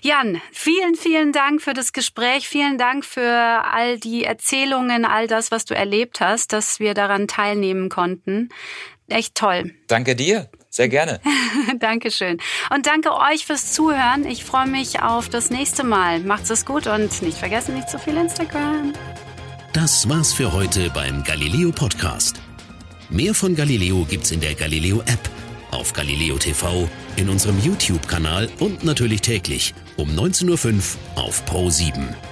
Jan, 0.01 0.39
vielen, 0.51 0.95
vielen 0.95 1.31
Dank 1.31 1.61
für 1.61 1.73
das 1.73 1.93
Gespräch. 1.93 2.47
Vielen 2.47 2.77
Dank 2.77 3.05
für 3.05 3.23
all 3.23 3.97
die 3.97 4.23
Erzählungen, 4.23 5.05
all 5.05 5.27
das, 5.27 5.49
was 5.49 5.65
du 5.65 5.75
erlebt 5.75 6.21
hast, 6.21 6.53
dass 6.53 6.79
wir 6.79 6.93
daran 6.93 7.27
teilnehmen 7.27 7.89
konnten 7.89 8.49
echt 9.11 9.35
toll. 9.35 9.71
Danke 9.87 10.15
dir. 10.15 10.49
Sehr 10.71 10.87
gerne. 10.87 11.19
Dankeschön. 11.79 12.37
Und 12.73 12.87
danke 12.87 13.11
euch 13.13 13.45
fürs 13.45 13.73
Zuhören. 13.73 14.25
Ich 14.25 14.45
freue 14.45 14.67
mich 14.67 15.01
auf 15.01 15.27
das 15.27 15.49
nächste 15.49 15.83
Mal. 15.83 16.21
Macht's 16.21 16.49
es 16.49 16.65
gut 16.65 16.87
und 16.87 17.21
nicht 17.21 17.37
vergessen, 17.37 17.75
nicht 17.75 17.89
zu 17.89 17.99
viel 17.99 18.15
Instagram. 18.15 18.93
Das 19.73 20.07
war's 20.07 20.31
für 20.31 20.53
heute 20.53 20.89
beim 20.89 21.23
Galileo 21.25 21.71
Podcast. 21.71 22.41
Mehr 23.09 23.33
von 23.33 23.53
Galileo 23.53 24.05
gibt's 24.09 24.31
in 24.31 24.39
der 24.39 24.55
Galileo 24.55 25.01
App, 25.01 25.29
auf 25.71 25.91
Galileo 25.91 26.37
TV, 26.37 26.87
in 27.17 27.27
unserem 27.27 27.59
YouTube-Kanal 27.59 28.49
und 28.59 28.85
natürlich 28.85 29.19
täglich 29.19 29.73
um 29.97 30.09
19.05 30.09 30.95
Uhr 31.15 31.23
auf 31.23 31.45
Pro 31.45 31.69
7. 31.69 32.30